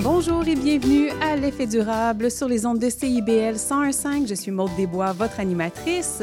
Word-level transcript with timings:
Bonjour 0.00 0.48
et 0.48 0.54
bienvenue 0.54 1.10
à 1.20 1.36
l'effet 1.36 1.66
durable 1.66 2.30
sur 2.30 2.48
les 2.48 2.64
ondes 2.64 2.78
de 2.78 2.88
CIBL 2.88 3.56
101.5. 3.56 4.26
Je 4.26 4.34
suis 4.34 4.50
Maude 4.50 4.70
Desbois, 4.78 5.12
votre 5.12 5.38
animatrice. 5.38 6.22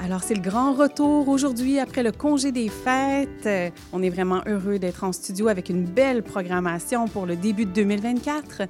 Alors, 0.00 0.22
c'est 0.22 0.34
le 0.34 0.40
grand 0.40 0.74
retour 0.74 1.28
aujourd'hui 1.28 1.80
après 1.80 2.04
le 2.04 2.12
congé 2.12 2.52
des 2.52 2.68
fêtes. 2.68 3.46
Euh, 3.46 3.68
On 3.92 4.00
est 4.00 4.10
vraiment 4.10 4.42
heureux 4.46 4.78
d'être 4.78 5.02
en 5.02 5.12
studio 5.12 5.48
avec 5.48 5.70
une 5.70 5.84
belle 5.84 6.22
programmation 6.22 7.08
pour 7.08 7.26
le 7.26 7.34
début 7.34 7.66
de 7.66 7.72
2024. 7.72 8.62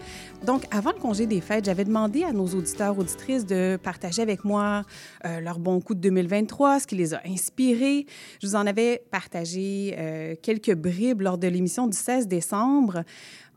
Donc, 0.46 0.64
avant 0.70 0.90
le 0.90 0.98
congé 0.98 1.26
des 1.26 1.42
fêtes, 1.42 1.66
j'avais 1.66 1.84
demandé 1.84 2.24
à 2.24 2.32
nos 2.32 2.46
auditeurs, 2.46 2.98
auditrices 2.98 3.44
de 3.44 3.78
partager 3.80 4.22
avec 4.22 4.42
moi 4.44 4.84
euh, 5.26 5.40
leur 5.40 5.58
bon 5.58 5.82
coup 5.82 5.94
de 5.94 6.00
2023, 6.00 6.80
ce 6.80 6.86
qui 6.86 6.96
les 6.96 7.12
a 7.12 7.20
inspirés. 7.26 8.06
Je 8.40 8.46
vous 8.46 8.56
en 8.56 8.66
avais 8.66 9.02
partagé 9.10 9.96
euh, 9.98 10.34
quelques 10.42 10.74
bribes 10.74 11.20
lors 11.20 11.36
de 11.36 11.46
l'émission 11.46 11.86
du 11.86 11.96
16 11.96 12.26
décembre. 12.26 13.04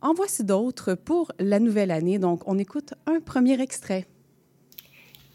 En 0.01 0.13
voici 0.13 0.43
d'autres 0.43 0.93
pour 0.93 1.31
la 1.39 1.59
nouvelle 1.59 1.91
année. 1.91 2.19
Donc, 2.19 2.41
on 2.47 2.57
écoute 2.57 2.93
un 3.07 3.21
premier 3.21 3.61
extrait. 3.61 4.07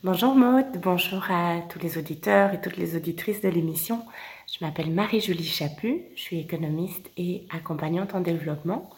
Bonjour 0.06 0.36
Maude, 0.36 0.80
bonjour 0.80 1.24
à 1.32 1.62
tous 1.68 1.80
les 1.80 1.98
auditeurs 1.98 2.54
et 2.54 2.60
toutes 2.60 2.76
les 2.76 2.94
auditrices 2.94 3.40
de 3.40 3.48
l'émission. 3.48 4.04
Je 4.46 4.64
m'appelle 4.64 4.92
Marie-Julie 4.92 5.42
Chaput, 5.42 6.04
je 6.14 6.20
suis 6.20 6.38
économiste 6.38 7.10
et 7.16 7.44
accompagnante 7.50 8.14
en 8.14 8.20
développement. 8.20 8.88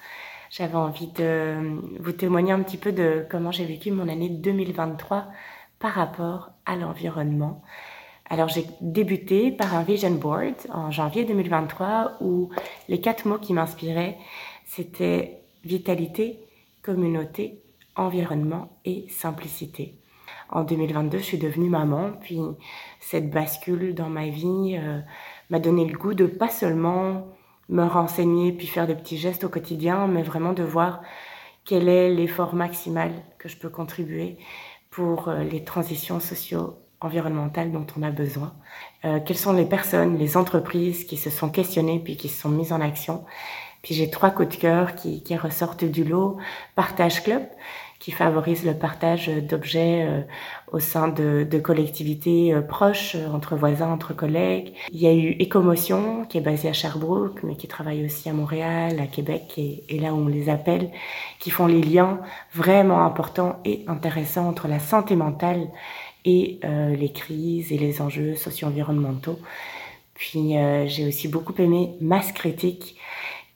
J'avais 0.50 0.74
envie 0.74 1.06
de 1.12 1.80
vous 1.98 2.12
témoigner 2.12 2.52
un 2.52 2.60
petit 2.60 2.76
peu 2.76 2.92
de 2.92 3.24
comment 3.30 3.50
j'ai 3.50 3.64
vécu 3.64 3.90
mon 3.90 4.06
année 4.06 4.28
2023 4.28 5.28
par 5.78 5.92
rapport 5.92 6.50
à 6.66 6.76
l'environnement. 6.76 7.62
Alors 8.28 8.48
j'ai 8.48 8.66
débuté 8.82 9.50
par 9.50 9.74
un 9.74 9.84
vision 9.84 10.10
board 10.10 10.56
en 10.68 10.90
janvier 10.90 11.24
2023 11.24 12.18
où 12.20 12.50
les 12.90 13.00
quatre 13.00 13.26
mots 13.26 13.38
qui 13.38 13.54
m'inspiraient, 13.54 14.18
c'était 14.66 15.40
vitalité, 15.64 16.38
communauté, 16.82 17.62
environnement 17.96 18.78
et 18.84 19.06
simplicité 19.08 19.94
en 20.50 20.62
2022, 20.62 21.18
je 21.18 21.22
suis 21.22 21.38
devenue 21.38 21.68
maman. 21.68 22.12
Puis 22.20 22.40
cette 23.00 23.30
bascule 23.30 23.94
dans 23.94 24.08
ma 24.08 24.28
vie 24.28 24.78
euh, 24.78 25.00
m'a 25.50 25.58
donné 25.58 25.84
le 25.84 25.96
goût 25.96 26.14
de 26.14 26.26
pas 26.26 26.48
seulement 26.48 27.26
me 27.68 27.84
renseigner 27.84 28.52
puis 28.52 28.66
faire 28.66 28.86
des 28.86 28.94
petits 28.94 29.18
gestes 29.18 29.44
au 29.44 29.48
quotidien, 29.48 30.06
mais 30.06 30.22
vraiment 30.22 30.52
de 30.52 30.62
voir 30.62 31.02
quel 31.64 31.88
est 31.88 32.08
l'effort 32.08 32.54
maximal 32.54 33.12
que 33.38 33.48
je 33.48 33.58
peux 33.58 33.68
contribuer 33.68 34.38
pour 34.90 35.28
euh, 35.28 35.44
les 35.44 35.64
transitions 35.64 36.18
socio-environnementales 36.18 37.70
dont 37.70 37.86
on 37.98 38.02
a 38.02 38.10
besoin. 38.10 38.54
Euh, 39.04 39.20
quelles 39.24 39.36
sont 39.36 39.52
les 39.52 39.66
personnes, 39.66 40.16
les 40.16 40.36
entreprises 40.38 41.04
qui 41.04 41.18
se 41.18 41.28
sont 41.28 41.50
questionnées 41.50 42.00
puis 42.02 42.16
qui 42.16 42.28
se 42.28 42.40
sont 42.40 42.48
mises 42.48 42.72
en 42.72 42.80
action? 42.80 43.24
Puis 43.82 43.94
j'ai 43.94 44.10
trois 44.10 44.30
coups 44.30 44.56
de 44.56 44.60
cœur 44.60 44.94
qui, 44.94 45.22
qui 45.22 45.36
ressortent 45.36 45.84
du 45.84 46.04
lot. 46.04 46.38
Partage 46.74 47.22
Club, 47.22 47.42
qui 47.98 48.12
favorise 48.12 48.64
le 48.64 48.74
partage 48.74 49.28
d'objets 49.28 50.06
euh, 50.06 50.20
au 50.70 50.78
sein 50.78 51.08
de, 51.08 51.58
collectivités 51.58 52.54
euh, 52.54 52.60
proches, 52.60 53.16
euh, 53.16 53.28
entre 53.28 53.56
voisins, 53.56 53.90
entre 53.90 54.14
collègues. 54.14 54.72
Il 54.92 55.00
y 55.00 55.08
a 55.08 55.12
eu 55.12 55.30
Écomotion, 55.40 56.24
qui 56.24 56.38
est 56.38 56.42
basée 56.42 56.68
à 56.68 56.72
Sherbrooke, 56.72 57.42
mais 57.42 57.56
qui 57.56 57.66
travaille 57.66 58.04
aussi 58.04 58.28
à 58.28 58.32
Montréal, 58.32 59.00
à 59.00 59.06
Québec, 59.06 59.54
et, 59.58 59.98
là 59.98 60.14
où 60.14 60.18
on 60.18 60.28
les 60.28 60.48
appelle, 60.48 60.90
qui 61.40 61.50
font 61.50 61.66
les 61.66 61.82
liens 61.82 62.20
vraiment 62.54 63.04
importants 63.04 63.60
et 63.64 63.84
intéressants 63.88 64.48
entre 64.48 64.68
la 64.68 64.78
santé 64.78 65.16
mentale 65.16 65.66
et 66.24 66.60
les 66.62 67.12
crises 67.12 67.72
et 67.72 67.78
les 67.78 68.02
enjeux 68.02 68.34
socio-environnementaux. 68.34 69.38
Puis 70.14 70.54
j'ai 70.86 71.06
aussi 71.06 71.26
beaucoup 71.26 71.54
aimé 71.58 71.94
Masse 72.02 72.32
Critique, 72.32 72.96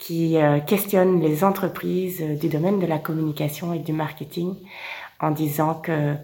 qui 0.03 0.37
euh, 0.37 0.59
questionne 0.59 1.21
les 1.21 1.45
entreprises 1.45 2.21
euh, 2.23 2.35
du 2.35 2.49
domaine 2.49 2.81
de 2.81 2.87
la 2.87 2.99
communication 2.99 3.73
et 3.73 3.79
du 3.79 3.93
marketing 3.93 4.57
en 5.21 5.31
disant 5.31 5.75
que 5.75 6.17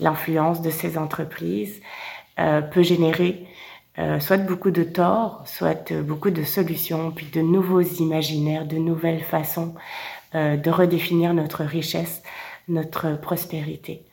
l'influence 0.00 0.60
de 0.60 0.68
ces 0.68 0.98
entreprises 0.98 1.80
euh, 2.38 2.60
peut 2.60 2.82
générer 2.82 3.46
soit 4.20 4.38
beaucoup 4.38 4.70
de 4.70 4.84
torts, 4.84 5.42
soit 5.44 5.92
beaucoup 5.92 6.30
de 6.30 6.44
solutions, 6.44 7.10
puis 7.10 7.26
de 7.26 7.42
nouveaux 7.42 7.82
imaginaires, 7.82 8.64
de 8.64 8.78
nouvelles 8.78 9.20
façons 9.20 9.74
de 10.32 10.70
redéfinir 10.70 11.34
notre 11.34 11.62
richesse, 11.62 12.22
notre 12.68 13.20
prospérité. 13.20 14.06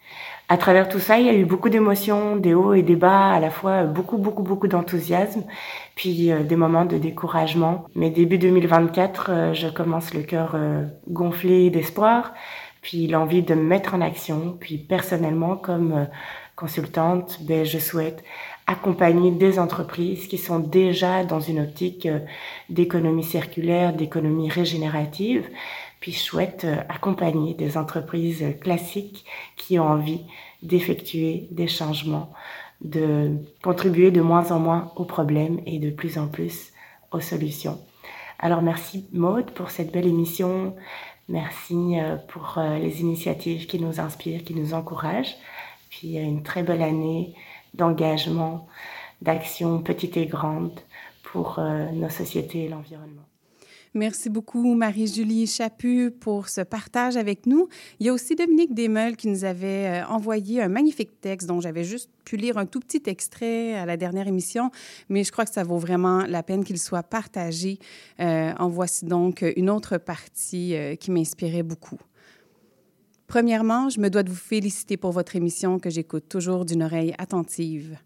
À 0.52 0.58
travers 0.58 0.90
tout 0.90 0.98
ça, 0.98 1.20
il 1.20 1.28
y 1.28 1.30
a 1.30 1.34
eu 1.36 1.46
beaucoup 1.46 1.70
d'émotions, 1.70 2.36
des 2.36 2.56
hauts 2.56 2.74
et 2.74 2.82
des 2.82 2.96
bas, 2.96 3.34
à 3.34 3.40
la 3.40 3.52
fois 3.52 3.84
beaucoup, 3.84 4.18
beaucoup, 4.18 4.42
beaucoup 4.42 4.68
d'enthousiasme, 4.68 5.44
puis 5.94 6.32
euh, 6.32 6.42
des 6.42 6.56
moments 6.56 6.86
de 6.86 6.98
découragement. 6.98 7.86
Mais 7.94 8.10
début 8.10 8.40
2024, 8.40 9.30
euh, 9.30 9.54
je 9.54 9.68
commence 9.68 10.12
le 10.12 10.24
cœur 10.24 10.54
euh, 10.56 10.86
gonflé 11.08 11.70
d'espoir, 11.70 12.34
puis 12.82 13.06
l'envie 13.06 13.44
de 13.44 13.54
me 13.54 13.62
mettre 13.62 13.94
en 13.94 14.02
action. 14.02 14.58
Puis 14.60 14.80
personnellement, 14.80 15.56
comme 15.56 16.08
consultante, 16.56 17.38
ben, 17.44 17.64
je 17.64 17.78
souhaite 17.78 18.24
accompagner 18.66 19.30
des 19.30 19.60
entreprises 19.60 20.28
qui 20.28 20.40
sont 20.40 20.58
déjà 20.58 21.24
dans 21.26 21.40
une 21.40 21.60
optique 21.60 22.08
d'économie 22.70 23.24
circulaire, 23.24 23.94
d'économie 23.94 24.50
régénérative, 24.50 25.48
puis 26.00 26.12
je 26.12 26.20
souhaite 26.20 26.66
euh, 26.66 26.78
accompagner 26.90 27.54
des 27.54 27.78
entreprises 27.78 28.44
classiques 28.62 29.26
qui 29.56 29.80
ont 29.80 29.88
envie 29.88 30.22
d'effectuer 30.64 31.48
des 31.52 31.68
changements, 31.68 32.32
de 32.82 33.38
contribuer 33.64 34.12
de 34.12 34.22
moins 34.22 34.52
en 34.52 34.60
moins 34.60 34.92
aux 34.96 35.06
problèmes 35.06 35.60
et 35.66 35.80
de 35.80 35.90
plus 35.90 36.18
en 36.18 36.28
plus 36.28 36.72
aux 37.12 37.20
solutions. 37.20 37.80
Alors 38.40 38.62
merci 38.62 39.08
Maude 39.12 39.52
pour 39.52 39.72
cette 39.72 39.92
belle 39.92 40.08
émission. 40.08 40.76
Merci 41.28 42.00
euh, 42.00 42.16
pour 42.16 42.56
euh, 42.58 42.78
les 42.80 43.02
initiatives 43.02 43.68
qui 43.68 43.80
nous 43.80 44.00
inspirent, 44.00 44.44
qui 44.44 44.56
nous 44.56 44.74
encouragent. 44.74 45.36
Puis 45.90 46.18
une 46.18 46.44
très 46.44 46.64
belle 46.64 46.84
année 46.84 47.34
d'engagement, 47.74 48.68
d'action 49.22 49.80
petite 49.82 50.18
et 50.18 50.28
grande 50.28 50.80
pour 51.24 51.60
nos 51.94 52.10
sociétés 52.10 52.66
et 52.66 52.70
l'environnement. 52.70 53.30
Merci 53.96 54.30
beaucoup, 54.30 54.76
Marie-Julie 54.76 55.48
Chaput, 55.48 56.12
pour 56.12 56.48
ce 56.48 56.62
partage 56.62 57.18
avec 57.18 57.48
nous. 57.48 57.70
Il 58.00 58.06
y 58.06 58.10
a 58.10 58.14
aussi 58.14 58.36
Dominique 58.36 58.76
Desmeules 58.76 59.16
qui 59.16 59.28
nous 59.28 59.46
avait 59.46 60.04
euh, 60.04 60.06
envoyé 60.06 60.62
un 60.62 60.68
magnifique 60.68 61.20
texte 61.22 61.48
dont 61.48 61.60
j'avais 61.60 61.84
juste 61.84 62.12
pu 62.24 62.38
lire 62.38 62.60
un 62.60 62.68
tout 62.68 62.80
petit 62.80 63.02
extrait 63.08 63.74
à 63.74 63.88
la 63.88 63.98
dernière 63.98 64.28
émission, 64.28 64.70
mais 65.10 65.24
je 65.24 65.32
crois 65.32 65.44
que 65.46 65.52
ça 65.52 65.64
vaut 65.64 65.80
vraiment 65.80 66.20
la 66.28 66.44
peine 66.44 66.64
qu'il 66.64 66.78
soit 66.78 67.02
partagé. 67.02 67.80
Euh, 68.20 68.54
en 68.60 68.70
voici 68.70 69.06
donc 69.06 69.44
une 69.56 69.72
autre 69.72 69.98
partie 69.98 70.76
euh, 70.76 70.96
qui 70.96 71.10
m'inspirait 71.10 71.64
beaucoup. 71.64 71.98
Premièrement, 73.26 73.90
je 73.90 74.00
me 74.00 74.12
dois 74.12 74.22
de 74.22 74.30
vous 74.30 74.36
féliciter 74.36 74.98
pour 74.98 75.14
votre 75.14 75.36
émission 75.36 75.80
que 75.80 75.90
j'écoute 75.90 76.30
toujours 76.30 76.64
d'une 76.64 76.84
oreille 76.84 77.16
attentive. 77.18 77.98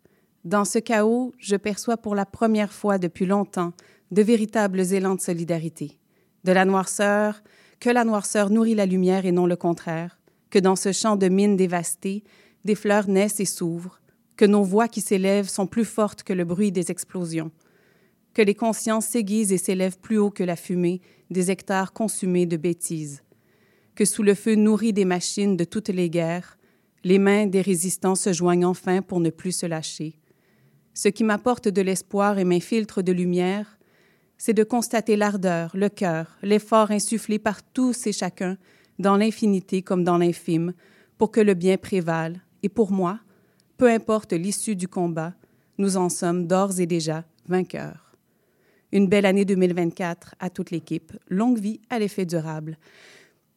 Dans 0.45 0.65
ce 0.65 0.79
chaos, 0.79 1.33
je 1.39 1.55
perçois 1.57 1.97
pour 1.97 2.15
la 2.15 2.25
première 2.25 2.71
fois 2.71 2.97
depuis 2.97 3.25
longtemps 3.25 3.73
de 4.13 4.21
véritables 4.21 4.93
élans 4.93 5.15
de 5.15 5.21
solidarité. 5.21 5.97
De 6.43 6.51
la 6.51 6.65
noirceur, 6.65 7.41
que 7.79 7.89
la 7.89 8.03
noirceur 8.03 8.51
nourrit 8.51 8.75
la 8.75 8.85
lumière 8.85 9.25
et 9.25 9.31
non 9.31 9.47
le 9.47 9.55
contraire, 9.55 10.19
que 10.51 10.59
dans 10.59 10.75
ce 10.75 10.91
champ 10.91 11.15
de 11.15 11.29
mines 11.29 11.57
dévasté, 11.57 12.23
des 12.63 12.75
fleurs 12.75 13.09
naissent 13.09 13.39
et 13.39 13.45
s'ouvrent, 13.45 13.99
que 14.37 14.45
nos 14.45 14.61
voix 14.61 14.87
qui 14.87 15.01
s'élèvent 15.01 15.49
sont 15.49 15.65
plus 15.65 15.83
fortes 15.83 16.21
que 16.21 16.31
le 16.31 16.45
bruit 16.45 16.71
des 16.71 16.91
explosions, 16.91 17.51
que 18.35 18.43
les 18.43 18.53
consciences 18.53 19.07
s'aiguisent 19.07 19.51
et 19.51 19.57
s'élèvent 19.57 19.99
plus 19.99 20.19
haut 20.19 20.29
que 20.29 20.43
la 20.43 20.55
fumée 20.55 21.01
des 21.31 21.49
hectares 21.49 21.91
consumés 21.91 22.45
de 22.45 22.57
bêtises, 22.57 23.23
que 23.95 24.05
sous 24.05 24.21
le 24.21 24.35
feu 24.35 24.53
nourri 24.53 24.93
des 24.93 25.05
machines 25.05 25.57
de 25.57 25.63
toutes 25.63 25.89
les 25.89 26.11
guerres, 26.11 26.59
les 27.03 27.17
mains 27.17 27.47
des 27.47 27.61
résistants 27.61 28.15
se 28.15 28.31
joignent 28.31 28.65
enfin 28.65 29.01
pour 29.01 29.19
ne 29.19 29.31
plus 29.31 29.51
se 29.53 29.65
lâcher. 29.65 30.19
Ce 30.93 31.09
qui 31.09 31.23
m'apporte 31.23 31.67
de 31.67 31.81
l'espoir 31.81 32.37
et 32.37 32.43
m'infiltre 32.43 33.01
de 33.01 33.11
lumière, 33.11 33.79
c'est 34.37 34.53
de 34.53 34.63
constater 34.63 35.15
l'ardeur, 35.15 35.71
le 35.73 35.89
cœur, 35.89 36.37
l'effort 36.41 36.91
insufflé 36.91 37.39
par 37.39 37.63
tous 37.63 38.07
et 38.07 38.11
chacun, 38.11 38.57
dans 38.99 39.17
l'infinité 39.17 39.81
comme 39.81 40.03
dans 40.03 40.17
l'infime, 40.17 40.73
pour 41.17 41.31
que 41.31 41.39
le 41.39 41.53
bien 41.53 41.77
prévale. 41.77 42.41
Et 42.61 42.69
pour 42.69 42.91
moi, 42.91 43.19
peu 43.77 43.89
importe 43.89 44.33
l'issue 44.33 44.75
du 44.75 44.87
combat, 44.87 45.33
nous 45.77 45.97
en 45.97 46.09
sommes 46.09 46.47
d'ores 46.47 46.79
et 46.79 46.85
déjà 46.85 47.25
vainqueurs. 47.47 48.15
Une 48.91 49.07
belle 49.07 49.25
année 49.25 49.45
2024 49.45 50.35
à 50.39 50.49
toute 50.49 50.69
l'équipe. 50.69 51.13
Longue 51.27 51.57
vie 51.57 51.81
à 51.89 51.97
l'effet 51.97 52.25
durable. 52.25 52.77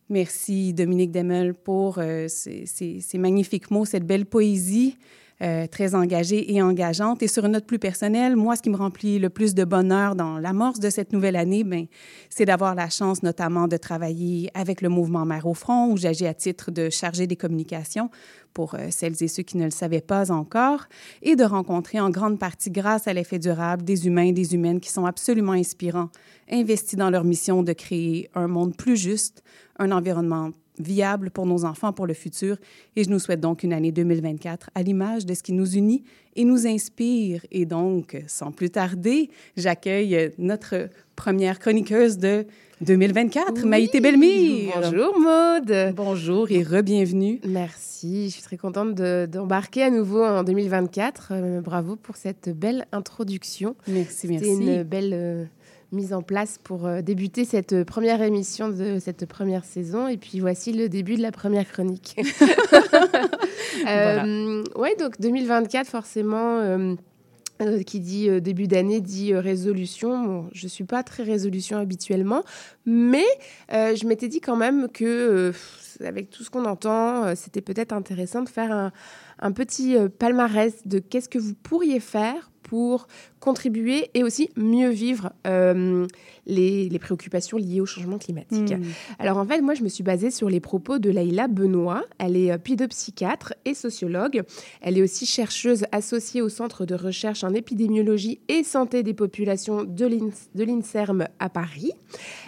Merci 0.08 0.72
Dominique 0.72 1.10
Demel 1.10 1.52
pour 1.52 1.98
euh, 1.98 2.26
ces, 2.28 3.02
magnifiques 3.14 3.70
mots, 3.70 3.84
cette 3.84 4.06
belle 4.06 4.24
poésie. 4.24 4.96
Euh, 5.42 5.66
très 5.66 5.94
engagée 5.94 6.54
et 6.54 6.62
engageante. 6.62 7.22
Et 7.22 7.28
sur 7.28 7.44
une 7.44 7.52
note 7.52 7.66
plus 7.66 7.78
personnelle, 7.78 8.36
moi, 8.36 8.56
ce 8.56 8.62
qui 8.62 8.70
me 8.70 8.76
remplit 8.76 9.18
le 9.18 9.28
plus 9.28 9.54
de 9.54 9.64
bonheur 9.64 10.14
dans 10.14 10.38
l'amorce 10.38 10.80
de 10.80 10.88
cette 10.88 11.12
nouvelle 11.12 11.36
année, 11.36 11.62
ben, 11.62 11.86
c'est 12.30 12.46
d'avoir 12.46 12.74
la 12.74 12.88
chance 12.88 13.22
notamment 13.22 13.68
de 13.68 13.76
travailler 13.76 14.50
avec 14.54 14.80
le 14.80 14.88
mouvement 14.88 15.26
Mère 15.26 15.46
au 15.46 15.52
front, 15.52 15.92
où 15.92 15.96
j'agis 15.98 16.26
à 16.26 16.32
titre 16.32 16.70
de 16.70 16.88
chargée 16.88 17.26
des 17.26 17.36
communications 17.36 18.10
pour 18.54 18.74
euh, 18.74 18.86
celles 18.88 19.22
et 19.22 19.28
ceux 19.28 19.42
qui 19.42 19.58
ne 19.58 19.64
le 19.64 19.70
savaient 19.70 20.00
pas 20.00 20.32
encore, 20.32 20.86
et 21.20 21.36
de 21.36 21.44
rencontrer 21.44 22.00
en 22.00 22.08
grande 22.08 22.38
partie, 22.38 22.70
grâce 22.70 23.06
à 23.06 23.12
l'effet 23.12 23.38
durable, 23.38 23.84
des 23.84 24.06
humains 24.06 24.28
et 24.28 24.32
des 24.32 24.54
humaines 24.54 24.80
qui 24.80 24.90
sont 24.90 25.04
absolument 25.04 25.52
inspirants, 25.52 26.08
investis 26.50 26.96
dans 26.96 27.10
leur 27.10 27.24
mission 27.24 27.62
de 27.62 27.74
créer 27.74 28.30
un 28.34 28.48
monde 28.48 28.74
plus 28.74 28.96
juste, 28.96 29.42
un 29.78 29.92
environnement 29.92 30.52
viable 30.78 31.30
pour 31.30 31.46
nos 31.46 31.64
enfants 31.64 31.92
pour 31.92 32.06
le 32.06 32.14
futur. 32.14 32.56
Et 32.96 33.04
je 33.04 33.10
nous 33.10 33.18
souhaite 33.18 33.40
donc 33.40 33.62
une 33.62 33.72
année 33.72 33.92
2024 33.92 34.70
à 34.74 34.82
l'image 34.82 35.26
de 35.26 35.34
ce 35.34 35.42
qui 35.42 35.52
nous 35.52 35.76
unit 35.76 36.04
et 36.34 36.44
nous 36.44 36.66
inspire. 36.66 37.44
Et 37.50 37.64
donc, 37.64 38.16
sans 38.26 38.52
plus 38.52 38.70
tarder, 38.70 39.30
j'accueille 39.56 40.32
notre 40.38 40.88
première 41.14 41.58
chroniqueuse 41.58 42.18
de 42.18 42.46
2024, 42.82 43.64
Maïté 43.64 44.00
Belmire. 44.00 44.74
Bonjour 44.82 45.18
Maude. 45.18 45.94
Bonjour 45.96 46.50
et 46.50 46.62
re-bienvenue. 46.62 47.40
Merci, 47.46 48.26
je 48.26 48.34
suis 48.34 48.42
très 48.42 48.58
contente 48.58 48.94
d'embarquer 48.94 49.82
à 49.84 49.90
nouveau 49.90 50.22
en 50.22 50.44
2024. 50.44 51.28
Euh, 51.30 51.60
bravo 51.62 51.96
pour 51.96 52.16
cette 52.16 52.50
belle 52.50 52.86
introduction. 52.92 53.76
Merci, 53.88 54.28
merci. 54.28 54.44
C'est 54.44 54.52
une 54.52 54.82
belle... 54.82 55.12
Euh, 55.14 55.44
mise 55.92 56.12
en 56.12 56.22
place 56.22 56.58
pour 56.62 56.86
euh, 56.86 57.02
débuter 57.02 57.44
cette 57.44 57.84
première 57.84 58.22
émission 58.22 58.68
de 58.68 58.98
cette 58.98 59.26
première 59.26 59.64
saison. 59.64 60.08
Et 60.08 60.16
puis 60.16 60.40
voici 60.40 60.72
le 60.72 60.88
début 60.88 61.16
de 61.16 61.22
la 61.22 61.32
première 61.32 61.70
chronique. 61.70 62.16
euh, 63.88 64.64
ouais, 64.76 64.96
donc 64.96 65.20
2024, 65.20 65.86
forcément. 65.86 66.58
Euh, 66.58 66.94
euh, 67.62 67.82
qui 67.82 68.00
dit 68.00 68.28
début 68.42 68.66
d'année 68.68 69.00
dit 69.00 69.34
résolution. 69.34 70.46
je 70.52 70.66
ne 70.66 70.68
suis 70.68 70.84
pas 70.84 71.02
très 71.02 71.22
résolution 71.22 71.78
habituellement, 71.78 72.44
mais 72.84 73.24
je 73.70 74.06
m'étais 74.06 74.28
dit 74.28 74.42
quand 74.42 74.56
même 74.56 74.88
que, 74.92 75.52
avec 76.04 76.28
tout 76.28 76.44
ce 76.44 76.50
qu'on 76.50 76.66
entend, 76.66 77.34
c'était 77.34 77.62
peut-être 77.62 77.94
intéressant 77.94 78.42
de 78.42 78.50
faire 78.50 78.70
un, 78.72 78.92
un 79.38 79.52
petit 79.52 79.96
palmarès 80.18 80.86
de 80.86 80.98
qu'est-ce 80.98 81.30
que 81.30 81.38
vous 81.38 81.54
pourriez 81.54 81.98
faire 81.98 82.50
pour 82.66 83.06
contribuer 83.38 84.10
et 84.14 84.24
aussi 84.24 84.50
mieux 84.56 84.90
vivre 84.90 85.32
euh, 85.46 86.04
les, 86.46 86.98
préoccupations 86.98 87.58
liées 87.58 87.80
au 87.80 87.86
changement 87.86 88.18
climatique. 88.18 88.72
Hmm. 88.72 88.82
Alors 89.20 89.36
en 89.36 89.46
fait, 89.46 89.60
moi, 89.60 89.74
je 89.74 89.84
me 89.84 89.88
suis 89.88 90.02
basée 90.02 90.32
sur 90.32 90.50
les 90.50 90.58
propos 90.58 90.98
de 90.98 91.10
Laïla 91.10 91.46
Benoît. 91.46 92.02
Elle 92.18 92.36
est 92.36 92.50
euh, 92.50 92.58
pédopsychiatre 92.58 93.54
et 93.64 93.74
sociologue. 93.74 94.42
Elle 94.80 94.98
est 94.98 95.02
aussi 95.02 95.26
chercheuse 95.26 95.84
associée 95.92 96.42
au 96.42 96.48
Centre 96.48 96.86
de 96.86 96.96
recherche 96.96 97.44
en 97.44 97.54
épidémiologie 97.54 98.40
et 98.48 98.64
santé 98.64 99.04
des 99.04 99.14
populations 99.14 99.84
de 99.84 100.64
l'INSERM 100.64 101.28
à 101.38 101.48
Paris. 101.48 101.92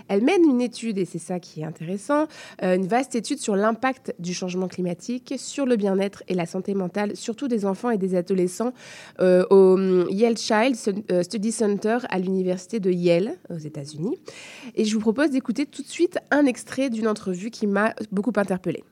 Elle 0.08 0.22
mène 0.24 0.42
une 0.42 0.60
étude, 0.60 0.98
et 0.98 1.04
c'est 1.04 1.18
ça 1.18 1.38
qui 1.38 1.60
est 1.60 1.64
intéressant, 1.64 2.26
euh, 2.64 2.74
une 2.74 2.86
vaste 2.86 3.14
étude 3.14 3.38
sur 3.38 3.54
l'impact 3.54 4.14
du 4.18 4.34
changement 4.34 4.66
climatique 4.66 5.34
sur 5.36 5.66
le 5.66 5.76
bien-être 5.76 6.24
et 6.26 6.34
la 6.34 6.46
santé 6.46 6.74
mentale, 6.74 7.14
surtout 7.14 7.46
des 7.46 7.66
enfants 7.66 7.90
et 7.90 7.98
des 7.98 8.16
adolescents 8.16 8.72
au 9.20 9.76
Yale 10.10 10.36
Child 10.36 10.76
euh, 11.10 11.22
Study 11.22 11.52
Center 11.52 11.98
à 12.08 12.18
l'université 12.18 12.80
de 12.80 12.90
Yale 12.90 13.34
aux 13.50 13.58
États-Unis. 13.58 14.18
Et 14.74 14.84
je 14.84 14.94
vous 14.94 15.00
propose 15.00 15.30
d'écouter 15.30 15.66
tout 15.66 15.82
de 15.82 15.88
suite 15.88 16.18
un 16.30 16.46
extrait 16.46 16.90
d'une 16.90 17.08
entrevue 17.08 17.50
qui 17.50 17.66
m'a 17.66 17.94
beaucoup 18.12 18.32
interpellée. 18.36 18.84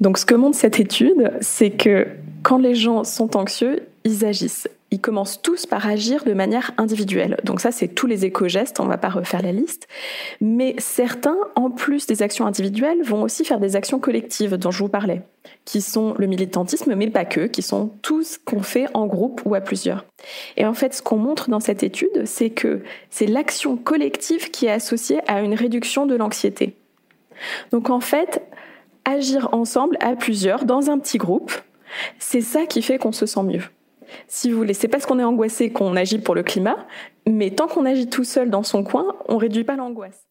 Donc 0.00 0.18
ce 0.18 0.26
que 0.26 0.34
montre 0.34 0.56
cette 0.56 0.78
étude, 0.78 1.32
c'est 1.40 1.70
que 1.70 2.06
quand 2.42 2.58
les 2.58 2.74
gens 2.74 3.04
sont 3.04 3.36
anxieux, 3.36 3.82
ils 4.04 4.24
agissent 4.24 4.68
ils 4.90 5.00
commencent 5.00 5.42
tous 5.42 5.66
par 5.66 5.86
agir 5.86 6.24
de 6.24 6.32
manière 6.32 6.70
individuelle. 6.76 7.38
Donc 7.42 7.60
ça, 7.60 7.72
c'est 7.72 7.88
tous 7.88 8.06
les 8.06 8.24
éco-gestes, 8.24 8.78
on 8.78 8.84
ne 8.84 8.88
va 8.88 8.98
pas 8.98 9.08
refaire 9.08 9.42
la 9.42 9.50
liste. 9.50 9.88
Mais 10.40 10.76
certains, 10.78 11.36
en 11.56 11.70
plus 11.70 12.06
des 12.06 12.22
actions 12.22 12.46
individuelles, 12.46 13.02
vont 13.02 13.22
aussi 13.22 13.44
faire 13.44 13.58
des 13.58 13.74
actions 13.74 13.98
collectives 13.98 14.56
dont 14.56 14.70
je 14.70 14.78
vous 14.78 14.88
parlais, 14.88 15.22
qui 15.64 15.80
sont 15.82 16.14
le 16.18 16.26
militantisme, 16.26 16.94
mais 16.94 17.10
pas 17.10 17.24
que, 17.24 17.46
qui 17.46 17.62
sont 17.62 17.90
tous 18.02 18.38
qu'on 18.38 18.62
fait 18.62 18.86
en 18.94 19.06
groupe 19.06 19.42
ou 19.44 19.54
à 19.56 19.60
plusieurs. 19.60 20.04
Et 20.56 20.64
en 20.64 20.74
fait, 20.74 20.94
ce 20.94 21.02
qu'on 21.02 21.18
montre 21.18 21.50
dans 21.50 21.60
cette 21.60 21.82
étude, 21.82 22.24
c'est 22.24 22.50
que 22.50 22.82
c'est 23.10 23.26
l'action 23.26 23.76
collective 23.76 24.50
qui 24.50 24.66
est 24.66 24.72
associée 24.72 25.20
à 25.26 25.40
une 25.40 25.54
réduction 25.54 26.06
de 26.06 26.14
l'anxiété. 26.14 26.76
Donc 27.72 27.90
en 27.90 28.00
fait, 28.00 28.42
agir 29.04 29.48
ensemble 29.52 29.96
à 30.00 30.14
plusieurs, 30.14 30.64
dans 30.64 30.90
un 30.90 30.98
petit 30.98 31.18
groupe, 31.18 31.52
c'est 32.18 32.40
ça 32.40 32.66
qui 32.66 32.82
fait 32.82 32.98
qu'on 32.98 33.12
se 33.12 33.26
sent 33.26 33.42
mieux 33.42 33.62
si 34.28 34.50
vous 34.50 34.58
voulez. 34.58 34.74
C'est 34.74 34.88
parce 34.88 35.06
qu'on 35.06 35.18
est 35.18 35.24
angoissé 35.24 35.70
qu'on 35.70 35.96
agit 35.96 36.18
pour 36.18 36.34
le 36.34 36.42
climat, 36.42 36.86
mais 37.26 37.50
tant 37.50 37.66
qu'on 37.66 37.84
agit 37.84 38.08
tout 38.08 38.24
seul 38.24 38.50
dans 38.50 38.62
son 38.62 38.84
coin, 38.84 39.14
on 39.28 39.36
réduit 39.36 39.64
pas 39.64 39.76
l'angoisse. 39.76 40.26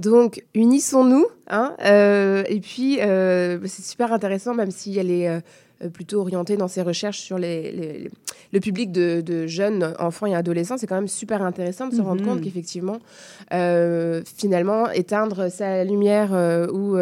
Donc, 0.00 0.42
unissons-nous. 0.54 1.26
Hein, 1.48 1.74
euh, 1.84 2.42
et 2.48 2.60
puis, 2.60 3.00
euh, 3.00 3.58
c'est 3.66 3.82
super 3.82 4.12
intéressant, 4.12 4.54
même 4.54 4.70
si 4.70 4.98
elle 4.98 5.10
est 5.10 5.28
euh, 5.28 5.88
plutôt 5.92 6.20
orientée 6.20 6.56
dans 6.56 6.68
ses 6.68 6.80
recherches 6.80 7.18
sur 7.18 7.38
les, 7.38 8.08
le 8.52 8.60
public 8.60 8.92
de, 8.92 9.46
jeunes 9.46 9.94
enfants 9.98 10.26
et 10.26 10.34
adolescents. 10.34 10.78
C'est 10.78 10.86
quand 10.86 10.94
même 10.94 11.08
super 11.08 11.42
intéressant 11.42 11.88
de 11.88 11.94
se 11.94 12.00
rendre 12.00 12.24
compte 12.24 12.36
mhm. 12.36 12.44
qu'effectivement, 12.44 12.98
finalement, 14.24 14.90
éteindre 14.90 15.50
sa 15.50 15.84
lumière 15.84 16.32
ou 16.72 16.96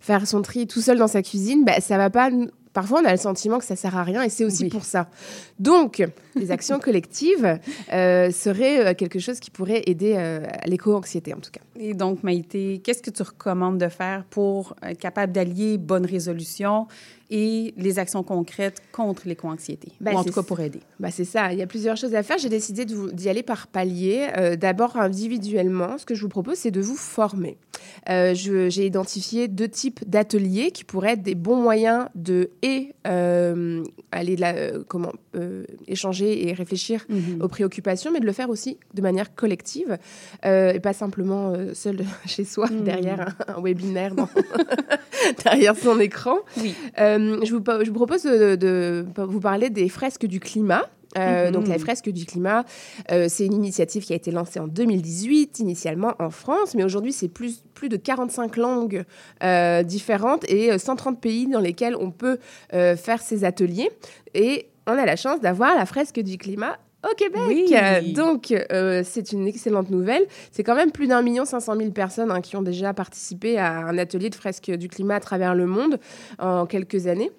faire 0.00 0.26
son 0.26 0.42
tri 0.42 0.66
tout 0.66 0.80
seul 0.80 0.98
dans 0.98 1.08
sa 1.08 1.22
cuisine, 1.22 1.64
bah, 1.64 1.80
ça 1.80 1.96
va 1.96 2.10
pas 2.10 2.30
parfois 2.72 3.00
on 3.02 3.04
a 3.04 3.12
le 3.12 3.18
sentiment 3.18 3.58
que 3.58 3.64
ça 3.64 3.76
sert 3.76 3.96
à 3.96 4.02
rien 4.02 4.22
et 4.22 4.28
c'est 4.28 4.44
aussi 4.44 4.68
pour 4.68 4.84
ça. 4.84 5.08
Donc, 5.58 6.02
les 6.34 6.50
actions 6.50 6.78
collectives 6.78 7.58
euh, 7.92 8.30
seraient 8.30 8.86
euh, 8.86 8.94
quelque 8.94 9.18
chose 9.18 9.40
qui 9.40 9.50
pourrait 9.50 9.82
aider 9.86 10.14
euh, 10.16 10.46
à 10.46 10.66
l'éco-anxiété 10.66 11.34
en 11.34 11.40
tout 11.40 11.50
cas. 11.50 11.60
Et 11.78 11.94
donc, 11.94 12.22
Maïté, 12.22 12.80
qu'est-ce 12.82 13.02
que 13.02 13.10
tu 13.10 13.22
recommandes 13.22 13.78
de 13.78 13.88
faire 13.88 14.24
pour 14.24 14.74
être 14.82 14.98
capable 14.98 15.32
d'allier 15.32 15.78
bonne 15.78 16.06
résolution 16.06 16.86
et 17.32 17.72
les 17.78 17.98
actions 17.98 18.22
concrètes 18.22 18.82
contre 18.92 19.26
l'éco-anxiété, 19.26 19.88
bah, 20.02 20.10
en 20.14 20.22
tout 20.22 20.34
cas 20.34 20.42
pour 20.42 20.60
aider. 20.60 20.80
Bah, 21.00 21.10
c'est 21.10 21.24
ça, 21.24 21.50
il 21.50 21.58
y 21.58 21.62
a 21.62 21.66
plusieurs 21.66 21.96
choses 21.96 22.14
à 22.14 22.22
faire. 22.22 22.36
J'ai 22.36 22.50
décidé 22.50 22.84
d'y 22.84 23.28
aller 23.30 23.42
par 23.42 23.68
palier. 23.68 24.28
Euh, 24.36 24.54
d'abord, 24.54 24.98
individuellement, 24.98 25.96
ce 25.96 26.04
que 26.04 26.14
je 26.14 26.20
vous 26.20 26.28
propose, 26.28 26.56
c'est 26.56 26.70
de 26.70 26.82
vous 26.82 26.94
former. 26.94 27.56
Euh, 28.10 28.34
j'ai 28.34 28.84
identifié 28.84 29.48
deux 29.48 29.68
types 29.68 30.06
d'ateliers 30.06 30.72
qui 30.72 30.84
pourraient 30.84 31.14
être 31.14 31.22
des 31.22 31.34
bons 31.34 31.56
moyens 31.56 32.06
de 32.14 32.50
et 32.60 32.92
euh, 33.06 33.82
aller 34.12 34.36
comment 34.88 35.12
échanger 35.88 36.21
et 36.22 36.52
réfléchir 36.52 37.04
mhm. 37.08 37.42
aux 37.42 37.48
préoccupations, 37.48 38.10
mais 38.12 38.20
de 38.20 38.26
le 38.26 38.32
faire 38.32 38.50
aussi 38.50 38.78
de 38.94 39.02
manière 39.02 39.34
collective 39.34 39.98
et 40.44 40.80
pas 40.80 40.92
simplement 40.92 41.54
seul 41.74 42.04
chez 42.26 42.44
soi 42.44 42.68
mhm. 42.68 42.84
derrière 42.84 43.36
un, 43.48 43.60
webinaire 43.62 44.14
derrière 45.44 45.76
son 45.76 45.98
écran. 46.00 46.36
Oui. 46.58 46.74
Euh, 46.98 47.40
je, 47.44 47.54
vous, 47.54 47.62
je, 47.84 47.90
vous, 47.90 47.94
propose 47.94 48.22
de, 48.24 49.06
vous 49.16 49.40
parler 49.40 49.70
des 49.70 49.88
fresques 49.88 50.26
du 50.26 50.40
climat. 50.40 50.88
Euh, 51.18 51.46
mhm. 51.46 51.52
Donc, 51.52 51.68
les 51.68 51.78
fresques 51.78 52.08
du 52.08 52.24
climat, 52.24 52.64
euh, 53.10 53.26
c'est 53.28 53.44
une 53.44 53.52
initiative 53.52 54.02
qui 54.02 54.14
a 54.14 54.16
été 54.16 54.30
lancée 54.30 54.60
en 54.60 54.66
2018, 54.66 55.58
initialement 55.58 56.14
en 56.18 56.30
France, 56.30 56.74
mais 56.74 56.84
aujourd'hui, 56.84 57.12
c'est 57.12 57.28
plus, 57.28 57.62
plus 57.74 57.90
de 57.90 57.98
45 57.98 58.56
langues 58.56 59.04
différentes 59.84 60.48
et 60.48 60.78
130 60.78 61.20
pays 61.20 61.46
dans 61.48 61.60
lesquels 61.60 61.96
on 61.96 62.10
peut 62.10 62.38
faire 62.70 63.20
ces 63.20 63.44
ateliers. 63.44 63.90
Et 64.34 64.71
on 64.86 64.92
a 64.92 65.06
la 65.06 65.16
chance 65.16 65.40
d'avoir 65.40 65.76
la 65.76 65.86
fresque 65.86 66.20
du 66.20 66.38
climat 66.38 66.78
au 67.04 67.14
Québec. 67.14 68.12
Donc, 68.14 68.54
c'est 69.04 69.32
une 69.32 69.46
excellente 69.46 69.90
nouvelle. 69.90 70.24
C'est 70.50 70.62
quand 70.62 70.74
même 70.74 70.92
plus 70.92 71.08
d'un 71.08 71.22
million 71.22 71.44
cinq 71.44 71.60
cent 71.60 71.74
mille 71.74 71.92
personnes 71.92 72.30
hein, 72.30 72.40
qui 72.40 72.56
ont 72.56 72.62
déjà 72.62 72.94
participé 72.94 73.58
à 73.58 73.78
un 73.78 73.98
atelier 73.98 74.30
de 74.30 74.34
fresque 74.34 74.70
du 74.70 74.88
climat 74.88 75.16
à 75.16 75.20
travers 75.20 75.54
le 75.54 75.66
monde 75.66 75.98
en 76.38 76.66
quelques 76.66 77.06
années. 77.06 77.30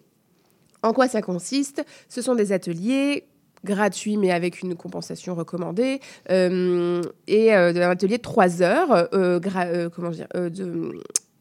En 0.81 0.91
quoi 0.91 1.07
ça 1.07 1.21
consiste? 1.21 1.83
Ce 2.09 2.21
sont 2.21 2.35
des 2.35 2.51
ateliers 2.51 3.25
gratuits 3.63 4.17
mais 4.17 4.31
avec 4.31 4.61
une 4.61 4.75
compensation 4.75 5.35
recommandée 5.35 5.99
euh, 6.29 7.01
et 7.27 7.55
euh, 7.55 7.69
un 7.73 7.89
atelier 7.91 8.17
de 8.17 8.21
trois 8.21 8.61
heures 8.61 9.07
euh, 9.13 9.89
comment 9.89 10.09
dire, 10.09 10.27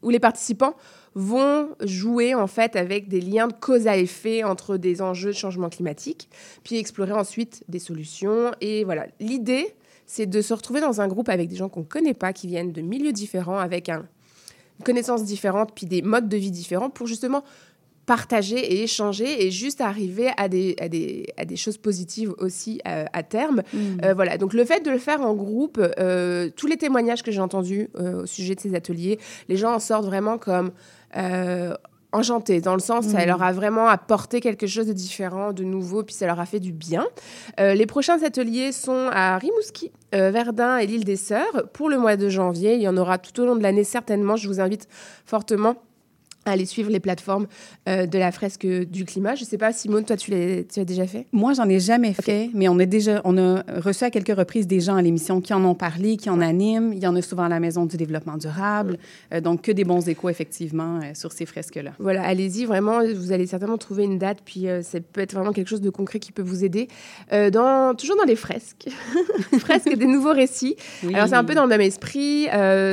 où 0.01 0.09
les 0.09 0.19
participants 0.19 0.75
vont 1.15 1.69
jouer 1.81 2.33
en 2.35 2.47
fait 2.47 2.75
avec 2.75 3.07
des 3.07 3.21
liens 3.21 3.47
de 3.47 3.53
cause 3.53 3.87
à 3.87 3.97
effet 3.97 4.43
entre 4.43 4.77
des 4.77 5.01
enjeux 5.01 5.31
de 5.31 5.35
changement 5.35 5.69
climatique, 5.69 6.29
puis 6.63 6.77
explorer 6.77 7.13
ensuite 7.13 7.63
des 7.67 7.79
solutions. 7.79 8.51
Et 8.61 8.83
voilà, 8.83 9.07
l'idée, 9.19 9.75
c'est 10.05 10.25
de 10.25 10.41
se 10.41 10.53
retrouver 10.53 10.81
dans 10.81 11.01
un 11.01 11.07
groupe 11.07 11.29
avec 11.29 11.49
des 11.49 11.55
gens 11.55 11.69
qu'on 11.69 11.81
ne 11.81 11.85
connaît 11.85 12.13
pas, 12.13 12.33
qui 12.33 12.47
viennent 12.47 12.71
de 12.71 12.81
milieux 12.81 13.13
différents, 13.13 13.59
avec 13.59 13.89
un, 13.89 14.05
une 14.79 14.85
connaissance 14.85 15.23
différente, 15.23 15.71
puis 15.75 15.85
des 15.85 16.01
modes 16.01 16.29
de 16.29 16.37
vie 16.37 16.51
différents, 16.51 16.89
pour 16.89 17.07
justement 17.07 17.43
partager 18.05 18.57
et 18.57 18.83
échanger 18.83 19.45
et 19.45 19.51
juste 19.51 19.81
arriver 19.81 20.31
à 20.37 20.49
des, 20.49 20.75
à 20.79 20.89
des, 20.89 21.27
à 21.37 21.45
des 21.45 21.55
choses 21.55 21.77
positives 21.77 22.33
aussi 22.37 22.81
euh, 22.87 23.05
à 23.13 23.23
terme. 23.23 23.61
Mmh. 23.73 23.77
Euh, 24.03 24.13
voilà, 24.13 24.37
donc 24.37 24.53
le 24.53 24.65
fait 24.65 24.85
de 24.85 24.91
le 24.91 24.97
faire 24.97 25.21
en 25.21 25.33
groupe, 25.33 25.79
euh, 25.99 26.49
tous 26.55 26.67
les 26.67 26.77
témoignages 26.77 27.23
que 27.23 27.31
j'ai 27.31 27.41
entendus 27.41 27.89
au 27.97 28.25
sujet 28.25 28.55
de 28.55 28.59
ces 28.59 28.75
ateliers, 28.75 29.19
les 29.49 29.57
gens 29.57 29.73
en 29.73 29.79
sortent 29.79 30.05
vraiment 30.05 30.37
comme 30.37 30.71
enchantée, 32.13 32.61
dans 32.61 32.75
le 32.75 32.79
sens, 32.79 33.05
ça 33.05 33.23
Mm. 33.23 33.27
leur 33.27 33.43
a 33.43 33.51
vraiment 33.51 33.87
apporté 33.87 34.39
quelque 34.39 34.67
chose 34.67 34.87
de 34.87 34.93
différent, 34.93 35.51
de 35.51 35.63
nouveau, 35.63 36.03
puis 36.03 36.15
ça 36.15 36.27
leur 36.27 36.39
a 36.39 36.45
fait 36.45 36.59
du 36.59 36.71
bien. 36.71 37.05
Euh, 37.59 37.73
les 37.73 37.85
prochains 37.85 38.21
ateliers 38.23 38.71
sont 38.71 39.09
à 39.11 39.37
Rimouski, 39.37 39.91
euh, 40.15 40.31
Verdun 40.31 40.77
et 40.77 40.85
l'île 40.85 41.03
des 41.03 41.15
Sœurs 41.15 41.69
pour 41.73 41.89
le 41.89 41.97
mois 41.97 42.15
de 42.15 42.29
janvier. 42.29 42.75
Il 42.75 42.81
y 42.81 42.87
en 42.87 42.97
aura 42.97 43.17
tout 43.17 43.41
au 43.41 43.45
long 43.45 43.55
de 43.55 43.63
l'année, 43.63 43.83
certainement. 43.83 44.35
Je 44.35 44.47
vous 44.47 44.61
invite 44.61 44.87
fortement 45.25 45.75
à 46.45 46.51
aller 46.51 46.65
suivre 46.65 46.89
les 46.89 46.99
plateformes 46.99 47.47
euh, 47.87 48.05
de 48.05 48.17
la 48.17 48.31
fresque 48.31 48.65
du 48.65 49.05
climat. 49.05 49.35
Je 49.35 49.43
ne 49.43 49.47
sais 49.47 49.57
pas, 49.57 49.71
Simone, 49.73 50.05
toi, 50.05 50.17
tu 50.17 50.31
l'as 50.31 50.63
tu 50.63 50.79
as 50.79 50.85
déjà 50.85 51.07
fait? 51.07 51.25
Moi, 51.31 51.53
j'en 51.53 51.67
ai 51.69 51.79
jamais 51.79 52.13
fait, 52.13 52.49
mais 52.53 52.67
on 52.67 52.79
a 52.79 52.85
déjà, 52.85 53.21
on 53.25 53.37
a 53.37 53.63
reçu 53.81 54.03
à 54.03 54.09
quelques 54.09 54.35
reprises 54.35 54.67
des 54.67 54.79
gens 54.79 54.95
à 54.95 55.01
l'émission 55.01 55.41
qui 55.41 55.53
en 55.53 55.63
ont 55.63 55.75
parlé, 55.75 56.17
qui 56.17 56.29
en 56.29 56.41
animent. 56.41 56.93
Il 56.93 56.99
y 56.99 57.07
en 57.07 57.15
a 57.15 57.21
souvent 57.21 57.43
à 57.43 57.49
la 57.49 57.59
Maison 57.59 57.85
du 57.85 57.97
développement 57.97 58.37
durable. 58.37 58.97
Euh, 59.33 59.41
donc, 59.41 59.61
que 59.63 59.71
des 59.71 59.83
bons 59.83 60.07
échos, 60.07 60.29
effectivement, 60.29 60.99
euh, 60.99 61.11
sur 61.13 61.31
ces 61.31 61.45
fresques-là. 61.45 61.91
Voilà, 61.99 62.23
allez-y, 62.23 62.65
vraiment, 62.65 62.99
vous 63.03 63.31
allez 63.31 63.47
certainement 63.47 63.77
trouver 63.77 64.03
une 64.03 64.17
date, 64.17 64.39
puis 64.43 64.67
ça 64.81 64.99
peut 64.99 65.21
être 65.21 65.33
vraiment 65.33 65.51
quelque 65.51 65.67
chose 65.67 65.81
de 65.81 65.89
concret 65.89 66.19
qui 66.19 66.31
peut 66.31 66.41
vous 66.41 66.63
aider. 66.63 66.87
Dans, 67.31 67.95
toujours 67.95 68.17
dans 68.17 68.23
les 68.23 68.35
fresques, 68.35 68.87
fresques 69.59 69.95
des 69.95 70.05
nouveaux 70.05 70.33
récits. 70.33 70.75
Oui. 71.03 71.13
Alors 71.13 71.27
c'est 71.27 71.35
un 71.35 71.43
peu 71.43 71.55
dans 71.55 71.63
le 71.63 71.69
même 71.69 71.81
esprit, 71.81 72.47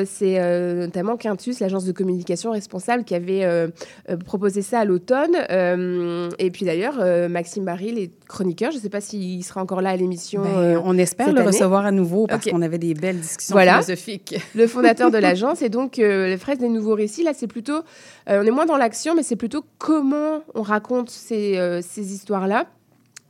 c'est 0.07 0.75
notamment 0.77 1.17
Quintus, 1.17 1.61
l'agence 1.61 1.85
de 1.85 1.93
communication 1.93 2.53
responsable, 2.53 3.05
qui 3.05 3.15
avait 3.15 3.40
euh, 3.45 3.69
euh, 4.09 4.17
proposé 4.17 4.63
ça 4.63 4.81
à 4.81 4.85
l'automne. 4.85 5.37
Euh, 5.51 6.29
et 6.39 6.51
puis 6.51 6.65
d'ailleurs, 6.65 6.97
euh, 7.01 7.29
Maxime 7.29 7.65
Barry, 7.65 7.93
les 7.93 8.11
chroniqueurs, 8.29 8.71
je 8.71 8.77
ne 8.77 8.83
sais 8.83 8.89
pas 8.89 9.01
s'il 9.01 9.45
sera 9.45 9.61
encore 9.63 9.81
là 9.83 9.91
à 9.91 9.97
l'émission. 9.97 10.43
Ben, 10.43 10.81
on 10.85 10.97
espère 10.99 11.27
cette 11.27 11.35
le 11.35 11.41
année. 11.41 11.49
recevoir 11.49 11.85
à 11.87 11.93
nouveau 11.93 12.27
parce 12.27 12.47
qu'on 12.47 12.63
avait 12.63 12.79
des 12.79 12.95
belles 12.95 13.21
discussions 13.21 13.55
Voilà. 13.55 13.75
philosophiques. 13.83 14.37
le 14.55 14.67
fondateur 14.67 15.11
de 15.11 15.19
l'agence. 15.19 15.63
Et 15.63 15.69
donc, 15.69 15.97
les 15.97 16.37
fraises 16.39 16.59
des 16.59 16.69
nouveaux 16.69 16.95
récits, 16.95 17.23
là, 17.25 17.33
c'est 17.35 17.47
plutôt, 17.47 17.81
on 18.27 18.43
est 18.47 18.51
moins 18.51 18.67
dans 18.67 18.77
l'action, 18.77 19.15
mais 19.15 19.23
c'est 19.23 19.37
plutôt 19.37 19.65
comment 19.79 20.43
on 20.55 20.63
raconte 20.63 21.11
ces, 21.11 21.81
ces 21.83 22.13
histoires-là. 22.15 22.67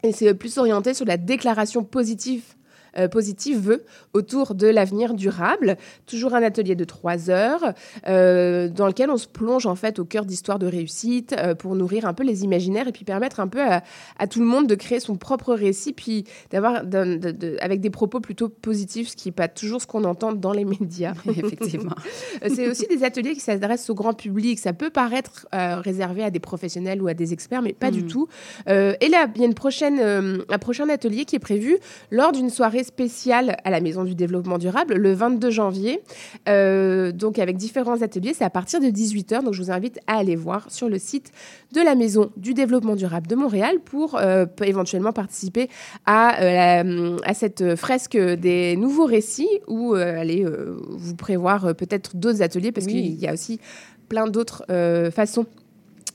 Et 0.03 0.13
c'est 0.13 0.33
plus 0.35 0.57
orienté 0.59 0.95
sur 0.95 1.05
la 1.07 1.17
déclaration 1.19 1.85
positive. 1.85 2.43
Euh, 2.99 3.09
positive 3.09 3.81
autour 4.15 4.55
de 4.55 4.67
l'avenir 4.67 5.15
durable. 5.15 5.77
Toujours 6.07 6.35
un 6.35 6.43
atelier 6.43 6.75
de 6.75 6.85
trois 6.85 7.31
heures 7.31 7.73
euh, 8.09 8.69
dans 8.69 8.87
lequel 8.87 9.11
on 9.11 9.17
se 9.17 9.27
plonge 9.29 9.67
en 9.67 9.75
fait 9.75 9.99
au 9.99 10.05
cœur 10.05 10.25
d'histoires 10.25 10.59
de 10.59 10.67
réussite 10.67 11.35
euh, 11.39 11.55
pour 11.55 11.75
nourrir 11.75 12.07
un 12.07 12.15
peu 12.15 12.23
les 12.25 12.45
imaginaires 12.45 12.89
et 12.89 12.93
puis 12.93 13.05
permettre 13.05 13.41
un 13.41 13.49
peu 13.49 13.61
à, 13.61 13.83
à 14.19 14.27
tout 14.27 14.41
le 14.41 14.47
monde 14.47 14.67
de 14.67 14.75
créer 14.75 15.01
son 15.01 15.17
propre 15.17 15.55
récit 15.55 15.93
puis 15.93 16.25
d'avoir 16.51 16.85
d'un- 16.85 17.17
de- 17.17 17.31
de- 17.31 17.57
avec 17.61 17.81
des 17.81 17.91
propos 17.91 18.21
plutôt 18.21 18.49
positifs, 18.49 19.09
ce 19.11 19.17
qui 19.17 19.29
n'est 19.29 19.33
pas 19.33 19.49
toujours 19.49 19.81
ce 19.81 19.87
qu'on 19.87 20.05
entend 20.05 20.33
dans 20.33 20.53
les 20.53 20.65
médias. 20.65 21.13
Effectivement. 21.29 21.95
Euh, 22.45 22.49
C'est 22.55 22.69
aussi 22.69 22.87
des 22.87 23.05
ateliers 23.05 23.35
qui 23.35 23.41
s'adressent 23.41 23.89
au 23.91 23.95
grand 23.95 24.15
public. 24.15 24.59
Ça 24.59 24.73
peut 24.73 24.91
paraître 24.91 25.47
réservé 25.53 26.23
à 26.25 26.31
des 26.31 26.41
professionnels 26.41 27.03
ou 27.03 27.09
à 27.09 27.15
des 27.15 27.33
experts, 27.33 27.63
mais 27.63 27.73
pas 27.73 27.91
du 27.91 28.03
Mm. 28.03 28.07
tout. 28.07 28.29
Et 28.67 29.09
là, 29.09 29.29
il 29.35 29.41
y 29.41 29.45
a 29.45 29.47
une 29.47 29.55
prochaine, 29.55 30.01
un 30.01 30.59
prochain 30.59 30.89
atelier 30.89 31.25
qui 31.25 31.37
est 31.37 31.41
prévu 31.41 31.77
lors 32.11 32.33
d'une 32.33 32.51
soirée 32.51 32.80
spéciale 32.85 33.57
à 33.65 33.71
la 33.71 33.81
Maison 33.81 34.05
du 34.05 34.15
Développement 34.15 34.59
Durable 34.59 34.95
le 34.95 35.13
22 35.13 35.51
janvier. 35.51 36.01
Euh, 36.49 37.13
donc, 37.13 37.39
avec 37.39 37.57
différents 37.57 38.03
ateliers, 38.03 38.33
c'est 38.35 38.45
à 38.45 38.51
partir 38.51 38.81
de 38.81 38.87
18h. 38.87 39.43
Donc, 39.43 39.55
je 39.55 39.63
vous 39.63 39.71
invite 39.71 39.99
à 40.07 40.19
aller 40.19 40.37
voir 40.37 40.71
sur 40.71 40.89
le 40.89 40.99
site 40.99 41.33
de 41.73 41.81
la 41.81 41.95
Maison 41.95 42.31
du 42.37 42.55
Développement 42.55 42.97
Durable 42.97 43.27
de 43.27 43.35
Montréal 43.35 43.77
pour 43.85 44.17
euh, 44.17 44.47
éventuellement 44.65 45.13
participer 45.13 45.69
à, 46.07 46.41
euh, 46.41 46.85
la- 47.23 47.29
à 47.31 47.35
cette 47.35 47.77
fresque 47.77 48.17
des 48.17 48.77
nouveaux 48.77 49.07
récits 49.07 49.49
ou 49.69 49.95
aller 49.95 50.45
euh, 50.45 50.77
vous 50.89 51.15
prévoir 51.17 51.75
peut-être 51.75 52.17
d'autres 52.17 52.43
ateliers 52.43 52.73
parce 52.73 52.87
Oui. 52.87 52.93
qu'il 52.93 53.15
y 53.21 53.27
a 53.29 53.33
aussi 53.33 53.61
plein 54.09 54.27
d'autres 54.27 54.65
façons 55.13 55.47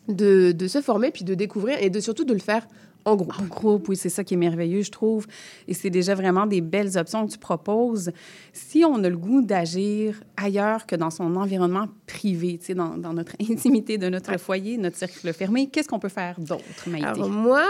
de, 0.07 0.51
de 0.51 0.67
se 0.67 0.81
former 0.81 1.11
puis 1.11 1.23
de 1.23 1.33
découvrir 1.33 1.77
et 1.81 1.89
de 1.89 1.99
surtout 1.99 2.25
de 2.25 2.33
le 2.33 2.39
faire 2.39 2.67
en 3.05 3.15
groupe. 3.15 3.33
En 3.39 3.45
groupe, 3.45 3.89
oui, 3.89 3.95
c'est 3.95 4.09
ça 4.09 4.23
qui 4.23 4.33
est 4.33 4.37
merveilleux, 4.37 4.81
je 4.81 4.91
trouve. 4.91 5.27
Et 5.67 5.73
c'est 5.73 5.89
déjà 5.89 6.15
vraiment 6.15 6.45
des 6.45 6.61
belles 6.61 6.97
options 6.97 7.25
que 7.25 7.31
tu 7.31 7.37
proposes. 7.37 8.11
Si 8.51 8.83
on 8.83 9.03
a 9.03 9.09
le 9.09 9.17
goût 9.17 9.41
d'agir 9.41 10.21
ailleurs 10.37 10.85
que 10.85 10.95
dans 10.95 11.11
son 11.11 11.35
environnement 11.35 11.87
privé, 12.07 12.57
tu 12.57 12.67
sais, 12.67 12.73
dans, 12.73 12.97
dans 12.97 13.13
notre 13.13 13.33
intimité 13.49 13.97
de 13.97 14.09
notre 14.09 14.37
foyer, 14.39 14.77
notre 14.77 14.97
cercle 14.97 15.31
fermé, 15.33 15.67
qu'est-ce 15.67 15.87
qu'on 15.87 15.99
peut 15.99 16.09
faire 16.09 16.39
d'autre, 16.39 16.63
Maïté? 16.87 17.07
Alors 17.07 17.29
moi, 17.29 17.63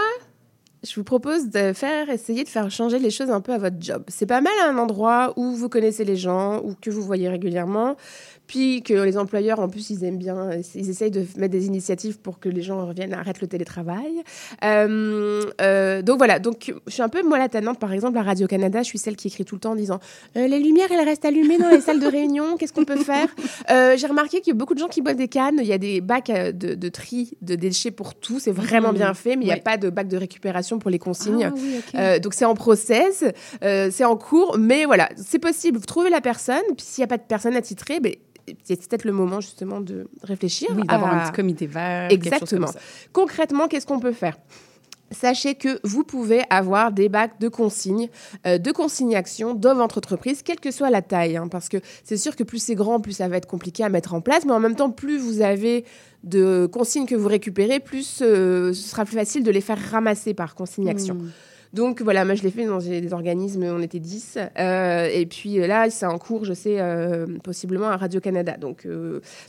je 0.86 0.94
vous 0.94 1.04
propose 1.04 1.50
de 1.50 1.72
faire 1.72 2.08
essayer 2.10 2.44
de 2.44 2.48
faire 2.48 2.70
changer 2.70 2.98
les 2.98 3.10
choses 3.10 3.30
un 3.30 3.40
peu 3.40 3.52
à 3.52 3.58
votre 3.58 3.76
job. 3.80 4.04
C'est 4.08 4.26
pas 4.26 4.40
mal 4.40 4.52
à 4.64 4.70
un 4.70 4.78
endroit 4.78 5.32
où 5.36 5.52
vous 5.52 5.68
connaissez 5.68 6.04
les 6.04 6.16
gens 6.16 6.62
ou 6.62 6.74
que 6.80 6.90
vous 6.90 7.02
voyez 7.02 7.28
régulièrement, 7.28 7.96
puis 8.46 8.82
que 8.82 8.94
les 8.94 9.16
employeurs 9.18 9.60
en 9.60 9.68
plus 9.68 9.90
ils 9.90 10.04
aiment 10.04 10.18
bien, 10.18 10.50
ils 10.74 10.88
essayent 10.90 11.10
de 11.10 11.24
mettre 11.36 11.52
des 11.52 11.66
initiatives 11.66 12.18
pour 12.18 12.38
que 12.38 12.48
les 12.48 12.62
gens 12.62 12.86
reviennent, 12.86 13.12
arrêtent 13.14 13.40
le 13.40 13.46
télétravail. 13.48 14.22
Euh, 14.64 15.42
euh, 15.60 16.02
donc 16.02 16.18
voilà, 16.18 16.38
donc 16.38 16.72
je 16.86 16.92
suis 16.92 17.02
un 17.02 17.08
peu 17.08 17.22
moi 17.22 17.38
la 17.38 17.48
tannante 17.48 17.78
par 17.78 17.92
exemple 17.92 18.18
à 18.18 18.22
Radio 18.22 18.46
Canada, 18.46 18.80
je 18.82 18.88
suis 18.88 18.98
celle 18.98 19.16
qui 19.16 19.28
écrit 19.28 19.44
tout 19.44 19.54
le 19.56 19.60
temps 19.60 19.72
en 19.72 19.76
disant 19.76 20.00
Euh, 20.36 20.46
les 20.46 20.58
lumières 20.60 20.88
elles 20.90 21.04
restent 21.04 21.24
allumées 21.24 21.58
dans 21.58 21.68
les 21.68 21.80
salles 21.80 22.00
de 22.00 22.06
réunion, 22.06 22.56
qu'est-ce 22.56 22.72
qu'on 22.72 22.84
peut 22.84 22.96
faire? 22.96 23.28
J'ai 23.96 24.06
remarqué 24.06 24.40
qu'il 24.40 24.52
y 24.52 24.56
a 24.56 24.58
beaucoup 24.58 24.74
de 24.74 24.78
gens 24.78 24.88
qui 24.88 25.02
boivent 25.02 25.16
des 25.16 25.28
cannes, 25.28 25.58
il 25.60 25.66
y 25.66 25.72
a 25.72 25.78
des 25.78 26.00
bacs 26.00 26.30
de, 26.30 26.74
de 26.74 26.88
tri 26.88 27.32
de 27.42 27.54
déchets 27.54 27.90
pour 27.90 28.14
tout, 28.14 28.38
c'est 28.40 28.52
vraiment 28.52 28.88
Mhm. 28.90 28.94
bien 28.98 29.14
fait, 29.14 29.36
mais 29.36 29.44
il 29.44 29.48
n'y 29.48 29.52
a 29.52 29.56
pas 29.58 29.76
de 29.76 29.90
bac 29.90 30.08
de 30.08 30.16
récupération 30.16 30.78
pour 30.78 30.90
les 30.90 30.98
consignes. 30.98 31.50
Ah 31.50 31.54
oui, 32.14 32.20
donc 32.20 32.34
c'est 32.34 32.44
en 32.44 32.54
process, 32.54 33.24
c'est 33.60 34.04
en 34.04 34.16
cours, 34.16 34.56
mais 34.58 34.84
voilà, 34.84 35.08
c'est 35.16 35.38
possible. 35.38 35.78
Vous 35.78 35.86
trouvez 35.86 36.10
la 36.10 36.20
personne, 36.20 36.62
puis 36.76 36.86
s'il 36.86 37.02
n'y 37.02 37.04
a 37.04 37.08
pas 37.08 37.16
de 37.18 37.22
personne 37.26 37.56
attitrée, 37.56 38.00
ben, 38.00 38.12
c'est 38.64 38.88
peut-être 38.88 39.04
le 39.04 39.12
moment 39.12 39.40
justement 39.40 39.80
de 39.80 40.08
réfléchir. 40.22 40.68
oui, 40.76 40.82
d'avoir 40.86 41.12
à- 41.14 41.22
un 41.22 41.24
petit 41.26 41.36
comité 41.36 41.66
vert, 41.66 42.08
quelque 42.08 42.24
chose 42.24 42.32
Exactement. 42.34 42.66
comme 42.66 42.74
ça. 42.74 42.80
Concrètement, 43.12 43.68
qu'est-ce 43.68 43.86
qu'on 43.86 44.00
peut 44.00 44.12
faire? 44.12 44.36
Sachez 45.12 45.54
que 45.54 45.78
vous 45.84 46.02
pouvez 46.02 46.42
avoir 46.50 46.90
des 46.90 47.08
bacs 47.08 47.38
de 47.38 47.48
consignes, 47.48 48.08
euh, 48.44 48.58
de 48.58 48.72
consignation 48.72 49.54
dans 49.54 49.76
votre 49.76 49.98
entreprise, 49.98 50.42
quelle 50.42 50.58
que 50.58 50.72
soit 50.72 50.90
la 50.90 51.00
taille. 51.00 51.36
hein, 51.36 51.46
parce 51.46 51.68
que 51.68 51.76
c'est 52.02 52.16
sûr 52.16 52.34
que 52.34 52.42
plus 52.42 52.58
c'est 52.58 52.74
grand, 52.74 53.00
plus 53.00 53.12
ça 53.12 53.28
va 53.28 53.36
être 53.36 53.46
compliqué 53.46 53.84
à 53.84 53.88
mettre 53.88 54.14
en 54.14 54.20
place. 54.20 54.44
Mais 54.44 54.50
en 54.52 54.58
même 54.58 54.74
temps, 54.74 54.90
plus 54.90 55.18
vous 55.18 55.42
avez 55.42 55.84
de 56.24 56.66
consignes 56.66 57.06
que 57.06 57.14
vous 57.14 57.28
récupérez, 57.28 57.78
plus 57.78 58.18
euh, 58.20 58.72
ce 58.72 58.88
sera 58.88 59.04
plus 59.04 59.14
facile 59.16 59.44
de 59.44 59.50
les 59.52 59.60
faire 59.60 59.78
ramasser 59.92 60.34
par 60.34 60.56
consignation. 60.56 61.14
Mm. 61.14 61.30
Donc 61.76 62.00
voilà, 62.00 62.24
moi 62.24 62.34
je 62.34 62.42
l'ai 62.42 62.50
fait 62.50 62.64
dans 62.64 62.78
des 62.78 63.12
organismes, 63.12 63.64
on 63.64 63.82
était 63.82 63.98
10. 63.98 64.38
euh, 64.58 65.10
et 65.12 65.26
puis 65.26 65.60
euh, 65.60 65.66
là, 65.66 65.90
c'est 65.90 66.06
en 66.06 66.16
cours, 66.16 66.46
je 66.46 66.54
sais, 66.54 66.80
euh, 66.80 67.26
possiblement 67.44 67.88
à 67.88 67.98
Radio-Canada. 67.98 68.56
Donc 68.56 68.88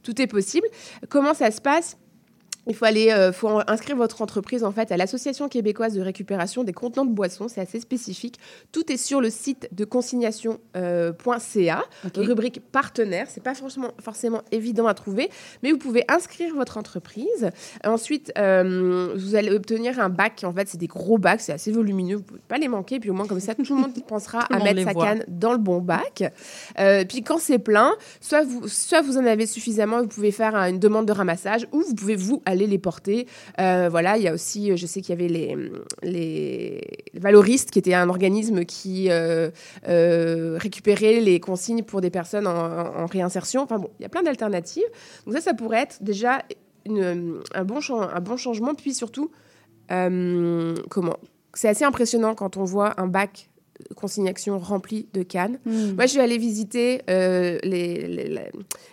tout 0.03 0.22
est 0.22 0.27
possible. 0.27 0.67
Comment 1.07 1.34
ça 1.34 1.51
se 1.51 1.62
passe? 1.62 1.98
Il 2.67 2.75
faut 2.75 2.86
aller, 2.86 3.12
euh, 3.12 3.31
faut 3.31 3.59
inscrire 3.67 3.95
votre 3.95 4.21
entreprise 4.21 4.63
en 4.63 4.71
fait 4.71 4.91
à 4.91 4.97
l'association 4.97 5.47
québécoise 5.50 5.93
de 5.93 6.01
récupération 6.01 6.63
des 6.63 6.74
contenants 6.74 7.05
de 7.05 7.12
boissons. 7.12 7.47
C'est 7.47 7.62
assez 7.62 7.79
spécifique. 7.79 8.39
Tout 8.71 8.91
est 8.91 8.97
sur 8.97 9.21
le 9.21 9.29
site 9.29 9.69
de 9.71 9.86
consignation.ca, 9.86 11.83
OK. 12.05 12.12
rubrique 12.17 12.62
partenaire. 12.71 13.27
C'est 13.29 13.43
pas 13.43 13.53
forcément 13.53 13.91
forcément 14.00 14.41
évident 14.51 14.88
à 14.88 14.93
trouver, 14.93 15.29
mais 15.63 15.71
vous 15.71 15.77
pouvez 15.77 16.03
inscrire 16.07 16.53
votre 16.55 16.77
entreprise. 16.77 17.51
Ensuite, 17.83 18.31
euh, 18.38 19.13
vous 19.15 19.36
allez 19.36 19.51
obtenir 19.51 20.00
un 20.00 20.09
bac. 20.09 20.43
En 20.43 20.53
fait, 20.53 20.67
c'est 20.67 20.77
des 20.77 20.88
gros 20.88 21.17
bacs, 21.17 21.41
c'est 21.41 21.53
assez 21.53 21.71
volumineux. 21.71 22.17
Vous 22.17 22.24
pouvez 22.24 22.41
pas 22.47 22.57
les 22.57 22.67
manquer. 22.67 23.00
Puis 23.00 23.09
au 23.09 23.13
moins 23.13 23.27
comme 23.27 23.39
ça, 23.39 23.55
tout 23.55 23.63
le 23.75 23.81
monde 23.81 23.93
pensera 24.07 24.39
à 24.39 24.59
mettre 24.59 24.83
sa 24.83 24.93
voit. 24.93 25.05
canne 25.05 25.24
dans 25.27 25.51
le 25.51 25.57
bon 25.57 25.79
bac. 25.79 26.24
Euh, 26.79 27.05
puis 27.05 27.24
quand 27.24 27.39
c'est 27.39 27.59
plein, 27.59 27.93
soit 28.21 28.43
vous, 28.43 28.67
soit 28.67 29.01
vous 29.01 29.17
en 29.17 29.25
avez 29.25 29.45
suffisamment, 29.45 30.01
vous 30.01 30.07
pouvez 30.07 30.31
faire 30.31 30.55
euh, 30.55 30.69
une 30.69 30.79
demande 30.79 31.05
de 31.05 31.13
ramassage, 31.13 31.67
ou 31.71 31.81
vous 31.81 31.95
pouvez 31.95 32.15
vous 32.15 32.41
aller 32.45 32.57
les 32.66 32.80
porter. 32.80 33.28
Euh, 33.60 33.88
voilà, 33.90 34.18
il 34.18 34.24
y 34.24 34.28
a 34.28 34.34
aussi, 34.34 34.72
euh, 34.72 34.76
je 34.76 34.86
sais 34.86 35.02
qu'il 35.02 35.14
y 35.14 35.18
avait 35.18 35.28
les, 35.28 35.56
les 36.02 36.82
valoristes, 37.14 37.72
qui 37.72 37.80
était 37.80 37.94
un 37.94 38.10
organisme 38.10 38.66
qui 38.66 39.08
euh, 39.10 39.50
récupérait 39.84 41.20
les 41.20 41.40
consignes 41.40 41.84
pour 41.84 42.02
des 42.02 42.10
personnes 42.10 42.48
en, 42.48 43.06
réinsertion. 43.06 43.62
Enfin 43.62 43.78
bon, 43.78 43.90
il 44.00 44.04
y 44.04 44.06
a 44.06 44.10
plein 44.10 44.24
d'alternatives. 44.24 44.88
Donc 45.26 45.36
ça, 45.36 45.42
ça 45.42 45.54
pourrait 45.54 45.84
être 45.84 46.02
déjà 46.02 46.44
une- 46.86 47.42
un, 47.54 47.64
bon 47.64 47.80
un 47.92 48.20
bon 48.22 48.38
changement. 48.38 48.74
Puis 48.74 48.94
surtout, 48.94 49.30
comment? 49.88 51.18
C'est 51.54 51.70
assez 51.70 51.86
impressionnant 51.86 52.36
quand 52.36 52.58
on 52.58 52.64
voit 52.64 53.00
un 53.00 53.08
bac 53.08 53.50
consignation 53.96 54.57
rempli 54.60 55.07
de 55.13 55.24
cannes. 55.24 55.60
Mm. 55.65 55.93
Moi, 55.96 56.05
je 56.05 56.12
suis 56.12 56.19
allée 56.19 56.38
visiter 56.38 57.01
euh, 57.10 57.57
les, 57.63 58.07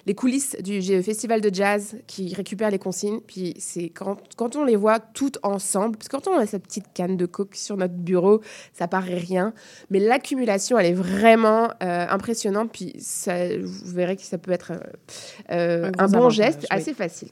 les, 0.06 0.14
coulisses 0.14 0.56
du 0.62 0.80
G- 0.80 1.02
festival 1.02 1.40
de 1.40 1.52
jazz 1.54 1.96
qui 2.06 2.34
récupère 2.34 2.70
les 2.70 2.78
consignes. 2.78 3.20
Puis 3.26 3.54
c'est 3.58 3.88
quand, 3.88 4.16
quand 4.36 4.56
on 4.56 4.64
les 4.64 4.76
voit 4.76 4.98
toutes 4.98 5.38
ensemble, 5.42 5.96
parce 5.96 6.08
que 6.08 6.16
quand 6.16 6.28
on 6.28 6.38
a 6.38 6.46
cette 6.46 6.64
petite 6.64 6.86
canne 6.94 7.16
de 7.16 7.26
coke 7.26 7.54
sur 7.54 7.76
notre 7.76 7.94
bureau, 7.94 8.40
ça 8.72 8.88
paraît 8.88 9.18
rien. 9.18 9.52
Mais 9.90 9.98
l'accumulation, 9.98 10.78
elle 10.78 10.86
est 10.86 10.92
vraiment 10.92 11.70
euh, 11.82 12.06
impressionnante. 12.08 12.70
Puis 12.72 12.92
ça, 12.98 13.34
vous 13.58 13.92
verrez 13.92 14.16
que 14.16 14.22
ça 14.22 14.38
peut 14.38 14.52
être 14.52 14.72
euh, 15.50 15.90
Un 15.98 16.08
bon 16.08 16.30
geste 16.30 16.60
oui. 16.62 16.66
assez 16.70 16.94
facile. 16.94 17.28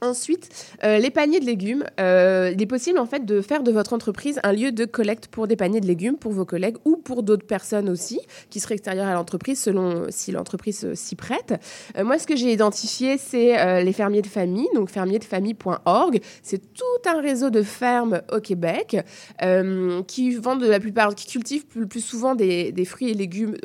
Ensuite, 0.00 0.48
euh, 0.84 0.98
les 0.98 1.10
paniers 1.10 1.40
de 1.40 1.44
légumes. 1.44 1.84
Euh, 1.98 2.52
il 2.54 2.62
est 2.62 2.66
possible 2.66 2.98
en 2.98 3.06
fait 3.06 3.24
de 3.24 3.40
faire 3.40 3.62
de 3.62 3.72
votre 3.72 3.92
entreprise 3.92 4.38
un 4.44 4.52
lieu 4.52 4.70
de 4.70 4.84
collecte 4.84 5.26
pour 5.26 5.48
des 5.48 5.56
paniers 5.56 5.80
de 5.80 5.86
légumes 5.86 6.16
pour 6.16 6.32
vos 6.32 6.44
collègues 6.44 6.76
ou 6.84 6.96
pour 6.96 7.22
d'autres 7.22 7.46
personnes 7.46 7.88
aussi 7.88 8.20
qui 8.50 8.60
seraient 8.60 8.74
extérieures 8.74 9.08
à 9.08 9.14
l'entreprise 9.14 9.60
selon 9.60 10.06
si 10.10 10.30
l'entreprise 10.30 10.84
euh, 10.84 10.94
s'y 10.94 11.16
prête. 11.16 11.54
Euh, 11.96 12.04
moi, 12.04 12.18
ce 12.18 12.26
que 12.26 12.36
j'ai 12.36 12.52
identifié, 12.52 13.18
c'est 13.18 13.58
euh, 13.58 13.82
les 13.82 13.92
fermiers 13.92 14.22
de 14.22 14.26
famille, 14.26 14.68
donc 14.74 14.90
fermierdefamille.org. 14.90 16.20
C'est 16.42 16.74
tout 16.74 16.84
un 17.06 17.20
réseau 17.20 17.50
de 17.50 17.62
fermes 17.62 18.22
au 18.32 18.40
Québec 18.40 18.96
euh, 19.42 20.02
qui 20.04 20.34
vendent 20.36 20.62
de 20.62 20.68
la 20.68 20.80
plupart, 20.80 21.14
qui 21.14 21.26
cultivent 21.26 21.66
plus, 21.66 21.86
plus 21.86 22.04
souvent 22.04 22.34
des 22.34 22.84
fruits 22.84 23.10
et 23.10 23.14
légumes. 23.14 23.56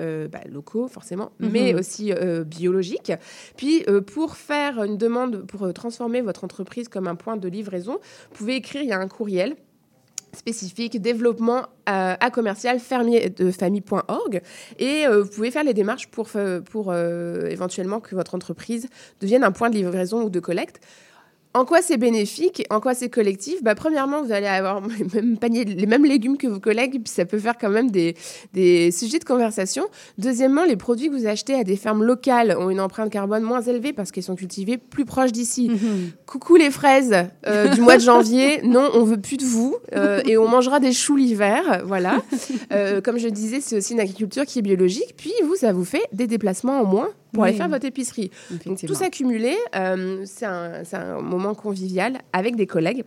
Euh, 0.00 0.26
bah, 0.28 0.40
locaux 0.50 0.88
forcément, 0.88 1.30
Mhm. 1.38 1.50
mais 1.52 1.74
aussi 1.74 2.12
euh, 2.12 2.42
biologiques. 2.44 3.12
Puis 3.56 3.84
euh, 3.88 4.00
pour 4.00 4.36
faire 4.36 4.82
une 4.82 4.96
demande, 4.96 5.46
pour 5.46 5.72
transformer 5.72 6.20
votre 6.22 6.42
entreprise 6.44 6.88
comme 6.88 7.06
un 7.06 7.14
point 7.14 7.36
de 7.36 7.48
livraison, 7.48 7.98
vous 8.30 8.36
pouvez 8.36 8.56
écrire, 8.56 8.82
il 8.82 8.88
y 8.88 8.92
a 8.92 8.98
un 8.98 9.08
courriel 9.08 9.54
spécifique 10.32 11.00
développement 11.00 11.66
à 11.86 12.30
commercial 12.30 12.78
fermier 12.78 13.30
de 13.30 13.50
famille.org 13.50 14.42
et 14.78 15.04
euh, 15.06 15.22
vous 15.22 15.28
pouvez 15.28 15.50
faire 15.50 15.64
les 15.64 15.74
démarches 15.74 16.06
pour, 16.08 16.28
pour 16.70 16.90
euh, 16.92 17.48
éventuellement 17.48 17.98
que 17.98 18.14
votre 18.14 18.36
entreprise 18.36 18.88
devienne 19.20 19.42
un 19.42 19.50
point 19.50 19.70
de 19.70 19.74
livraison 19.74 20.22
ou 20.22 20.30
de 20.30 20.38
collecte. 20.38 20.80
En 21.52 21.64
quoi 21.64 21.82
c'est 21.82 21.96
bénéfique 21.96 22.64
En 22.70 22.78
quoi 22.78 22.94
c'est 22.94 23.08
collectif? 23.08 23.60
Bah, 23.62 23.74
Premièrement, 23.74 24.22
vous 24.22 24.30
allez 24.30 24.46
avoir 24.46 24.80
les 24.98 25.04
mêmes, 25.12 25.36
paniers, 25.36 25.64
les 25.64 25.86
mêmes 25.86 26.04
légumes 26.04 26.36
que 26.36 26.46
vos 26.46 26.60
collègues, 26.60 27.02
puis 27.02 27.12
ça 27.12 27.24
peut 27.24 27.38
faire 27.38 27.58
quand 27.58 27.70
même 27.70 27.90
des, 27.90 28.14
des 28.52 28.92
sujets 28.92 29.18
de 29.18 29.24
conversation. 29.24 29.84
Deuxièmement, 30.16 30.64
les 30.64 30.76
produits 30.76 31.08
que 31.08 31.14
vous 31.14 31.26
achetez 31.26 31.54
à 31.54 31.64
des 31.64 31.76
fermes 31.76 32.04
locales 32.04 32.56
ont 32.56 32.70
une 32.70 32.80
empreinte 32.80 33.10
carbone 33.10 33.42
moins 33.42 33.62
élevée 33.62 33.92
parce 33.92 34.12
qu'ils 34.12 34.22
sont 34.22 34.36
cultivés 34.36 34.78
plus 34.78 35.04
proches 35.04 35.32
d'ici. 35.32 35.70
Mhm. 35.70 36.10
Coucou 36.26 36.54
les 36.54 36.70
fraises 36.70 37.16
euh, 37.46 37.68
du 37.68 37.80
mois 37.80 37.96
de 37.96 38.02
janvier. 38.02 38.60
Non, 38.70 38.88
on 38.94 39.02
veut 39.02 39.20
plus 39.20 39.36
de 39.36 39.44
vous 39.44 39.76
euh, 39.96 40.20
et 40.26 40.38
on 40.38 40.46
mangera 40.46 40.78
des 40.78 40.92
choux 40.92 41.16
l'hiver. 41.16 41.82
Voilà. 41.84 42.22
Euh, 42.72 43.00
comme 43.00 43.18
je 43.18 43.26
disais, 43.26 43.60
c'est 43.60 43.76
aussi 43.76 43.94
une 43.94 44.00
agriculture 44.00 44.44
qui 44.44 44.60
est 44.60 44.62
biologique. 44.62 45.14
Puis 45.16 45.32
vous, 45.44 45.56
ça 45.56 45.72
vous 45.72 45.84
fait 45.84 46.02
des 46.12 46.28
déplacements 46.28 46.80
en 46.80 46.84
moins 46.84 47.08
pour 47.32 47.44
aller 47.44 47.56
faire 47.56 47.68
votre 47.68 47.86
épicerie. 47.86 48.30
Donc 48.66 48.78
tout 48.84 48.94
s'accumuler, 48.94 49.56
euh, 49.76 50.22
c'est 50.24 50.46
un, 50.46 50.84
c'est 50.84 50.96
un 50.96 51.20
moment 51.20 51.54
convivial 51.54 52.18
avec 52.32 52.56
des 52.56 52.66
collègues. 52.66 53.04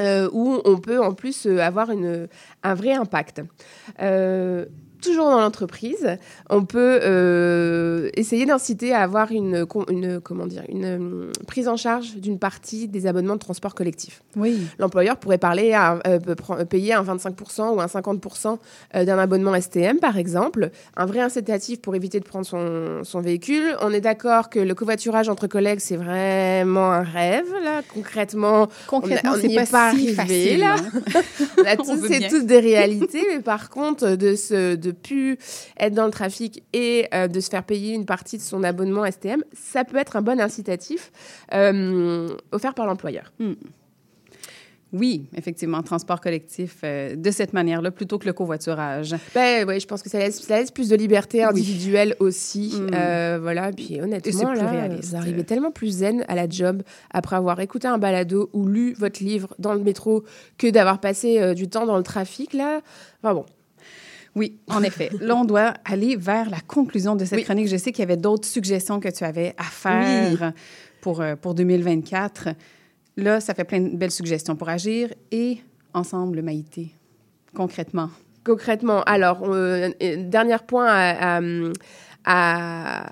euh, 0.00 0.28
où 0.32 0.60
on 0.64 0.78
peut 0.78 1.00
en 1.00 1.14
plus 1.14 1.46
euh, 1.46 1.60
avoir 1.60 1.90
une, 1.90 2.26
un 2.64 2.74
vrai 2.74 2.92
impact. 2.94 3.42
Toujours 5.04 5.26
dans 5.26 5.40
l'entreprise, 5.40 6.16
on 6.50 6.64
peut 6.64 7.00
euh, 7.02 8.08
essayer 8.14 8.46
d'inciter 8.46 8.92
à 8.94 9.00
avoir 9.02 9.30
une, 9.32 9.66
con- 9.66 9.84
une, 9.90 10.20
comment 10.20 10.46
dire, 10.46 10.62
une 10.68 10.84
euh, 10.84 11.30
prise 11.46 11.68
en 11.68 11.76
charge 11.76 12.16
d'une 12.16 12.38
partie 12.38 12.88
des 12.88 13.06
abonnements 13.06 13.34
de 13.34 13.40
transport 13.40 13.74
collectif. 13.74 14.22
Oui. 14.36 14.66
L'employeur 14.78 15.16
pourrait 15.18 15.38
parler 15.38 15.72
à, 15.74 15.98
euh, 16.06 16.18
payer 16.64 16.94
un 16.94 17.02
25% 17.04 17.74
ou 17.74 17.80
un 17.80 17.86
50% 17.86 18.58
euh, 18.94 19.04
d'un 19.04 19.18
abonnement 19.18 19.54
STM, 19.60 19.98
par 19.98 20.16
exemple. 20.16 20.70
Un 20.96 21.06
vrai 21.06 21.20
incitatif 21.20 21.80
pour 21.80 21.94
éviter 21.94 22.18
de 22.20 22.24
prendre 22.24 22.46
son, 22.46 23.02
son 23.04 23.20
véhicule. 23.20 23.76
On 23.82 23.90
est 23.92 24.00
d'accord 24.00 24.48
que 24.50 24.58
le 24.58 24.74
covoiturage 24.74 25.28
entre 25.28 25.46
collègues, 25.46 25.80
c'est 25.80 25.96
vraiment 25.96 26.90
un 26.92 27.02
rêve, 27.02 27.46
là, 27.62 27.82
concrètement. 27.92 28.68
Concrètement, 28.86 29.32
on 29.34 29.40
c'est 29.40 29.48
n'y 29.48 29.54
pas, 29.56 29.62
est 29.62 29.70
pas 29.70 29.90
si 29.90 29.96
arrivé, 29.96 30.14
facile. 30.14 30.60
là. 30.60 30.76
hein. 30.76 31.20
On 31.58 31.64
a 31.66 31.76
tous 31.76 32.08
bien. 32.08 32.28
toutes 32.28 32.46
des 32.46 32.60
réalités, 32.60 33.22
mais 33.30 33.40
par 33.40 33.70
contre, 33.70 34.16
de 34.16 34.34
se, 34.34 34.74
de 34.76 34.93
plus 34.94 35.38
être 35.78 35.94
dans 35.94 36.06
le 36.06 36.10
trafic 36.10 36.62
et 36.72 37.06
euh, 37.14 37.28
de 37.28 37.40
se 37.40 37.50
faire 37.50 37.64
payer 37.64 37.94
une 37.94 38.06
partie 38.06 38.36
de 38.36 38.42
son 38.42 38.62
abonnement 38.62 39.04
STM, 39.10 39.42
ça 39.52 39.84
peut 39.84 39.96
être 39.96 40.16
un 40.16 40.22
bon 40.22 40.40
incitatif 40.40 41.12
euh, 41.52 42.28
offert 42.52 42.74
par 42.74 42.86
l'employeur. 42.86 43.32
Oui, 44.94 45.26
effectivement, 45.36 45.82
transport 45.82 46.20
collectif 46.20 46.78
euh, 46.84 47.16
de 47.16 47.30
cette 47.32 47.52
manière-là 47.52 47.90
plutôt 47.90 48.16
que 48.16 48.26
le 48.26 48.32
covoiturage. 48.32 49.16
Ben 49.34 49.66
ouais, 49.66 49.80
je 49.80 49.88
pense 49.88 50.02
que 50.02 50.08
ça 50.08 50.20
laisse, 50.20 50.40
ça 50.40 50.56
laisse 50.56 50.70
plus 50.70 50.88
de 50.88 50.94
liberté 50.94 51.42
individuelle 51.42 52.14
aussi. 52.20 52.74
Mm. 52.78 52.90
Euh, 52.94 53.38
voilà, 53.42 53.72
puis 53.72 53.94
Et 53.94 54.02
honnêtement, 54.02 54.52
plus 54.52 54.60
là, 54.60 54.70
réaliste. 54.70 55.10
vous 55.10 55.16
arrivez 55.16 55.42
tellement 55.42 55.72
plus 55.72 55.88
zen 55.98 56.24
à 56.28 56.36
la 56.36 56.48
job 56.48 56.84
après 57.10 57.34
avoir 57.34 57.58
écouté 57.58 57.88
un 57.88 57.98
balado 57.98 58.50
ou 58.52 58.68
lu 58.68 58.94
votre 58.96 59.24
livre 59.24 59.52
dans 59.58 59.74
le 59.74 59.80
métro 59.80 60.22
que 60.58 60.68
d'avoir 60.68 61.00
passé 61.00 61.40
euh, 61.40 61.54
du 61.54 61.68
temps 61.68 61.86
dans 61.86 61.96
le 61.96 62.04
trafic 62.04 62.52
là. 62.52 62.80
Enfin 63.20 63.34
bon. 63.34 63.46
Oui, 64.36 64.58
en 64.68 64.82
effet. 64.82 65.10
Là, 65.20 65.36
on 65.36 65.44
doit 65.44 65.74
aller 65.84 66.16
vers 66.16 66.50
la 66.50 66.60
conclusion 66.60 67.14
de 67.16 67.24
cette 67.24 67.38
Oui. 67.38 67.44
chronique. 67.44 67.68
Je 67.68 67.76
sais 67.76 67.92
qu'il 67.92 68.00
y 68.00 68.02
avait 68.02 68.16
d'autres 68.16 68.48
suggestions 68.48 68.98
que 69.00 69.08
tu 69.08 69.22
avais 69.24 69.54
à 69.58 69.64
faire 69.64 70.52
pour, 71.00 71.20
euh, 71.20 71.36
pour 71.36 71.54
2024. 71.54 72.48
Là, 73.16 73.40
ça 73.40 73.54
fait 73.54 73.64
plein 73.64 73.80
de 73.80 73.96
belles 73.96 74.10
suggestions 74.10 74.56
pour 74.56 74.68
agir 74.68 75.10
et 75.30 75.58
ensemble, 75.92 76.42
Maïté, 76.42 76.90
concrètement. 77.54 78.10
Concrètement, 78.44 79.02
alors, 79.04 79.44
euh, 79.44 79.90
euh, 80.02 80.16
dernier 80.28 80.56
point 80.66 80.86
à, 80.88 81.38
à, 81.38 81.40
à- 82.24 83.06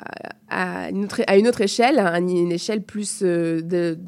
à 0.51 0.91
une, 0.91 1.05
autre, 1.05 1.23
à 1.27 1.37
une 1.37 1.47
autre 1.49 1.61
échelle, 1.63 1.99
à 1.99 2.19
une 2.19 2.51
échelle 2.53 2.83
plus, 2.83 3.21
euh, 3.23 3.63
de, 3.63 3.99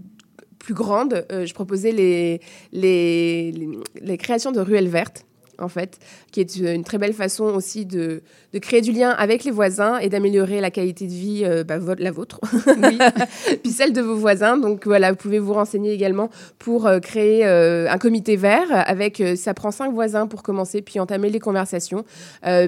plus 0.58 0.74
grande, 0.74 1.24
euh, 1.32 1.46
je 1.46 1.54
proposais 1.54 1.92
les, 1.92 2.40
les, 2.72 3.52
les, 3.52 3.68
les 4.02 4.18
créations 4.18 4.50
de 4.52 4.60
ruelles 4.60 4.88
vertes. 4.88 5.24
En 5.58 5.68
fait, 5.68 5.98
qui 6.32 6.40
est 6.40 6.56
une 6.56 6.84
très 6.84 6.98
belle 6.98 7.12
façon 7.12 7.44
aussi 7.44 7.86
de, 7.86 8.22
de 8.52 8.58
créer 8.58 8.80
du 8.80 8.92
lien 8.92 9.10
avec 9.10 9.44
les 9.44 9.50
voisins 9.50 9.98
et 9.98 10.08
d'améliorer 10.08 10.60
la 10.60 10.70
qualité 10.70 11.06
de 11.06 11.12
vie, 11.12 11.42
euh, 11.44 11.64
bah, 11.64 11.78
la 11.98 12.10
vôtre, 12.10 12.40
Oui. 12.66 12.98
puis 13.62 13.72
celle 13.72 13.92
de 13.92 14.00
vos 14.00 14.16
voisins. 14.16 14.56
Donc 14.56 14.86
voilà, 14.86 15.10
vous 15.10 15.16
pouvez 15.16 15.38
vous 15.38 15.52
renseigner 15.54 15.92
également 15.92 16.30
pour 16.58 16.86
euh, 16.86 17.00
créer 17.00 17.44
euh, 17.44 17.90
un 17.90 17.98
comité 17.98 18.36
vert 18.36 18.68
avec, 18.70 19.22
ça 19.36 19.54
prend 19.54 19.70
cinq 19.70 19.92
voisins 19.92 20.26
pour 20.26 20.42
commencer, 20.42 20.82
puis 20.82 21.00
entamer 21.00 21.30
les 21.30 21.40
conversations, 21.40 22.04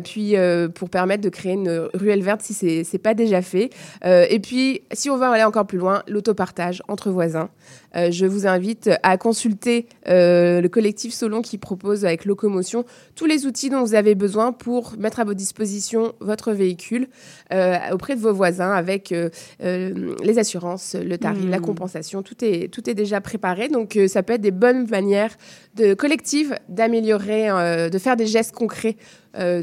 puis 0.04 0.34
pour 0.74 0.90
permettre 0.90 1.22
de 1.22 1.28
créer 1.28 1.52
une 1.52 1.88
ruelle 1.94 2.22
verte 2.22 2.42
si 2.42 2.54
c'est 2.54 2.84
c'est 2.84 2.98
pas 2.98 3.14
déjà 3.14 3.42
fait. 3.42 3.70
Et 4.04 4.40
puis, 4.40 4.82
si 4.92 5.10
on 5.10 5.16
veut 5.16 5.24
aller 5.24 5.44
encore 5.44 5.66
plus 5.66 5.78
loin, 5.78 6.02
l'autopartage 6.08 6.82
entre 6.88 7.10
voisins. 7.10 7.50
Euh, 7.96 8.10
je 8.10 8.26
vous 8.26 8.46
invite 8.46 8.90
à 9.02 9.16
consulter 9.16 9.86
euh, 10.08 10.60
le 10.60 10.68
collectif 10.68 11.12
Solon 11.12 11.42
qui 11.42 11.58
propose 11.58 12.04
avec 12.04 12.24
Locomotion 12.24 12.84
tous 13.14 13.26
les 13.26 13.46
outils 13.46 13.70
dont 13.70 13.82
vous 13.82 13.94
avez 13.94 14.14
besoin 14.14 14.52
pour 14.52 14.94
mettre 14.98 15.20
à 15.20 15.24
votre 15.24 15.36
disposition 15.36 16.12
votre 16.20 16.52
véhicule 16.52 17.08
euh, 17.52 17.76
auprès 17.92 18.16
de 18.16 18.20
vos 18.20 18.32
voisins 18.32 18.72
avec 18.72 19.14
les 19.60 20.38
assurances, 20.38 20.94
le 20.94 21.16
tarif, 21.18 21.48
la 21.48 21.58
compensation, 21.58 22.22
tout 22.22 22.44
est, 22.44 22.72
tout 22.72 22.88
est 22.88 22.94
déjà 22.94 23.20
préparé. 23.20 23.68
Donc, 23.68 23.98
ça 24.08 24.22
peut 24.22 24.34
être 24.34 24.40
des 24.40 24.50
bonnes 24.50 24.88
manières 24.88 25.36
de 25.74 25.94
collectives 25.94 26.54
d'améliorer, 26.68 27.48
de 27.90 27.98
faire 27.98 28.16
des 28.16 28.26
gestes 28.26 28.54
concrets 28.54 28.96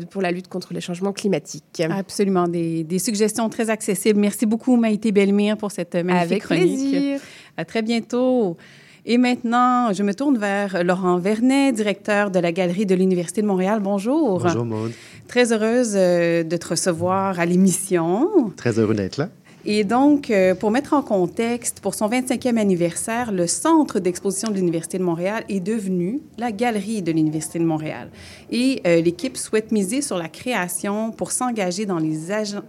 pour 0.09 0.21
la 0.21 0.31
lutte 0.31 0.47
contre 0.47 0.73
les 0.73 0.81
changements 0.81 1.13
climatiques. 1.13 1.81
Absolument, 1.89 2.47
des, 2.47 2.83
des 2.83 2.99
suggestions 2.99 3.49
très 3.49 3.69
accessibles. 3.69 4.19
Merci 4.19 4.45
beaucoup, 4.45 4.75
Maïté 4.75 5.11
Belmire, 5.11 5.57
pour 5.57 5.71
cette 5.71 5.95
magnifique 5.95 6.31
Avec 6.31 6.43
chronique. 6.43 6.91
plaisir. 6.91 7.19
À 7.57 7.65
très 7.65 7.81
bientôt. 7.81 8.57
Et 9.05 9.17
maintenant, 9.17 9.91
je 9.91 10.01
me 10.01 10.13
tourne 10.13 10.37
vers 10.37 10.83
Laurent 10.83 11.17
Vernet, 11.17 11.75
directeur 11.75 12.31
de 12.31 12.39
la 12.39 12.51
Galerie 12.51 12.85
de 12.85 12.95
l'Université 12.95 13.41
de 13.41 13.47
Montréal. 13.47 13.79
Bonjour. 13.81 14.39
Bonjour 14.39 14.65
Maude, 14.65 14.93
Très 15.27 15.51
heureuse 15.51 15.93
euh, 15.95 16.43
de 16.43 16.57
te 16.57 16.69
recevoir 16.69 17.39
à 17.39 17.45
l'émission. 17.45 18.51
très 18.55 18.79
heureux 18.79 18.95
d'être 18.95 19.17
là. 19.17 19.29
Et 19.65 19.83
donc, 19.83 20.29
euh, 20.29 20.55
pour 20.55 20.71
mettre 20.71 20.93
en 20.93 21.01
contexte, 21.01 21.79
pour 21.79 21.95
son 21.95 22.09
25e 22.09 22.57
anniversaire, 22.57 23.31
le 23.31 23.47
Centre 23.47 23.99
d'exposition 23.99 24.49
de 24.49 24.55
l'Université 24.55 24.97
de 24.97 25.03
Montréal 25.03 25.43
est 25.47 25.61
devenu 25.61 26.19
la 26.37 26.51
Galerie 26.51 27.01
de 27.01 27.11
l'Université 27.11 27.59
de 27.59 27.65
Montréal. 27.65 28.09
Et 28.51 28.81
euh, 28.85 29.01
l'équipe 29.01 29.37
souhaite 29.37 29.71
miser 29.71 30.01
sur 30.01 30.17
la 30.17 30.27
création 30.27 31.11
pour 31.11 31.31
s'engager 31.31 31.85
dans 31.85 31.99
les, 31.99 32.17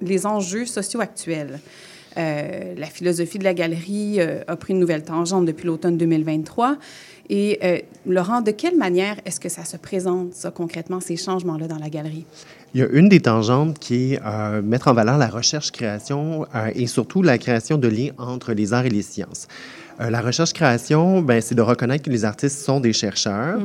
les 0.02 0.26
enjeux 0.26 0.66
sociaux 0.66 1.00
actuels. 1.00 1.58
Euh, 2.16 2.74
la 2.76 2.86
philosophie 2.86 3.38
de 3.38 3.44
la 3.44 3.54
galerie 3.54 4.20
euh, 4.20 4.42
a 4.46 4.56
pris 4.56 4.72
une 4.72 4.78
nouvelle 4.78 5.02
tangente 5.02 5.46
depuis 5.46 5.66
l'automne 5.66 5.96
2023. 5.96 6.76
Et 7.30 7.58
euh, 7.62 7.78
Laurent, 8.06 8.40
de 8.40 8.50
quelle 8.50 8.76
manière 8.76 9.16
est-ce 9.24 9.40
que 9.40 9.48
ça 9.48 9.64
se 9.64 9.76
présente, 9.76 10.34
ça, 10.34 10.50
concrètement, 10.50 11.00
ces 11.00 11.16
changements-là 11.16 11.68
dans 11.68 11.78
la 11.78 11.88
galerie? 11.88 12.26
Il 12.74 12.80
y 12.80 12.82
a 12.82 12.88
une 12.88 13.08
des 13.08 13.20
tangentes 13.20 13.78
qui 13.78 14.14
est 14.14 14.20
euh, 14.26 14.60
mettre 14.60 14.88
en 14.88 14.94
valeur 14.94 15.16
la 15.16 15.28
recherche-création 15.28 16.46
euh, 16.56 16.70
et 16.74 16.88
surtout 16.88 17.22
la 17.22 17.38
création 17.38 17.78
de 17.78 17.86
liens 17.86 18.10
entre 18.18 18.52
les 18.52 18.72
arts 18.72 18.84
et 18.86 18.90
les 18.90 19.02
sciences. 19.02 19.46
Euh, 20.00 20.10
la 20.10 20.20
recherche-création, 20.20 21.22
ben, 21.22 21.40
c'est 21.40 21.54
de 21.54 21.62
reconnaître 21.62 22.02
que 22.02 22.10
les 22.10 22.24
artistes 22.24 22.58
sont 22.58 22.80
des 22.80 22.92
chercheurs 22.92 23.60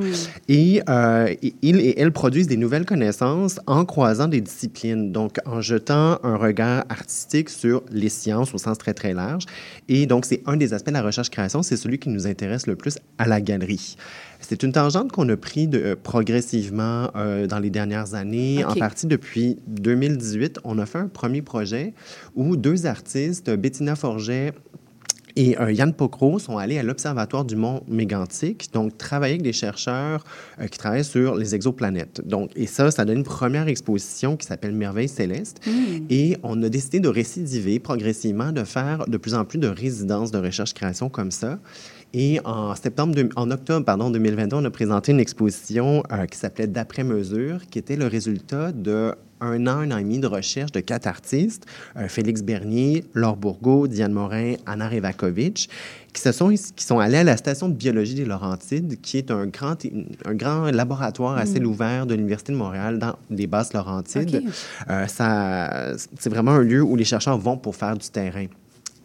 et 0.48 0.80
euh, 0.88 1.34
i- 1.42 1.56
ils 1.64 1.80
et 1.80 2.00
elles 2.00 2.12
produisent 2.12 2.46
des 2.46 2.56
nouvelles 2.56 2.86
connaissances 2.86 3.60
en 3.66 3.84
croisant 3.84 4.28
des 4.28 4.42
disciplines, 4.42 5.12
donc 5.12 5.38
en 5.48 5.60
jetant 5.60 6.20
un 6.22 6.36
regard 6.36 6.86
artistique 6.90 7.50
sur 7.50 7.82
les 7.92 8.10
sciences 8.10 8.54
au 8.54 8.60
sens 8.60 8.78
très, 8.78 8.94
très 8.94 9.16
large. 9.16 9.46
Et 9.88 10.06
donc, 10.06 10.26
c'est 10.26 10.44
un 10.46 10.56
des 10.56 10.72
aspects 10.76 10.90
de 10.90 10.94
la 10.94 11.02
recherche-création, 11.02 11.64
c'est 11.64 11.78
celui 11.78 11.98
qui 11.98 12.10
nous 12.10 12.28
intéresse 12.28 12.68
le 12.68 12.76
plus 12.76 13.00
à 13.18 13.26
la 13.28 13.42
galerie. 13.42 13.96
C'est 14.50 14.64
une 14.64 14.72
tangente 14.72 15.12
qu'on 15.12 15.30
a 15.30 15.38
pris 15.38 15.68
de, 15.68 15.80
euh, 15.80 15.96
progressivement 15.96 17.12
euh, 17.16 17.46
dans 17.46 17.60
les 17.60 17.70
dernières 17.70 18.16
années. 18.16 18.66
En 18.66 18.74
partie 18.74 19.06
depuis 19.06 19.60
2018, 19.68 20.62
on 20.64 20.80
a 20.80 20.88
fait 20.88 20.98
un 20.98 21.08
premier 21.08 21.44
projet 21.44 21.94
où 22.34 22.58
deux 22.58 22.88
artistes, 22.88 23.52
Bettina 23.52 23.96
Forget 23.96 24.54
et 25.36 25.58
euh, 25.60 25.72
Yann 25.72 25.94
Pocro 25.94 26.38
sont 26.38 26.58
allés 26.58 26.78
à 26.78 26.84
l'Observatoire 26.84 27.46
du 27.46 27.56
Mont 27.56 27.82
Mégantic, 27.88 28.74
donc 28.74 28.98
travailler 28.98 29.36
avec 29.36 29.42
des 29.42 29.54
chercheurs 29.54 30.26
euh, 30.60 30.68
qui 30.68 30.78
travaillent 30.78 31.06
sur 31.06 31.36
les 31.36 31.56
exoplanètes. 31.56 32.22
Donc, 32.26 32.52
et 32.58 32.66
ça, 32.66 32.92
ça 32.92 33.06
donne 33.06 33.20
une 33.20 33.24
première 33.24 33.68
exposition 33.68 34.36
qui 34.36 34.46
s'appelle 34.46 34.74
Merveille 34.74 35.08
céleste. 35.08 35.62
Hmm. 35.66 36.06
Et 36.10 36.38
on 36.44 36.62
a 36.64 36.70
décidé 36.70 37.00
de 37.00 37.08
récidiver 37.08 37.80
progressivement, 37.80 38.52
de 38.52 38.64
faire 38.64 39.06
de 39.08 39.18
plus 39.18 39.34
en 39.34 39.46
plus 39.46 39.60
de 39.60 39.68
résidences 39.68 40.32
de 40.32 40.40
recherche-création 40.40 41.10
comme 41.10 41.32
ça. 41.32 41.60
Et 42.14 42.40
en, 42.44 42.74
septembre 42.76 43.14
de- 43.14 43.30
en 43.36 43.52
octobre 43.52 43.86
pardon, 43.86 44.10
2022, 44.10 44.56
on 44.58 44.66
a 44.66 44.72
présenté 44.72 45.12
une 45.12 45.20
exposition 45.20 46.04
euh, 46.12 46.26
qui 46.26 46.38
s'appelait 46.38 46.66
D'après 46.68 47.04
mesure, 47.04 47.62
qui 47.70 47.78
était 47.78 47.96
le 47.96 48.08
résultat 48.08 48.72
de 48.72 49.14
un 49.42 49.68
an, 49.68 49.78
un 49.80 49.92
an 49.92 49.98
et 50.00 50.04
demi 50.04 50.20
de 50.20 50.28
recherche 50.28 50.72
de 50.74 50.82
quatre 50.82 51.08
artistes, 51.08 51.66
euh, 51.96 52.10
Félix 52.10 52.42
Bernier, 52.42 53.06
Laure 53.14 53.38
Bourgault, 53.38 53.88
Diane 53.88 54.12
Morin, 54.12 54.56
Anna 54.66 54.90
Revakovic, 54.90 55.70
qui, 56.12 56.22
se 56.22 56.32
sont, 56.34 56.50
qui 56.50 56.84
sont 56.84 57.00
allés 57.00 57.18
à 57.20 57.24
la 57.24 57.38
station 57.38 57.70
de 57.70 57.74
biologie 57.74 58.16
des 58.16 58.26
Laurentides, 58.26 59.00
qui 59.02 59.18
est 59.18 59.32
un 59.32 59.46
grand, 59.46 59.78
un 60.26 60.34
grand 60.34 60.72
laboratoire 60.72 61.38
à 61.38 61.46
ciel 61.46 61.66
ouvert 61.66 62.06
de 62.06 62.16
l'Université 62.16 62.52
de 62.52 62.58
Montréal 62.58 63.00
dans 63.00 63.16
les 63.30 63.48
basses 63.48 63.72
Laurentides. 63.74 64.42
OK. 64.46 64.52
Euh, 64.90 65.06
c'est 66.18 66.30
vraiment 66.30 66.52
un 66.52 66.62
lieu 66.64 66.82
où 66.82 66.96
les 66.98 67.06
chercheurs 67.06 67.38
vont 67.38 67.56
pour 67.56 67.76
faire 67.78 67.96
du 67.96 68.10
terrain. 68.10 68.48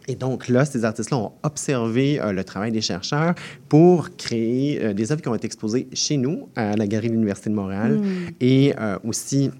Et 0.07 0.15
donc 0.15 0.47
là, 0.47 0.65
ces 0.65 0.85
artistes-là 0.85 1.17
ont 1.17 1.31
observé 1.43 2.19
euh, 2.19 2.31
le 2.31 2.43
travail 2.43 2.71
des 2.71 2.81
chercheurs 2.81 3.33
pour 3.69 4.15
créer 4.15 4.83
euh, 4.83 4.93
des 4.93 5.11
œuvres 5.11 5.21
qui 5.21 5.27
ont 5.29 5.35
été 5.35 5.45
exposées 5.47 5.87
chez 5.93 6.17
nous, 6.17 6.47
à 6.55 6.75
la 6.75 6.85
Galerie 6.87 7.07
de 7.09 7.13
l'Université 7.13 7.49
de 7.49 7.55
Montréal, 7.55 7.99
et 8.39 8.73
euh, 8.79 8.97
aussi 9.03 9.51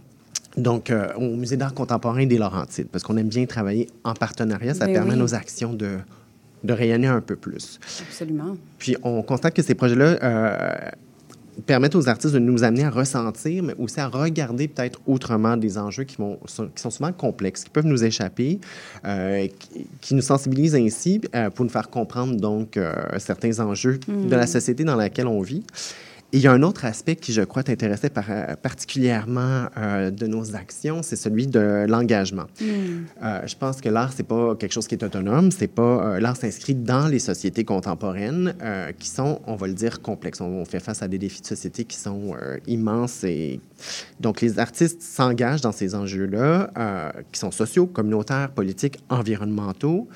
donc, 0.58 0.90
euh, 0.90 1.08
au 1.16 1.36
Musée 1.36 1.58
d'art 1.58 1.74
contemporain 1.74 2.26
des 2.26 2.38
Laurentides, 2.38 2.88
parce 2.92 3.04
qu'on 3.04 3.18
aime 3.18 3.28
bien 3.28 3.46
travailler 3.46 3.88
en 4.04 4.14
partenariat. 4.14 4.74
Ça 4.74 4.86
Ben 4.86 4.94
permet 4.94 5.12
à 5.12 5.14
oui. 5.16 5.20
nos 5.20 5.34
actions 5.36 5.74
de, 5.74 5.98
de 6.64 6.74
rayonner 6.74 7.08
un 7.08 7.22
peu 7.22 7.36
plus. 7.36 7.80
Absolument. 8.08 8.56
Puis 8.78 8.96
on 9.04 9.22
constate 9.22 9.54
que 9.54 9.62
ces 9.62 9.76
projets-là 9.76 10.18
euh, 10.24 10.76
permettent 11.66 11.96
aux 11.96 12.10
artistes 12.10 12.34
de 12.34 12.40
nous 12.40 12.64
amener 12.64 12.84
à 12.84 12.90
ressentir, 12.90 13.64
mais 13.64 13.74
aussi 13.78 14.00
à 14.00 14.08
regarder 14.08 14.68
peut-être 14.68 15.00
autrement 15.08 15.58
des 15.58 15.78
enjeux 15.78 16.04
qui, 16.04 16.18
vont, 16.18 16.38
qui 16.46 16.82
sont 16.82 16.90
souvent 16.90 17.12
complexes, 17.12 17.64
qui 17.64 17.70
peuvent 17.70 17.86
nous 17.86 18.04
échapper, 18.04 18.60
euh, 19.06 19.48
qui, 19.60 19.88
qui 20.02 20.16
nous 20.16 20.22
sensibilisent 20.22 20.76
ainsi 20.76 21.22
euh, 21.34 21.50
pour 21.50 21.66
nous 21.66 21.72
faire 21.72 21.90
comprendre 21.90 22.36
donc 22.36 22.78
euh, 22.78 22.94
certains 23.20 23.60
enjeux 23.60 24.00
de 24.08 24.36
la 24.36 24.48
société 24.48 24.84
dans 24.84 24.96
laquelle 24.96 25.28
on 25.28 25.42
vit. 25.42 25.64
Et 26.36 26.40
il 26.40 26.42
y 26.42 26.48
a 26.48 26.52
un 26.52 26.64
autre 26.64 26.84
aspect 26.84 27.16
qui, 27.16 27.32
je 27.32 27.44
crois, 27.44 27.64
t'intéressait 27.64 28.12
euh, 28.18 28.56
particulièrement 28.58 29.68
euh, 29.78 30.12
de 30.12 30.28
nos 30.28 30.54
actions, 30.54 31.02
c'est 31.02 31.16
celui 31.16 31.48
de 31.48 31.86
l'engagement. 31.88 32.44
Euh, 32.62 33.40
je 33.48 33.56
pense 33.56 33.80
que 33.80 33.88
l'art, 33.88 34.12
c'est 34.14 34.28
pas 34.28 34.54
quelque 34.56 34.74
chose 34.74 34.86
qui 34.86 34.96
est 34.96 35.04
autonome. 35.06 35.50
C'est 35.52 35.70
pas 35.70 36.16
euh, 36.16 36.20
l'art 36.20 36.36
s'inscrit 36.36 36.76
dans 36.76 37.08
les 37.08 37.20
sociétés 37.20 37.64
contemporaines 37.64 38.54
qui 39.00 39.08
sont, 39.08 39.40
on 39.48 39.56
va 39.56 39.68
le 39.68 39.74
dire, 39.74 40.02
complexes. 40.02 40.42
On, 40.42 40.48
on 40.48 40.66
fait 40.66 40.82
face 40.82 41.02
à 41.02 41.08
des 41.08 41.18
défis 41.18 41.40
de 41.40 41.48
société 41.48 41.86
qui 41.86 41.96
sont 41.96 42.36
immenses 42.68 43.24
et 43.24 43.62
donc 44.20 44.42
les 44.42 44.60
artistes 44.60 45.02
s'engagent 45.02 45.62
dans 45.62 45.72
ces 45.72 45.96
enjeux-là, 45.96 47.14
qui 47.32 47.40
sont 47.40 47.52
sociaux, 47.52 47.86
communautaires, 47.86 48.50
politiques, 48.50 49.00
environnementaux. 49.10 50.10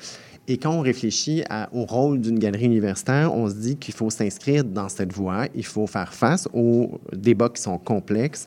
Et 0.48 0.58
quand 0.58 0.72
on 0.72 0.80
réfléchit 0.80 1.44
au 1.72 1.84
rôle 1.84 2.20
d'une 2.20 2.38
galerie 2.38 2.64
universitaire, 2.64 3.32
on 3.32 3.48
se 3.48 3.54
dit 3.54 3.76
qu'il 3.76 3.94
faut 3.94 4.10
s'inscrire 4.10 4.64
dans 4.64 4.88
cette 4.88 5.12
voie, 5.12 5.46
il 5.54 5.64
faut 5.64 5.86
faire 5.86 6.12
face 6.12 6.48
aux 6.52 7.00
débats 7.12 7.50
qui 7.50 7.62
sont 7.62 7.78
complexes 7.78 8.46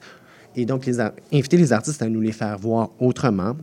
et 0.55 0.65
donc 0.65 0.89
inviter 1.31 1.57
les 1.57 1.73
artistes 1.73 2.01
à 2.01 2.09
nous 2.09 2.21
les 2.21 2.31
faire 2.31 2.57
voir 2.57 2.89
autrement. 2.99 3.55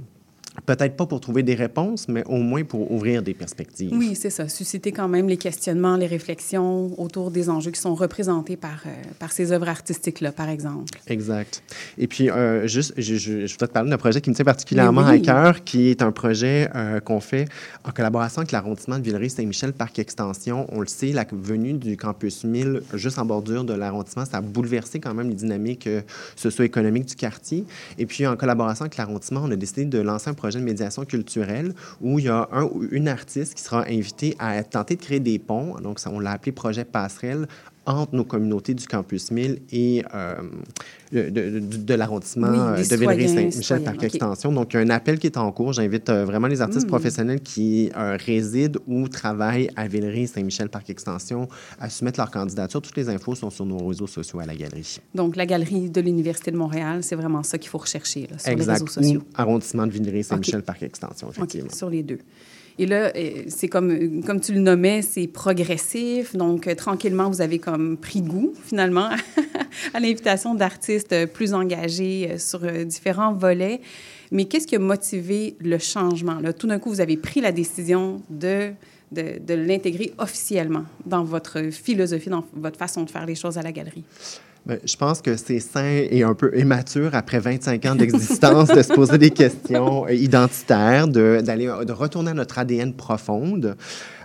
Peut-être 0.66 0.96
pas 0.96 1.06
pour 1.06 1.20
trouver 1.20 1.42
des 1.42 1.54
réponses, 1.54 2.08
mais 2.08 2.24
au 2.26 2.38
moins 2.38 2.64
pour 2.64 2.90
ouvrir 2.90 3.22
des 3.22 3.34
perspectives. 3.34 3.92
Oui, 3.92 4.16
c'est 4.16 4.30
ça. 4.30 4.48
Susciter 4.48 4.90
quand 4.90 5.08
même 5.08 5.28
les 5.28 5.36
questionnements, 5.36 5.96
les 5.96 6.08
réflexions 6.08 6.90
autour 7.00 7.30
des 7.30 7.48
enjeux 7.48 7.70
qui 7.70 7.80
sont 7.80 7.94
représentés 7.94 8.56
par, 8.56 8.82
euh, 8.86 8.90
par 9.18 9.30
ces 9.30 9.52
œuvres 9.52 9.68
artistiques-là, 9.68 10.32
par 10.32 10.48
exemple. 10.48 10.90
Exact. 11.06 11.62
Et 11.98 12.08
puis, 12.08 12.30
euh, 12.30 12.66
juste, 12.66 12.94
je, 12.96 13.14
je, 13.14 13.46
je 13.46 13.52
voudrais 13.52 13.68
te 13.68 13.72
parler 13.72 13.90
d'un 13.90 13.96
projet 13.96 14.20
qui 14.20 14.30
me 14.30 14.34
tient 14.34 14.44
particulièrement 14.44 15.02
oui. 15.08 15.16
à 15.16 15.18
cœur, 15.20 15.64
qui 15.64 15.88
est 15.88 16.02
un 16.02 16.10
projet 16.10 16.68
euh, 16.74 16.98
qu'on 16.98 17.20
fait 17.20 17.46
en 17.84 17.92
collaboration 17.92 18.40
avec 18.40 18.50
l'arrondissement 18.50 18.98
de 18.98 19.04
Villeray-Saint-Michel 19.04 19.72
Parc 19.72 20.00
Extension. 20.00 20.66
On 20.72 20.80
le 20.80 20.88
sait, 20.88 21.12
la 21.12 21.24
venue 21.30 21.74
du 21.74 21.96
campus 21.96 22.42
1000 22.42 22.82
juste 22.94 23.18
en 23.18 23.24
bordure 23.24 23.62
de 23.64 23.74
l'arrondissement, 23.74 24.24
ça 24.24 24.38
a 24.38 24.40
bouleversé 24.40 24.98
quand 24.98 25.14
même 25.14 25.28
les 25.28 25.36
dynamiques 25.36 25.88
socio-économiques 26.34 27.06
du 27.06 27.14
quartier. 27.14 27.64
Et 27.98 28.06
puis, 28.06 28.26
en 28.26 28.36
collaboration 28.36 28.82
avec 28.82 28.96
l'arrondissement, 28.96 29.42
on 29.44 29.50
a 29.52 29.56
décidé 29.56 29.84
de 29.84 29.98
lancer 29.98 30.28
un 30.28 30.34
projet 30.40 30.58
de 30.58 30.64
médiation 30.64 31.04
culturelle 31.04 31.74
où 32.00 32.18
il 32.18 32.24
y 32.24 32.28
a 32.28 32.48
un 32.50 32.64
ou 32.64 32.86
une 32.90 33.08
artiste 33.08 33.54
qui 33.54 33.62
sera 33.62 33.84
invitée 33.86 34.36
à 34.38 34.62
tenter 34.64 34.96
de 34.96 35.02
créer 35.02 35.20
des 35.20 35.38
ponts. 35.38 35.78
Donc, 35.80 35.98
on 36.10 36.18
l'a 36.18 36.32
appelé 36.32 36.52
projet 36.52 36.84
passerelle 36.86 37.46
entre 37.86 38.14
nos 38.14 38.24
communautés 38.24 38.74
du 38.74 38.86
campus 38.86 39.30
1000 39.30 39.62
et 39.72 40.04
euh, 40.14 40.34
de, 41.12 41.28
de- 41.30 41.58
de- 41.60 41.76
de 41.78 41.94
l'arrondissement 41.94 42.48
Oui, 42.48 42.58
euh, 42.58 42.76
de 42.76 42.96
Villeray-Saint-Michel 42.96 43.52
citoyens, 43.52 43.84
Parc 43.84 43.96
ok. 43.96 44.04
Extension. 44.04 44.52
Donc, 44.52 44.72
il 44.72 44.76
y 44.76 44.80
a 44.80 44.82
un 44.82 44.90
appel 44.90 45.18
qui 45.18 45.26
est 45.26 45.36
en 45.36 45.50
cours. 45.50 45.72
J'invite 45.72 46.08
euh, 46.10 46.24
vraiment 46.24 46.46
les 46.46 46.60
artistes 46.60 46.86
Hmm. 46.86 46.90
professionnels 46.90 47.40
qui 47.40 47.90
euh, 47.96 48.16
résident 48.24 48.78
ou 48.86 49.08
travaillent 49.08 49.70
à 49.76 49.88
Villeray-Saint-Michel 49.88 50.68
Parc 50.68 50.90
Extension 50.90 51.48
à 51.80 51.88
soumettre 51.90 52.20
leur 52.20 52.30
candidature. 52.30 52.80
Toutes 52.82 52.96
les 52.96 53.08
infos 53.08 53.34
sont 53.34 53.50
sur 53.50 53.64
nos 53.66 53.78
réseaux 53.86 54.06
sociaux 54.06 54.38
à 54.40 54.46
la 54.46 54.54
galerie. 54.54 54.98
Donc, 55.14 55.34
la 55.36 55.46
galerie 55.46 55.90
de 55.90 56.00
l'Université 56.00 56.50
de 56.50 56.56
Montréal, 56.56 57.02
c'est 57.02 57.16
vraiment 57.16 57.42
ça 57.42 57.58
qu'il 57.58 57.70
faut 57.70 57.78
rechercher 57.78 58.28
là, 58.30 58.38
sur 58.38 58.48
les 58.50 58.52
exact. 58.56 58.72
réseaux 58.74 58.86
sociaux. 58.86 59.20
Ou 59.20 59.24
arrondissement 59.34 59.86
de 59.86 59.92
Villeray-Saint-Michel 59.92 60.62
Parc 60.62 60.82
Extension, 60.82 61.28
OK, 61.28 61.34
effectivement. 61.36 61.70
sur 61.72 61.90
les 61.90 62.02
deux. 62.02 62.18
Et 62.78 62.86
là, 62.86 63.12
euh, 63.14 63.44
c'est 63.48 63.68
comme, 63.68 64.22
comme 64.24 64.40
tu 64.40 64.52
le 64.52 64.60
nommais, 64.60 65.02
c'est 65.02 65.26
progressif. 65.26 66.34
Donc, 66.34 66.66
euh, 66.66 66.74
tranquillement, 66.74 67.28
vous 67.28 67.40
avez 67.40 67.58
comme 67.58 67.96
pris 67.96 68.22
goût, 68.22 68.52
finalement, 68.64 69.10
à 69.94 70.00
l'invitation 70.00 70.54
d'artistes 70.54 71.12
euh, 71.12 71.26
plus 71.26 71.54
engagés 71.54 72.38
sur 72.38 72.60
différents 72.84 73.34
volets. 73.34 73.80
Mais 74.32 74.44
qu'est-ce 74.44 74.66
qui 74.66 74.76
a 74.76 74.78
motivé 74.78 75.56
le 75.60 75.78
changement? 75.78 76.38
Tout 76.58 76.66
d'un 76.66 76.78
coup, 76.78 76.90
vous 76.90 77.00
avez 77.00 77.16
pris 77.16 77.40
la 77.40 77.52
décision 77.52 78.22
de, 78.30 78.70
de 79.10 79.54
l'intégrer 79.54 80.12
officiellement 80.18 80.84
dans 81.04 81.24
votre 81.24 81.70
philosophie, 81.70 82.30
dans 82.30 82.44
votre 82.54 82.78
façon 82.78 83.02
de 83.02 83.10
faire 83.10 83.26
les 83.26 83.34
choses 83.34 83.58
à 83.58 83.62
la 83.62 83.72
galerie. 83.72 84.04
Ben, 84.66 84.78
je 84.84 84.94
pense 84.94 85.22
que 85.22 85.36
c'est 85.36 85.58
sain 85.58 86.02
et 86.10 86.22
un 86.22 86.34
peu 86.34 86.56
immature 86.56 87.14
après 87.14 87.40
25 87.40 87.86
ans 87.86 87.94
d'existence 87.94 88.68
de 88.68 88.82
se 88.82 88.92
poser 88.92 89.16
des 89.16 89.30
questions 89.30 90.04
euh, 90.06 90.12
identitaires, 90.12 91.08
de, 91.08 91.40
d'aller, 91.42 91.64
de 91.86 91.92
retourner 91.92 92.32
à 92.32 92.34
notre 92.34 92.58
ADN 92.58 92.92
profonde. 92.92 93.74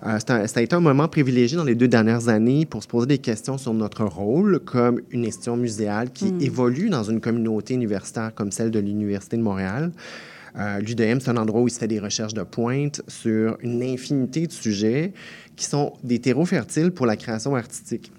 Euh, 0.06 0.20
un- 0.28 0.48
ça 0.48 0.60
a 0.60 0.62
été 0.62 0.76
un 0.76 0.82
moment 0.82 1.08
privilégié 1.08 1.56
dans 1.58 1.64
les 1.64 1.74
deux 1.76 1.88
dernières 1.88 2.28
années 2.28 2.66
pour 2.66 2.84
se 2.84 2.88
poser 2.88 3.08
des 3.08 3.18
questions 3.18 3.58
sur 3.58 3.74
notre 3.74 4.04
rôle 4.04 4.60
comme 4.60 5.00
une 5.12 5.26
institution 5.26 5.56
muséale 5.56 6.12
qui 6.12 6.34
évolue 6.42 6.90
dans 6.90 7.04
une 7.04 7.22
communauté 7.22 7.74
universitaire 7.74 8.32
comme 8.36 8.52
celle 8.52 8.72
de 8.72 8.80
l'Université 8.80 9.38
de 9.38 9.42
Montréal. 9.42 9.92
Euh, 10.60 10.80
L'UDM, 10.80 11.20
c'est 11.22 11.30
un 11.30 11.38
endroit 11.38 11.62
où 11.62 11.68
il 11.68 11.72
se 11.72 11.80
fait 11.80 11.88
des 11.88 12.00
recherches 12.00 12.34
de 12.34 12.44
pointe 12.44 13.02
sur 13.08 13.58
une 13.62 13.82
infinité 13.84 14.48
de 14.48 14.52
sujets 14.52 15.14
qui 15.56 15.66
sont 15.66 15.94
des 16.04 16.20
terreaux 16.20 16.46
fertiles 16.46 16.92
pour 16.92 17.06
la 17.06 17.16
création 17.16 17.56
artistique. 17.56 18.12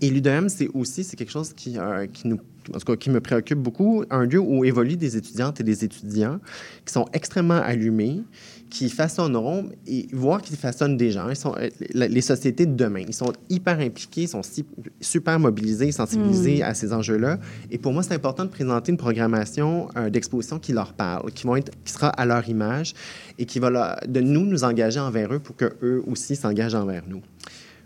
Et 0.00 0.10
l'UDM, 0.10 0.48
c'est 0.48 0.68
aussi 0.74 1.04
c'est 1.04 1.16
quelque 1.16 1.30
chose 1.32 1.52
qui, 1.54 1.78
euh, 1.78 2.06
qui, 2.06 2.28
nous, 2.28 2.38
en 2.74 2.78
tout 2.78 2.86
cas, 2.92 2.96
qui 2.96 3.10
me 3.10 3.20
préoccupe 3.20 3.58
beaucoup, 3.58 4.04
un 4.10 4.24
lieu 4.26 4.38
où 4.40 4.64
évoluent 4.64 4.96
des 4.96 5.16
étudiantes 5.16 5.60
et 5.60 5.64
des 5.64 5.84
étudiants 5.84 6.40
qui 6.84 6.92
sont 6.92 7.06
extrêmement 7.12 7.60
allumés, 7.60 8.22
qui 8.70 8.90
façonneront 8.90 9.70
et 9.86 10.08
voir 10.12 10.42
qu'ils 10.42 10.56
façonnent 10.56 10.96
des 10.96 11.10
gens. 11.12 11.28
Ils 11.30 11.36
sont, 11.36 11.54
euh, 11.58 11.68
les 11.94 12.20
sociétés 12.20 12.66
de 12.66 12.74
demain, 12.74 13.02
ils 13.06 13.14
sont 13.14 13.32
hyper 13.48 13.78
impliqués, 13.78 14.22
ils 14.22 14.28
sont 14.28 14.42
si- 14.42 14.64
super 15.00 15.38
mobilisés, 15.38 15.92
sensibilisés 15.92 16.62
à 16.62 16.74
ces 16.74 16.92
enjeux-là. 16.92 17.38
Et 17.70 17.78
pour 17.78 17.92
moi, 17.92 18.02
c'est 18.02 18.14
important 18.14 18.44
de 18.44 18.50
présenter 18.50 18.90
une 18.92 18.98
programmation 18.98 19.88
euh, 19.96 20.10
d'exposition 20.10 20.58
qui 20.58 20.72
leur 20.72 20.92
parle, 20.94 21.30
qui, 21.32 21.46
vont 21.46 21.56
être, 21.56 21.70
qui 21.84 21.92
sera 21.92 22.08
à 22.08 22.26
leur 22.26 22.46
image 22.48 22.94
et 23.38 23.46
qui 23.46 23.58
va 23.60 23.70
leur- 23.70 23.96
de 24.08 24.20
nous 24.20 24.44
nous 24.44 24.64
engager 24.64 24.98
envers 25.00 25.32
eux 25.32 25.38
pour 25.38 25.54
qu'eux 25.56 26.02
aussi 26.06 26.34
s'engagent 26.34 26.74
envers 26.74 27.04
nous. 27.08 27.20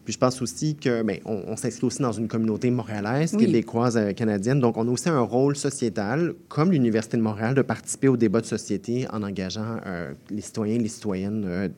Puis 0.08 0.14
je 0.14 0.18
pense 0.18 0.40
aussi 0.40 0.74
que 0.74 1.02
ben, 1.02 1.18
on, 1.26 1.42
on 1.48 1.56
s'inscrit 1.56 1.86
aussi 1.86 2.00
dans 2.00 2.12
une 2.12 2.28
communauté 2.28 2.70
montréalaise, 2.70 3.34
Oui. 3.34 3.44
québécoise, 3.44 3.98
euh, 3.98 4.14
canadienne. 4.14 4.58
Donc, 4.58 4.78
on 4.78 4.88
a 4.88 4.90
aussi 4.90 5.10
un 5.10 5.20
rôle 5.20 5.54
sociétal, 5.54 6.32
comme 6.48 6.72
l'Université 6.72 7.18
de 7.18 7.22
Montréal, 7.22 7.54
de 7.54 7.60
participer 7.60 8.08
au 8.08 8.16
débat 8.16 8.40
de 8.40 8.46
société 8.46 9.06
en 9.12 9.22
engageant 9.22 9.76
euh, 9.84 10.14
les 10.30 10.40
citoyens 10.40 10.76
et 10.76 10.78
les 10.78 10.88
citoyennes 10.88 11.44
euh, 11.46 11.68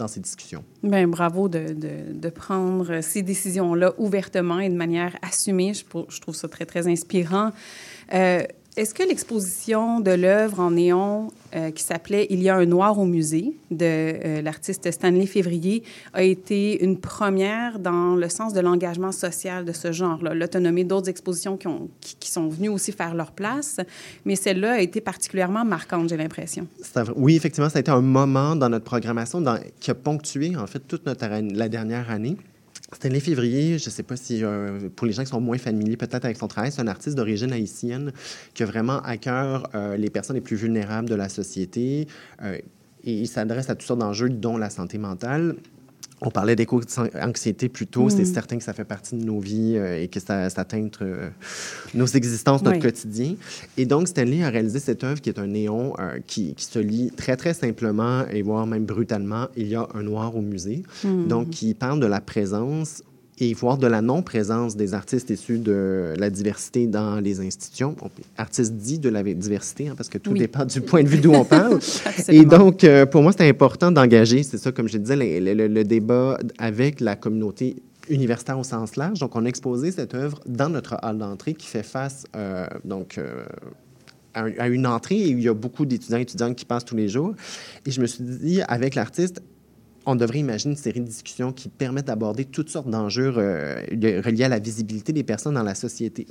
dans 0.00 0.08
ces 0.08 0.18
discussions. 0.18 0.64
Bien, 0.82 1.06
bravo 1.06 1.48
de, 1.48 1.74
de, 1.74 2.12
de 2.12 2.28
prendre 2.28 3.00
ces 3.02 3.22
décisions-là 3.22 3.92
ouvertement 3.98 4.58
et 4.58 4.68
de 4.68 4.74
manière 4.74 5.14
assumée. 5.22 5.72
Je, 5.72 5.84
je 6.08 6.20
trouve 6.20 6.34
ça 6.34 6.48
très, 6.48 6.66
très 6.66 6.88
inspirant. 6.88 7.52
Euh, 8.14 8.42
Est-ce 8.76 8.92
que 8.92 9.02
l'exposition 9.02 10.00
de 10.00 10.10
l'œuvre 10.10 10.60
en 10.60 10.72
néon 10.72 11.28
euh, 11.54 11.70
qui 11.70 11.82
s'appelait 11.82 12.26
Il 12.28 12.42
y 12.42 12.50
a 12.50 12.56
un 12.56 12.66
noir 12.66 12.98
au 12.98 13.06
musée 13.06 13.56
de 13.70 13.86
euh, 13.86 14.42
l'artiste 14.42 14.90
Stanley 14.90 15.24
Février 15.24 15.82
a 16.12 16.22
été 16.22 16.84
une 16.84 17.00
première 17.00 17.78
dans 17.78 18.16
le 18.16 18.28
sens 18.28 18.52
de 18.52 18.60
l'engagement 18.60 19.12
social 19.12 19.64
de 19.64 19.72
ce 19.72 19.92
genre-là? 19.92 20.34
L'autonomie 20.34 20.84
d'autres 20.84 21.08
expositions 21.08 21.56
qui, 21.56 21.68
ont, 21.68 21.88
qui, 22.02 22.16
qui, 22.20 22.30
sont 22.30 22.48
venues 22.48 22.68
aussi 22.68 22.92
faire 22.92 23.14
leur 23.14 23.32
place, 23.32 23.78
mais 24.26 24.36
celle-là 24.36 24.72
a 24.72 24.80
été 24.80 25.00
particulièrement 25.00 25.64
marquante, 25.64 26.10
j'ai 26.10 26.18
l'impression. 26.18 26.66
Oui, 27.16 27.34
effectivement, 27.34 27.70
ça 27.70 27.78
a 27.78 27.80
été 27.80 27.90
un 27.90 28.02
moment 28.02 28.56
dans 28.56 28.68
notre 28.68 28.84
programmation 28.84 29.42
qui 29.80 29.90
a 29.90 29.94
ponctué 29.94 30.54
en 30.54 30.66
fait 30.66 30.80
toute 30.80 31.06
notre, 31.06 31.26
la 31.26 31.68
dernière 31.70 32.10
année. 32.10 32.36
Stanley 32.92 33.20
Février, 33.20 33.78
je 33.78 33.86
ne 33.86 33.90
sais 33.90 34.02
pas 34.04 34.16
si, 34.16 34.44
euh, 34.44 34.88
pour 34.94 35.06
les 35.06 35.12
gens 35.12 35.24
qui 35.24 35.30
sont 35.30 35.40
moins 35.40 35.58
familiers 35.58 35.96
peut-être 35.96 36.24
avec 36.24 36.36
son 36.36 36.46
travail, 36.46 36.70
c'est 36.70 36.80
un 36.80 36.86
artiste 36.86 37.16
d'origine 37.16 37.52
haïtienne 37.52 38.12
qui 38.54 38.62
a 38.62 38.66
vraiment 38.66 39.00
à 39.02 39.16
cœur 39.16 39.68
euh, 39.74 39.96
les 39.96 40.08
personnes 40.08 40.36
les 40.36 40.42
plus 40.42 40.56
vulnérables 40.56 41.08
de 41.08 41.16
la 41.16 41.28
société. 41.28 42.06
Euh, 42.42 42.58
et 43.02 43.12
il 43.12 43.26
s'adresse 43.28 43.70
à 43.70 43.74
toutes 43.74 43.86
sortes 43.86 44.00
d'enjeux, 44.00 44.28
dont 44.28 44.56
la 44.56 44.70
santé 44.70 44.98
mentale. 44.98 45.56
On 46.22 46.30
parlait 46.30 46.56
d'éco-anxiété 46.56 47.68
plus 47.68 47.86
tôt. 47.86 48.06
Mm. 48.06 48.10
C'est 48.10 48.24
certain 48.24 48.56
que 48.56 48.64
ça 48.64 48.72
fait 48.72 48.84
partie 48.84 49.16
de 49.16 49.24
nos 49.24 49.38
vies 49.38 49.76
euh, 49.76 50.00
et 50.00 50.08
que 50.08 50.18
ça, 50.18 50.48
ça 50.48 50.64
teinte 50.64 50.98
euh, 51.02 51.28
nos 51.94 52.06
existences, 52.06 52.62
notre 52.62 52.78
oui. 52.78 52.82
quotidien. 52.82 53.34
Et 53.76 53.84
donc, 53.84 54.08
Stanley 54.08 54.42
a 54.42 54.48
réalisé 54.48 54.78
cette 54.78 55.04
œuvre 55.04 55.20
qui 55.20 55.28
est 55.28 55.38
un 55.38 55.46
néon 55.46 55.92
euh, 55.98 56.18
qui, 56.26 56.54
qui, 56.54 56.64
se 56.64 56.78
lit 56.78 57.10
très, 57.14 57.36
très 57.36 57.52
simplement 57.52 58.26
et 58.28 58.40
voire 58.40 58.66
même 58.66 58.86
brutalement. 58.86 59.48
Il 59.56 59.68
y 59.68 59.74
a 59.74 59.86
un 59.94 60.02
noir 60.02 60.34
au 60.34 60.40
musée. 60.40 60.84
Mm. 61.04 61.26
Donc, 61.26 61.50
qui 61.50 61.74
parle 61.74 62.00
de 62.00 62.06
la 62.06 62.20
présence 62.20 63.02
et 63.38 63.52
voir 63.52 63.76
de 63.76 63.86
la 63.86 64.00
non-présence 64.00 64.76
des 64.76 64.94
artistes 64.94 65.30
issus 65.30 65.58
de 65.58 66.14
la 66.18 66.30
diversité 66.30 66.86
dans 66.86 67.20
les 67.20 67.40
institutions. 67.40 67.94
Artistes 68.36 68.74
dits 68.74 68.98
de 68.98 69.10
la 69.10 69.22
diversité, 69.22 69.88
hein, 69.88 69.94
parce 69.96 70.08
que 70.08 70.18
tout 70.18 70.32
oui. 70.32 70.38
dépend 70.38 70.64
du 70.64 70.80
point 70.80 71.02
de 71.02 71.08
vue 71.08 71.18
d'où 71.18 71.32
on 71.32 71.44
parle. 71.44 71.78
et 72.28 72.44
donc, 72.44 72.82
euh, 72.84 73.04
pour 73.04 73.22
moi, 73.22 73.32
c'est 73.32 73.48
important 73.48 73.92
d'engager, 73.92 74.42
c'est 74.42 74.58
ça, 74.58 74.72
comme 74.72 74.88
je 74.88 74.96
disais, 74.96 75.16
le, 75.16 75.54
le, 75.54 75.68
le, 75.68 75.84
débat 75.84 76.38
avec 76.58 77.00
la 77.00 77.14
communauté 77.14 77.76
universitaire 78.08 78.58
au 78.58 78.64
sens 78.64 78.96
large. 78.96 79.18
Donc, 79.18 79.36
on 79.36 79.44
a 79.44 79.48
exposé 79.48 79.90
cette 79.92 80.14
œuvre 80.14 80.40
dans 80.46 80.70
notre 80.70 80.96
hall 81.02 81.18
d'entrée 81.18 81.52
qui 81.52 81.66
fait 81.66 81.82
face, 81.82 82.24
euh, 82.36 82.66
donc, 82.84 83.18
euh, 83.18 83.44
à 84.34 84.68
une 84.68 84.86
entrée 84.86 85.34
où 85.34 85.38
il 85.38 85.42
y 85.42 85.48
a 85.48 85.54
beaucoup 85.54 85.86
d'étudiants 85.86 86.18
et 86.18 86.22
étudiantes 86.22 86.56
qui 86.56 86.66
passent 86.66 86.84
tous 86.84 86.96
les 86.96 87.08
jours. 87.08 87.34
Et 87.86 87.90
je 87.90 88.00
me 88.00 88.06
suis 88.06 88.22
dit, 88.22 88.60
avec 88.68 88.94
l'artiste, 88.94 89.40
on 90.06 90.14
devrait 90.14 90.38
imaginer 90.38 90.72
une 90.72 90.78
série 90.78 91.00
de 91.00 91.06
discussions 91.06 91.52
qui 91.52 91.68
permettent 91.68 92.06
d'aborder 92.06 92.44
toutes 92.44 92.70
sortes 92.70 92.88
d'enjeux 92.88 93.34
euh, 93.36 93.82
reliés 94.24 94.44
à 94.44 94.48
la 94.48 94.60
visibilité 94.60 95.12
des 95.12 95.24
personnes 95.24 95.54
dans 95.54 95.62
la 95.64 95.74
société. 95.74 96.26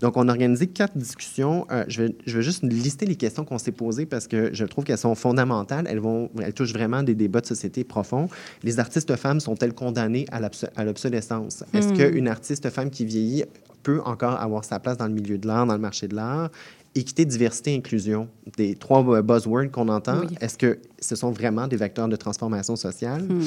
Donc, 0.00 0.16
on 0.16 0.28
a 0.28 0.32
organisé 0.32 0.66
quatre 0.66 0.96
discussions. 0.96 1.66
Euh, 1.70 1.84
je, 1.88 2.04
vais, 2.04 2.16
je 2.26 2.36
vais 2.38 2.42
juste 2.42 2.62
lister 2.62 3.04
les 3.06 3.16
questions 3.16 3.44
qu'on 3.44 3.58
s'est 3.58 3.72
posées 3.72 4.06
parce 4.06 4.26
que 4.26 4.50
je 4.54 4.64
trouve 4.64 4.84
qu'elles 4.84 4.98
sont 4.98 5.14
fondamentales. 5.14 5.86
Elles, 5.88 6.00
vont, 6.00 6.30
elles 6.42 6.54
touchent 6.54 6.72
vraiment 6.72 7.02
des 7.02 7.14
débats 7.14 7.42
de 7.42 7.46
société 7.46 7.84
profonds. 7.84 8.28
Les 8.62 8.80
artistes 8.80 9.14
femmes 9.16 9.40
sont-elles 9.40 9.74
condamnées 9.74 10.26
à 10.32 10.84
l'obsolescence? 10.84 11.64
Est-ce 11.74 11.92
qu'une 11.92 12.28
artiste 12.28 12.70
femme 12.70 12.90
qui 12.90 13.04
vieillit 13.04 13.44
peut 13.82 14.00
encore 14.04 14.40
avoir 14.40 14.64
sa 14.64 14.80
place 14.80 14.96
dans 14.96 15.06
le 15.06 15.12
milieu 15.12 15.38
de 15.38 15.46
l'art, 15.46 15.66
dans 15.66 15.74
le 15.74 15.80
marché 15.80 16.08
de 16.08 16.16
l'art? 16.16 16.50
Équité, 16.94 17.24
diversité, 17.24 17.74
inclusion, 17.74 18.28
des 18.56 18.74
trois 18.74 19.02
buzzwords 19.22 19.70
qu'on 19.70 19.88
entend, 19.88 20.20
oui. 20.20 20.36
est-ce 20.40 20.58
que 20.58 20.78
ce 21.00 21.16
sont 21.16 21.30
vraiment 21.30 21.66
des 21.66 21.76
vecteurs 21.76 22.08
de 22.08 22.16
transformation 22.16 22.76
sociale? 22.76 23.22
Hmm. 23.22 23.42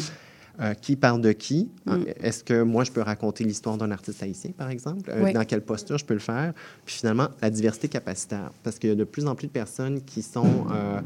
Euh, 0.60 0.74
qui 0.74 0.98
parle 0.98 1.22
de 1.22 1.32
qui? 1.32 1.70
Hmm. 1.86 2.04
Est-ce 2.22 2.44
que 2.44 2.62
moi, 2.62 2.84
je 2.84 2.92
peux 2.92 3.02
raconter 3.02 3.46
l'histoire 3.46 3.78
d'un 3.78 3.90
artiste 3.90 4.22
haïtien, 4.22 4.52
par 4.56 4.70
exemple? 4.70 5.10
Euh, 5.10 5.24
oui. 5.24 5.34
Dans 5.34 5.46
quelle 5.46 5.62
posture 5.62 5.98
je 5.98 6.04
peux 6.04 6.14
le 6.14 6.20
faire? 6.20 6.54
Puis 6.86 6.96
finalement, 6.96 7.30
la 7.42 7.50
diversité 7.50 7.88
capacitaire. 7.88 8.52
Parce 8.62 8.78
qu'il 8.78 8.90
y 8.90 8.94
a 8.94 8.96
de 8.96 9.06
plus 9.06 9.26
en 9.26 9.34
plus 9.34 9.48
de 9.48 9.54
personnes 9.54 10.02
qui, 10.02 10.22
sont, 10.22 10.68
euh, 10.72 11.00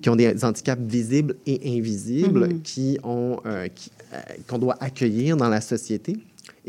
qui 0.00 0.08
ont 0.08 0.16
des 0.16 0.42
handicaps 0.42 0.82
visibles 0.82 1.36
et 1.46 1.78
invisibles 1.78 2.46
mm 2.46 2.52
-hmm. 2.52 2.62
qui 2.62 2.98
ont, 3.04 3.36
euh, 3.44 3.68
qu'on 4.48 4.58
doit 4.58 4.76
accueillir 4.80 5.36
dans 5.36 5.50
la 5.50 5.60
société. 5.60 6.16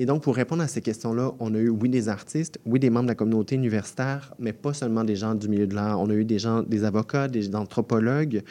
Et 0.02 0.06
donc, 0.06 0.24
pour 0.24 0.34
répondre 0.34 0.64
à 0.64 0.70
ces 0.70 0.80
questions-là, 0.80 1.34
on 1.42 1.54
a 1.54 1.58
eu, 1.58 1.68
oui, 1.68 1.90
des 1.90 2.08
artistes, 2.08 2.58
oui, 2.66 2.80
des 2.80 2.90
membres 2.90 3.08
de 3.08 3.12
la 3.12 3.16
communauté 3.16 3.56
universitaire, 3.56 4.34
mais 4.40 4.54
pas 4.54 4.74
seulement 4.74 5.04
des 5.04 5.18
gens 5.18 5.36
du 5.36 5.50
milieu 5.50 5.68
de 5.68 5.76
l'art. 5.76 6.00
On 6.00 6.10
a 6.10 6.14
eu 6.14 6.24
des 6.24 6.40
gens, 6.40 6.64
des 6.64 6.86
avocats, 6.86 7.28
des 7.28 7.54
anthropologues, 7.54 8.42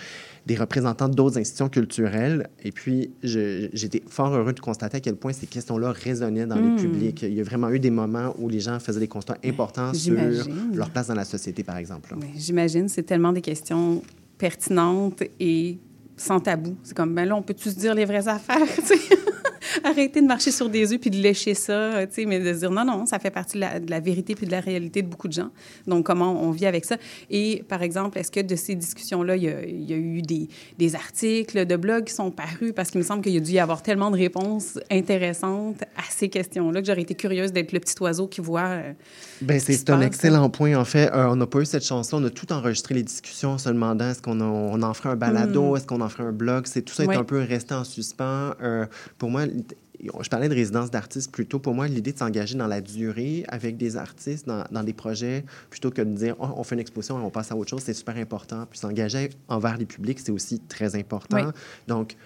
des 0.45 0.57
représentants 0.57 1.09
d'autres 1.09 1.39
institutions 1.39 1.71
culturelles. 1.71 2.51
Et 2.63 2.71
puis, 2.71 3.13
j'étais 3.23 4.03
fort 4.07 4.35
heureux 4.35 4.53
de 4.53 4.61
constater 4.61 4.99
à 4.99 5.01
quel 5.01 5.17
point 5.17 5.33
ces 5.33 5.47
questions-là 5.47 5.93
résonnaient 5.93 6.45
dans 6.45 6.57
mmh. 6.57 6.77
les 6.77 6.83
publics. 6.83 7.23
Il 7.23 7.33
y 7.33 7.41
a 7.41 7.45
vraiment 7.45 7.71
eu 7.71 7.79
des 7.79 7.91
moments 7.91 8.35
où 8.39 8.51
les 8.51 8.61
gens 8.61 8.79
faisaient 8.79 9.01
des 9.01 9.09
constats 9.09 9.39
importants 9.43 9.95
sur 9.95 10.21
leur 10.75 10.91
place 10.91 11.07
dans 11.07 11.15
la 11.15 11.25
société, 11.25 11.63
par 11.63 11.79
exemple. 11.79 12.15
J'imagine, 12.37 12.91
c'est 12.91 13.05
tellement 13.05 13.33
des 13.33 13.41
questions 13.41 14.03
pertinentes 14.37 15.23
et 15.41 15.79
sans 16.19 16.41
tabou. 16.41 16.77
C'est 16.83 16.95
comme, 16.95 17.15
ben 17.15 17.27
là, 17.27 17.37
on 17.37 17.43
peut-tu 17.43 17.71
se 17.71 17.79
dire 17.79 17.95
les 17.95 18.05
vraies 18.05 18.29
affaires, 18.29 18.59
arrêter 19.85 20.21
de 20.21 20.27
marcher 20.27 20.51
sur 20.51 20.69
des 20.69 20.93
œufs 20.93 21.01
puis 21.01 21.11
de 21.11 21.17
lécher 21.17 21.55
ça, 21.55 22.07
tu 22.07 22.15
sais, 22.15 22.25
mais 22.27 22.41
de 22.41 22.53
dire 22.53 22.71
non, 22.71 22.85
non, 22.85 23.07
ça 23.07 23.19
fait 23.19 23.31
partie 23.31 23.57
de 23.57 23.61
la, 23.61 23.81
de 23.81 23.91
la, 23.91 24.01
vérité 24.01 24.35
puis 24.35 24.47
de 24.47 24.53
la 24.53 24.61
réalité 24.61 25.03
de 25.03 25.09
beaucoup 25.09 25.29
de 25.29 25.33
gens. 25.33 25.51
Donc, 25.87 26.07
comment 26.07 26.43
on 26.43 26.51
vit 26.51 26.67
avec 26.67 26.85
ça? 26.85 26.97
Et, 27.31 27.65
par 27.69 27.83
exemple, 27.83 28.19
est-ce 28.19 28.31
que 28.31 28.41
de 28.41 28.57
ces 28.57 28.75
discussions-là, 28.75 29.37
il, 29.37 29.43
il 29.43 29.91
y, 29.91 29.93
a, 29.93 29.97
eu 29.97 30.23
des, 30.23 30.49
des, 30.79 30.95
articles 30.95 31.67
de 31.67 31.77
blogs 31.77 32.05
qui 32.05 32.15
sont 32.15 32.31
parus? 32.31 32.73
Parce 32.75 32.91
qu'il 32.91 32.99
me 32.99 33.05
semble 33.05 33.23
qu'il 33.23 33.33
y 33.33 33.37
a 33.37 33.41
dû 33.41 33.53
y 33.53 33.59
avoir 33.59 33.83
tellement 33.83 34.11
de 34.11 34.17
réponses 34.17 34.79
intéressantes 34.91 35.83
à 35.97 36.03
ces 36.11 36.29
questions-là 36.29 36.81
que 36.81 36.87
j'aurais 36.87 37.03
été 37.03 37.15
curieuse 37.15 37.53
d'être 37.53 37.73
le 37.73 37.81
petit 37.81 37.95
oiseau 38.01 38.27
qui 38.27 38.41
voit. 38.41 38.61
Euh, 38.61 38.93
ben, 39.43 39.61
c'est 39.61 39.91
un 39.91 40.01
excellent 40.01 40.51
point. 40.51 40.75
En 40.75 40.85
fait, 40.85 41.11
euh, 41.13 41.29
on 41.29 41.37
n'a 41.37 41.47
pas 41.47 41.61
eu 41.61 41.67
cette 41.67 41.85
chance-là. 41.85 42.19
On 42.19 42.25
a 42.25 42.31
tout 42.31 42.53
enregistré 42.53 42.95
les 42.95 43.03
discussions 43.03 43.51
en 43.51 43.59
se 43.59 43.69
demandant 43.69 44.11
est-ce 44.11 44.23
qu'on 44.23 44.41
on 44.41 44.83
en 44.83 44.95
ferait 44.95 45.11
un 45.11 45.17
balado, 45.17 45.73
mm. 45.73 45.77
est-ce 45.77 45.87
qu'on 45.87 46.01
en 46.01 46.09
ferait 46.09 46.25
un 46.25 46.33
blog? 46.33 46.67
C'est 46.67 46.83
tout 46.83 46.95
ça 46.95 47.05
ouais. 47.05 47.15
est 47.15 47.19
un 47.19 47.25
peu 47.25 47.39
resté 47.39 47.75
en 47.75 47.85
suspens. 47.85 48.53
Euh, 48.63 48.87
pour 49.19 49.31
moi, 49.31 49.43
je 50.01 50.29
parlais 50.29 50.49
de 50.49 50.55
résidence 50.55 50.91
d'artistes 50.91 51.33
plutôt. 51.33 51.59
Pour 51.59 51.75
moi, 51.75 51.89
l'idée 51.89 52.13
de 52.13 52.19
s'engager 52.19 52.57
dans 52.57 52.67
la 52.67 52.81
durée 52.81 53.45
avec 53.49 53.77
des 53.77 53.97
artistes, 53.97 54.47
dans, 54.47 54.65
dans, 54.71 54.85
des 54.85 54.93
projets, 54.93 55.45
plutôt 55.71 55.91
que 55.91 56.03
de 56.03 56.13
dire 56.13 56.37
oh, 56.39 56.49
on 56.57 56.65
fait 56.65 56.75
une 56.77 56.81
exposition 56.81 57.21
et 57.21 57.23
on 57.23 57.31
passe 57.31 57.53
à 57.53 57.57
autre 57.57 57.71
chose, 57.71 57.83
c'est 57.85 57.95
super 57.95 58.17
important. 58.17 58.67
Puis 58.71 58.79
s'engager 58.79 59.31
envers 59.49 59.77
les 59.77 59.87
publics, 59.87 60.21
c'est 60.21 60.33
aussi 60.33 60.61
très 60.61 60.95
important. 60.95 61.37
Oui. 61.37 61.53
Donc, 61.87 62.17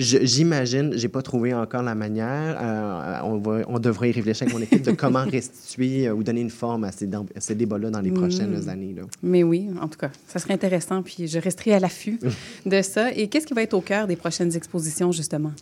J'imagine, 0.00 0.92
j'ai 0.96 1.08
pas 1.08 1.20
trouvé 1.20 1.52
encore 1.52 1.82
la 1.82 1.94
manière. 1.94 2.56
Euh, 2.58 3.18
on, 3.24 3.38
va, 3.38 3.60
on 3.68 3.78
devrait 3.78 4.08
y 4.08 4.12
réfléchir 4.12 4.44
avec 4.44 4.54
mon 4.54 4.62
équipe 4.62 4.82
de 4.82 4.92
comment 4.92 5.24
restituer 5.30 6.08
euh, 6.08 6.14
ou 6.14 6.22
donner 6.22 6.40
une 6.40 6.50
forme 6.50 6.84
à 6.84 6.92
ces, 6.92 7.06
à 7.06 7.40
ces 7.40 7.54
débats-là 7.54 7.90
dans 7.90 8.00
les 8.00 8.10
prochaines 8.10 8.64
mmh. 8.64 8.68
années. 8.70 8.94
Là. 8.94 9.02
Mais 9.22 9.42
oui, 9.42 9.68
en 9.78 9.88
tout 9.88 9.98
cas, 9.98 10.10
ça 10.26 10.38
serait 10.38 10.54
intéressant. 10.54 11.02
Puis 11.02 11.28
je 11.28 11.38
resterai 11.38 11.74
à 11.74 11.80
l'affût 11.80 12.18
de 12.66 12.80
ça. 12.80 13.12
Et 13.12 13.28
qu'est-ce 13.28 13.46
qui 13.46 13.52
va 13.52 13.62
être 13.62 13.74
au 13.74 13.82
cœur 13.82 14.06
des 14.06 14.16
prochaines 14.16 14.56
expositions, 14.56 15.12
justement? 15.12 15.52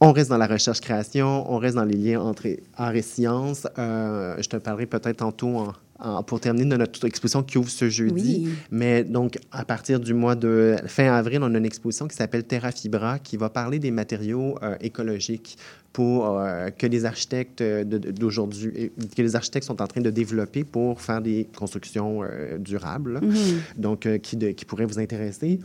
On 0.00 0.12
reste 0.12 0.30
dans 0.30 0.38
la 0.38 0.46
recherche-création, 0.46 1.52
on 1.52 1.58
reste 1.58 1.74
dans 1.74 1.84
les 1.84 1.96
liens 1.96 2.20
entre 2.20 2.46
art 2.76 2.94
et 2.94 3.02
sciences. 3.02 3.66
Euh, 3.78 4.36
je 4.38 4.48
te 4.48 4.56
parlerai 4.56 4.86
peut-être 4.86 5.16
tantôt 5.16 5.56
en, 5.56 5.72
en, 5.98 6.22
pour 6.22 6.38
terminer 6.38 6.66
de 6.66 6.76
notre 6.76 7.04
exposition 7.04 7.42
qui 7.42 7.58
ouvre 7.58 7.68
ce 7.68 7.88
jeudi. 7.88 8.42
Oui. 8.44 8.52
Mais 8.70 9.02
donc, 9.02 9.38
à 9.50 9.64
partir 9.64 9.98
du 9.98 10.14
mois 10.14 10.36
de 10.36 10.76
fin 10.86 11.12
avril, 11.12 11.40
on 11.42 11.52
a 11.52 11.58
une 11.58 11.64
exposition 11.66 12.06
qui 12.06 12.14
s'appelle 12.14 12.44
Terra 12.44 12.70
Fibra 12.70 13.18
qui 13.18 13.36
va 13.36 13.48
parler 13.50 13.80
des 13.80 13.90
matériaux 13.90 14.56
euh, 14.62 14.76
écologiques 14.80 15.58
pour 15.92 16.38
euh, 16.38 16.70
que 16.70 16.86
les 16.86 17.04
architectes 17.04 17.60
d'aujourd'hui, 17.60 18.92
que 19.16 19.22
les 19.22 19.34
architectes 19.34 19.66
sont 19.66 19.82
en 19.82 19.86
train 19.88 20.00
de 20.00 20.10
développer 20.10 20.62
pour 20.62 21.00
faire 21.00 21.20
des 21.20 21.48
constructions 21.56 22.20
durables, 22.60 23.18
mm 23.20 23.30
-hmm. 23.30 23.80
donc 23.86 24.08
qui, 24.22 24.36
de, 24.36 24.48
qui 24.52 24.64
pourraient 24.64 24.86
vous 24.86 25.00
intéresser 25.00 25.58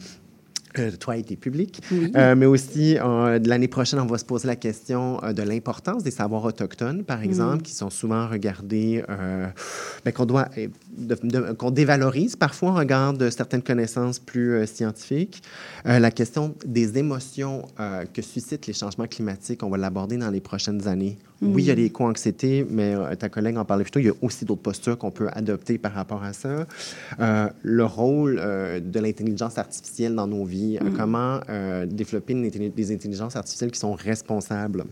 euh, 0.79 0.91
toi 0.99 1.17
et 1.17 1.23
tes 1.23 1.35
publics. 1.35 1.81
Oui. 1.91 2.11
Euh, 2.15 2.35
mais 2.35 2.45
aussi, 2.45 2.97
euh, 2.97 3.39
l'année 3.43 3.67
prochaine, 3.67 3.99
on 3.99 4.05
va 4.05 4.17
se 4.17 4.25
poser 4.25 4.47
la 4.47 4.55
question 4.55 5.23
euh, 5.23 5.33
de 5.33 5.41
l'importance 5.41 6.03
des 6.03 6.11
savoirs 6.11 6.43
autochtones, 6.43 7.03
par 7.03 7.21
exemple, 7.21 7.57
mmh. 7.57 7.61
qui 7.61 7.73
sont 7.73 7.89
souvent 7.89 8.27
regardés, 8.27 9.03
euh, 9.09 9.47
ben, 10.05 10.11
qu'on 10.11 10.25
doit, 10.25 10.49
qu'on 11.57 11.71
dévalorise 11.71 12.35
parfois 12.35 12.71
en 12.71 12.75
regard 12.75 13.13
de 13.13 13.29
certaines 13.29 13.63
connaissances 13.63 14.19
plus 14.19 14.65
scientifiques. 14.67 15.41
la 15.85 16.11
question 16.11 16.55
des 16.65 16.97
émotions 16.97 17.65
que 18.13 18.21
suscitent 18.21 18.67
les 18.67 18.73
changements 18.73 19.07
climatiques, 19.07 19.63
on 19.63 19.69
va 19.69 19.77
l'aborder 19.77 20.17
dans 20.17 20.29
les 20.29 20.41
prochaines 20.41 20.87
années. 20.87 21.17
Oui, 21.43 21.63
il 21.63 21.67
y 21.67 21.71
a 21.71 21.75
l'éco-anxiété, 21.75 22.65
mais 22.69 22.95
ta 23.17 23.29
collègue 23.29 23.57
en 23.57 23.65
parlait 23.65 23.83
plutôt, 23.83 23.99
il 23.99 24.05
y 24.05 24.09
a 24.09 24.13
aussi 24.21 24.45
d'autres 24.45 24.61
postures 24.61 24.97
qu'on 24.97 25.11
peut 25.11 25.27
adopter 25.33 25.77
par 25.77 25.93
rapport 25.93 26.23
à 26.23 26.33
ça. 26.33 26.65
le 27.19 27.85
rôle 27.85 28.35
de 28.35 28.99
l'intelligence 28.99 29.57
artificielle 29.57 30.15
dans 30.15 30.27
nos 30.27 30.45
vies, 30.45 30.77
mm. 30.81 30.93
comment 30.97 31.39
euh, 31.49 31.85
développer 31.85 32.33
des 32.33 32.93
intelligences 32.93 33.35
artificielles 33.35 33.71
qui 33.71 33.79
sont 33.79 33.93
responsables? 33.93 34.85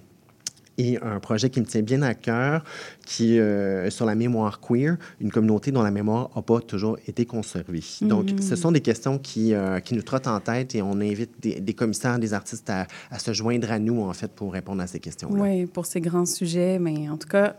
Et 0.77 0.97
un 1.01 1.19
projet 1.19 1.49
qui 1.49 1.59
me 1.59 1.65
tient 1.65 1.81
bien 1.81 2.01
à 2.01 2.13
cœur, 2.13 2.63
qui 3.05 3.35
est 3.35 3.39
euh, 3.39 3.89
sur 3.89 4.05
la 4.05 4.15
mémoire 4.15 4.59
queer, 4.59 4.97
une 5.19 5.31
communauté 5.31 5.71
dont 5.71 5.83
la 5.83 5.91
mémoire 5.91 6.29
n'a 6.35 6.41
pas 6.41 6.59
toujours 6.61 6.97
été 7.07 7.25
conservée. 7.25 7.83
Mm. 8.01 8.07
Donc, 8.07 8.29
ce 8.39 8.55
sont 8.55 8.71
des 8.71 8.81
questions 8.81 9.17
qui, 9.17 9.53
euh, 9.53 9.79
qui 9.79 9.93
nous 9.93 10.01
trottent 10.01 10.27
en 10.27 10.39
tête 10.39 10.73
et 10.75 10.81
on 10.81 10.93
invite 10.93 11.31
des, 11.41 11.59
des 11.59 11.73
commissaires, 11.73 12.19
des 12.19 12.33
artistes 12.33 12.69
à, 12.69 12.87
à, 13.09 13.19
se 13.19 13.33
joindre 13.33 13.71
à 13.71 13.79
nous, 13.79 14.01
en 14.01 14.13
fait, 14.13 14.31
pour 14.31 14.53
répondre 14.53 14.81
à 14.81 14.87
ces 14.87 14.99
questions-là. 14.99 15.41
Oui, 15.41 15.65
pour 15.65 15.85
ces 15.85 16.01
grands 16.01 16.25
sujets, 16.25 16.79
mais 16.79 17.09
en 17.09 17.17
tout 17.17 17.27
cas, 17.27 17.57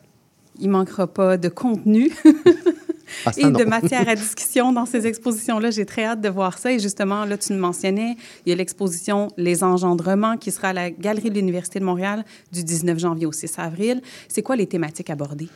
il 0.59 0.66
ne 0.66 0.72
manquera 0.72 1.07
pas 1.07 1.37
de 1.37 1.48
contenu. 1.48 2.11
Ah, 3.27 3.33
et 3.37 3.45
non. 3.45 3.59
de 3.59 3.65
matière 3.65 4.09
à 4.09 4.15
discussion 4.15 4.73
dans 4.73 4.87
ces 4.87 5.07
expositions-là. 5.07 5.71
J'ai 5.71 5.87
très 5.87 6.05
hâte 6.05 6.21
de 6.21 6.29
voir 6.29 6.59
ça. 6.59 6.73
Et 6.73 6.79
justement, 6.79 7.25
là, 7.25 7.37
tu 7.37 7.53
le 7.53 7.59
mentionnais, 7.59 8.17
il 8.47 8.51
y 8.51 8.53
a 8.53 8.57
l'exposition 8.57 9.29
Les 9.37 9.65
Engendrements 9.65 10.37
qui 10.37 10.51
sera 10.51 10.69
à 10.69 10.73
la 10.73 10.91
Galerie 10.91 11.31
de 11.31 11.35
l'Université 11.35 11.81
de 11.81 11.85
Montréal 11.85 12.25
du 12.53 12.65
19 12.65 12.99
janvier 12.99 13.27
au 13.27 13.33
6 13.33 13.59
avril. 13.59 14.01
C'est 14.29 14.43
quoi 14.43 14.57
les 14.57 14.67
thématiques 14.67 15.11
abordées? 15.11 15.49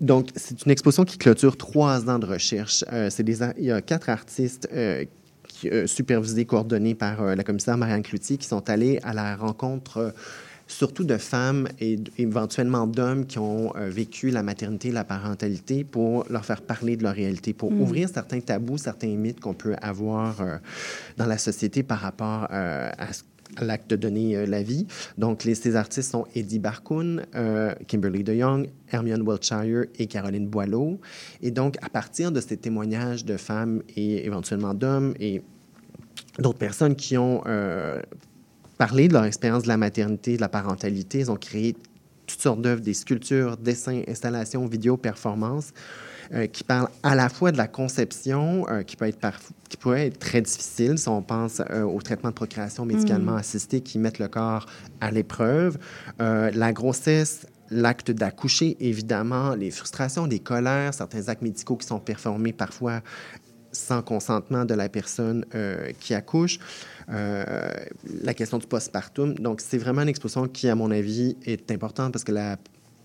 Donc, 0.00 0.28
c'est 0.34 0.64
une 0.64 0.72
exposition 0.72 1.04
qui 1.04 1.18
clôture 1.18 1.56
trois 1.56 2.08
ans 2.10 2.18
de 2.18 2.26
recherche. 2.26 2.84
Euh, 2.92 3.10
c'est 3.10 3.22
des, 3.22 3.38
il 3.58 3.64
y 3.64 3.70
a 3.70 3.80
quatre 3.80 4.08
artistes 4.08 4.68
euh, 4.72 5.04
qui, 5.54 5.68
euh, 5.68 5.86
supervisés, 5.86 6.44
coordonnés 6.44 6.94
par 6.94 7.22
euh, 7.22 7.34
la 7.34 7.44
commissaire 7.44 7.76
Marianne 7.76 8.02
Cloutier, 8.02 8.36
qui 8.36 8.46
sont 8.46 8.68
allés 8.68 8.98
à 9.02 9.12
la 9.12 9.36
rencontre 9.36 9.98
euh, 9.98 10.10
surtout 10.74 11.04
de 11.04 11.16
femmes 11.16 11.68
et 11.80 11.98
éventuellement 12.18 12.86
d'hommes 12.86 13.26
qui 13.26 13.38
ont 13.38 13.74
euh, 13.76 13.88
vécu 13.88 14.30
la 14.30 14.42
maternité, 14.42 14.90
la 14.90 15.04
parentalité, 15.04 15.84
pour 15.84 16.24
leur 16.30 16.44
faire 16.44 16.62
parler 16.62 16.96
de 16.96 17.02
leur 17.02 17.14
réalité, 17.14 17.52
pour 17.52 17.70
ouvrir 17.72 18.08
certains 18.08 18.40
tabous, 18.40 18.78
certains 18.78 19.14
mythes 19.16 19.40
qu'on 19.40 19.54
peut 19.54 19.76
avoir 19.80 20.40
euh, 20.40 20.56
dans 21.16 21.26
la 21.26 21.38
société 21.38 21.82
par 21.82 22.00
rapport 22.00 22.48
euh, 22.50 22.90
à 22.98 23.12
ce 23.12 23.22
l'acte 23.60 23.90
de 23.90 23.96
donner 23.96 24.36
euh, 24.36 24.46
la 24.46 24.62
vie. 24.62 24.86
Donc, 25.18 25.44
les, 25.44 25.54
ces 25.54 25.76
artistes 25.76 26.10
sont 26.10 26.26
Eddie 26.34 26.58
Barkoun, 26.58 27.24
euh, 27.34 27.74
Kimberly 27.86 28.24
DeYoung, 28.24 28.68
Hermione 28.90 29.22
Wiltshire 29.22 29.84
et 29.98 30.06
Caroline 30.06 30.48
Boileau. 30.48 31.00
Et 31.42 31.50
donc, 31.50 31.76
à 31.82 31.88
partir 31.88 32.32
de 32.32 32.40
ces 32.40 32.56
témoignages 32.56 33.24
de 33.24 33.36
femmes 33.36 33.82
et 33.96 34.26
éventuellement 34.26 34.74
d'hommes 34.74 35.14
et 35.20 35.42
d'autres 36.38 36.58
personnes 36.58 36.96
qui 36.96 37.16
ont 37.16 37.42
euh, 37.46 38.00
parlé 38.78 39.08
de 39.08 39.12
leur 39.12 39.24
expérience 39.24 39.64
de 39.64 39.68
la 39.68 39.76
maternité, 39.76 40.36
de 40.36 40.40
la 40.40 40.48
parentalité, 40.48 41.20
ils 41.20 41.30
ont 41.30 41.36
créé 41.36 41.76
toutes 42.26 42.40
sortes 42.40 42.60
d'œuvres, 42.60 42.80
des 42.80 42.94
sculptures, 42.94 43.56
dessins, 43.56 44.02
installations, 44.08 44.66
vidéos, 44.66 44.96
performances, 44.96 45.72
euh, 46.32 46.46
qui 46.46 46.64
parlent 46.64 46.88
à 47.02 47.14
la 47.14 47.28
fois 47.28 47.52
de 47.52 47.58
la 47.58 47.68
conception, 47.68 48.66
euh, 48.68 48.82
qui, 48.82 48.96
peut 48.96 49.06
être 49.06 49.18
qui 49.68 49.76
très 50.18 50.40
difficile 50.40 50.96
si 50.96 51.08
on 51.08 51.22
pense 51.22 51.60
euh, 51.70 51.82
au 51.82 52.00
traitement 52.00 52.30
de 52.30 52.34
procréation 52.34 52.86
médicalement 52.86 53.36
assisté 53.36 53.82
qui 53.82 53.98
mettent 53.98 54.18
le 54.18 54.28
corps 54.28 54.66
à 55.00 55.10
l'épreuve, 55.10 55.78
la 56.18 56.72
grossesse, 56.72 57.46
l'acte 57.70 58.10
d'accoucher, 58.10 58.76
évidemment, 58.80 59.54
les 59.54 59.70
frustrations, 59.70 60.26
les 60.26 60.38
colères, 60.38 60.94
certains 60.94 61.28
actes 61.28 61.42
médicaux 61.42 61.76
qui 61.76 61.86
sont 61.86 61.98
performés 61.98 62.52
parfois 62.52 63.00
sans 63.72 64.02
consentement 64.02 64.64
de 64.64 64.74
la 64.74 64.88
personne 64.88 65.44
qui 66.00 66.14
accouche, 66.14 66.58
la 67.08 68.34
question 68.34 68.58
du 68.58 68.66
postpartum. 68.66 69.34
Donc, 69.34 69.60
c'est 69.60 69.78
vraiment 69.78 70.02
une 70.02 70.08
exposition 70.08 70.48
qui, 70.48 70.68
à 70.68 70.74
mon 70.74 70.90
avis, 70.90 71.36
est 71.44 71.70
importante 71.70 72.12
parce 72.12 72.24
que 72.24 72.32
la, 72.32 72.56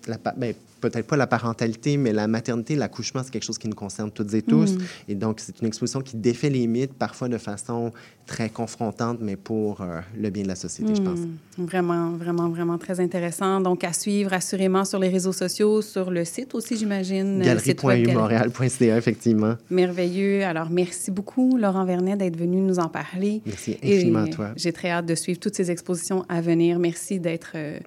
ben, 0.08 0.54
peut-être 0.82 1.08
pas 1.08 1.18
la 1.18 1.28
parentalité, 1.28 1.98
mais 1.98 2.14
la 2.14 2.28
maternité, 2.28 2.76
l'accouchement, 2.76 3.22
c'est 3.24 3.32
quelque 3.32 3.44
chose 3.44 3.58
qui 3.58 3.68
nous 3.68 3.76
concerne 3.76 4.12
toutes 4.12 4.34
et 4.34 4.42
tous. 4.42 4.76
Et 5.10 5.16
donc, 5.16 5.40
c'est 5.42 5.60
une 5.60 5.68
exposition 5.68 6.00
qui 6.02 6.16
défait 6.16 6.50
les 6.50 6.66
mythes, 6.68 6.94
parfois 6.94 7.28
de 7.28 7.38
façon 7.38 7.92
très 8.26 8.50
confrontante, 8.50 9.18
mais 9.22 9.36
pour 9.36 9.82
euh, 9.82 10.00
le 10.18 10.30
bien 10.30 10.44
de 10.44 10.48
la 10.48 10.56
société, 10.56 10.96
je 10.96 11.02
pense. 11.02 11.20
Hmm, 11.20 11.36
Vraiment, 11.66 12.12
vraiment, 12.12 12.48
vraiment 12.50 12.78
très 12.78 13.00
intéressant. 13.02 13.60
Donc, 13.60 13.84
à 13.84 13.92
suivre 13.92 14.32
assurément 14.34 14.86
sur 14.86 15.00
les 15.00 15.10
réseaux 15.10 15.34
sociaux, 15.34 15.82
sur 15.82 16.12
le 16.12 16.24
site 16.24 16.56
aussi, 16.56 16.78
j'imagine. 16.78 17.42
euh. 17.42 17.46
Galerie.umontréal.ca, 17.46 18.98
effectivement. 18.98 19.56
Merveilleux. 19.70 20.44
Alors, 20.44 20.70
merci 20.70 21.12
beaucoup, 21.12 21.58
Laurent 21.58 21.86
Vernet, 21.86 22.18
d'être 22.18 22.38
venu 22.38 22.62
nous 22.62 22.80
en 22.80 22.88
parler. 22.88 23.42
Merci 23.46 23.78
Et 23.84 23.98
infiniment 23.98 24.20
à 24.24 24.28
toi. 24.28 24.50
J'ai 24.56 24.72
très 24.72 24.90
hâte 24.92 25.06
de 25.06 25.16
suivre 25.16 25.40
toutes 25.40 25.56
ces 25.56 25.72
expositions 25.72 26.24
à 26.30 26.40
venir. 26.42 26.80
Merci 26.80 27.20
d'être 27.20 27.52
euh, 27.56 27.80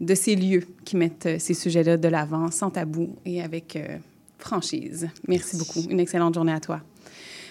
de 0.00 0.14
ces 0.14 0.36
lieux 0.36 0.64
qui 0.84 0.96
mettent 0.96 1.26
euh, 1.26 1.36
ces 1.38 1.54
sujets-là 1.54 1.96
de 1.96 2.08
l'avant, 2.08 2.50
sans 2.50 2.70
tabou 2.70 3.16
et 3.24 3.42
avec 3.42 3.76
euh, 3.76 3.98
franchise. 4.38 5.08
Merci, 5.26 5.56
beaucoup. 5.56 5.80
Une 5.88 6.00
excellente 6.00 6.34
journée 6.34 6.52
à 6.52 6.60
toi. 6.60 6.80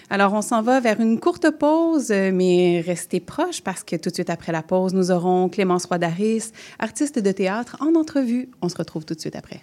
Alors, 0.08 0.32
on 0.34 0.42
s'en 0.42 0.62
va 0.62 0.78
vers 0.78 1.00
une 1.00 1.18
courte 1.18 1.50
pause, 1.50 2.12
euh, 2.12 2.30
mais 2.32 2.80
restez 2.86 3.18
proches 3.18 3.60
parce 3.62 3.82
que 3.82 3.96
tout 3.96 4.10
de 4.10 4.14
suite 4.14 4.30
après 4.30 4.52
la 4.52 4.62
pause, 4.62 4.94
nous 4.94 5.10
aurons 5.10 5.48
Clémence 5.48 5.86
Roy-Daris, 5.86 6.52
artiste 6.78 7.18
de 7.18 7.32
théâtre, 7.32 7.76
en 7.80 7.94
entrevue. 7.98 8.48
On 8.62 8.68
se 8.68 8.76
retrouve 8.76 9.04
tout 9.04 9.14
de 9.14 9.20
suite 9.20 9.36
après. 9.36 9.62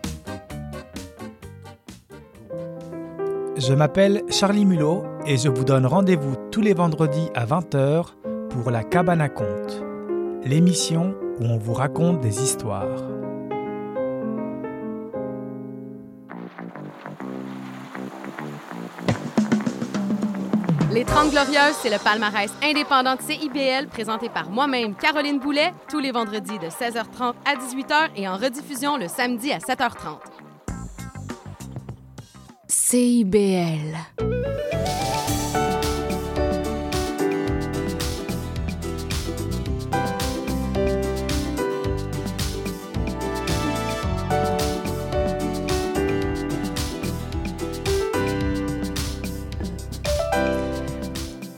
Je 3.67 3.73
m'appelle 3.75 4.23
Charlie 4.27 4.65
Mulot 4.65 5.03
et 5.27 5.37
je 5.37 5.47
vous 5.47 5.63
donne 5.63 5.85
rendez-vous 5.85 6.35
tous 6.51 6.61
les 6.61 6.73
vendredis 6.73 7.29
à 7.35 7.45
20h 7.45 8.05
pour 8.49 8.71
La 8.71 8.83
Cabane 8.83 9.21
à 9.21 9.29
Conte, 9.29 9.83
l'émission 10.43 11.13
où 11.39 11.45
on 11.45 11.59
vous 11.59 11.73
raconte 11.73 12.21
des 12.21 12.41
histoires. 12.41 12.87
Les 20.91 21.05
30 21.05 21.29
Glorieuses, 21.29 21.75
c'est 21.83 21.91
le 21.91 22.03
palmarès 22.03 22.51
indépendant 22.63 23.15
de 23.15 23.21
CIBL 23.21 23.87
présenté 23.89 24.29
par 24.29 24.49
moi-même, 24.49 24.95
Caroline 24.95 25.39
Boulet, 25.39 25.71
tous 25.87 25.99
les 25.99 26.11
vendredis 26.11 26.57
de 26.57 26.65
16h30 26.65 27.35
à 27.45 27.55
18h 27.55 28.09
et 28.15 28.27
en 28.27 28.37
rediffusion 28.37 28.97
le 28.97 29.07
samedi 29.07 29.51
à 29.51 29.59
7h30. 29.59 30.30
CIBL. 32.91 33.95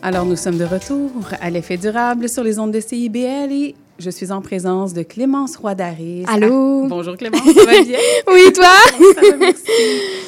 Alors, 0.03 0.25
nous 0.25 0.35
sommes 0.35 0.59
de 0.59 0.65
retour 0.65 1.09
à 1.41 1.49
l'effet 1.49 1.77
durable 1.77 2.29
sur 2.29 2.43
les 2.43 2.59
ondes 2.59 2.71
de 2.71 2.79
CIBL 2.79 3.51
et 3.51 3.75
je 3.99 4.09
suis 4.09 4.31
en 4.31 4.41
présence 4.41 4.93
de 4.93 5.03
Clémence 5.03 5.55
Roy-Daris. 5.55 6.25
Allô? 6.27 6.83
Ah, 6.85 6.87
bonjour 6.89 7.15
Clémence, 7.15 7.41
ça 7.43 7.65
va 7.65 7.81
bien? 7.83 7.97
Oui, 8.27 8.51
toi? 8.53 8.65
Ça 9.15 9.21
va, 9.21 9.37
merci. 9.37 9.63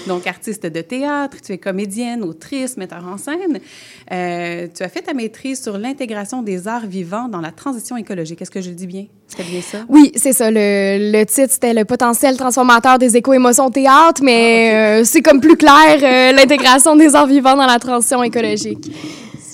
Donc, 0.07 0.27
artiste 0.27 0.65
de 0.65 0.81
théâtre, 0.81 1.37
tu 1.43 1.51
es 1.53 1.57
comédienne, 1.57 2.23
autrice, 2.23 2.77
metteur 2.77 3.03
en 3.07 3.17
scène. 3.17 3.59
Euh, 4.11 4.67
tu 4.75 4.83
as 4.83 4.89
fait 4.89 5.01
ta 5.01 5.13
maîtrise 5.13 5.61
sur 5.61 5.77
l'intégration 5.77 6.43
des 6.43 6.67
arts 6.67 6.85
vivants 6.85 7.27
dans 7.27 7.41
la 7.41 7.51
transition 7.51 7.97
écologique. 7.97 8.41
Est-ce 8.41 8.51
que 8.51 8.61
je 8.61 8.69
le 8.69 8.75
dis 8.75 8.87
bien? 8.87 9.05
C'est 9.27 9.43
bien 9.43 9.61
ça? 9.61 9.79
Oui, 9.89 10.11
c'est 10.15 10.33
ça. 10.33 10.51
Le, 10.51 11.11
le 11.11 11.25
titre, 11.25 11.51
c'était 11.51 11.73
le 11.73 11.85
potentiel 11.85 12.37
transformateur 12.37 12.99
des 12.99 13.17
éco-émotions 13.17 13.71
théâtre, 13.71 14.21
mais 14.23 15.01
euh, 15.01 15.03
c'est 15.03 15.21
comme 15.21 15.41
plus 15.41 15.57
clair, 15.57 15.97
euh, 16.03 16.31
l'intégration 16.33 16.95
des 16.95 17.15
arts 17.15 17.27
vivants 17.27 17.55
dans 17.55 17.65
la 17.65 17.79
transition 17.79 18.21
écologique. 18.21 18.91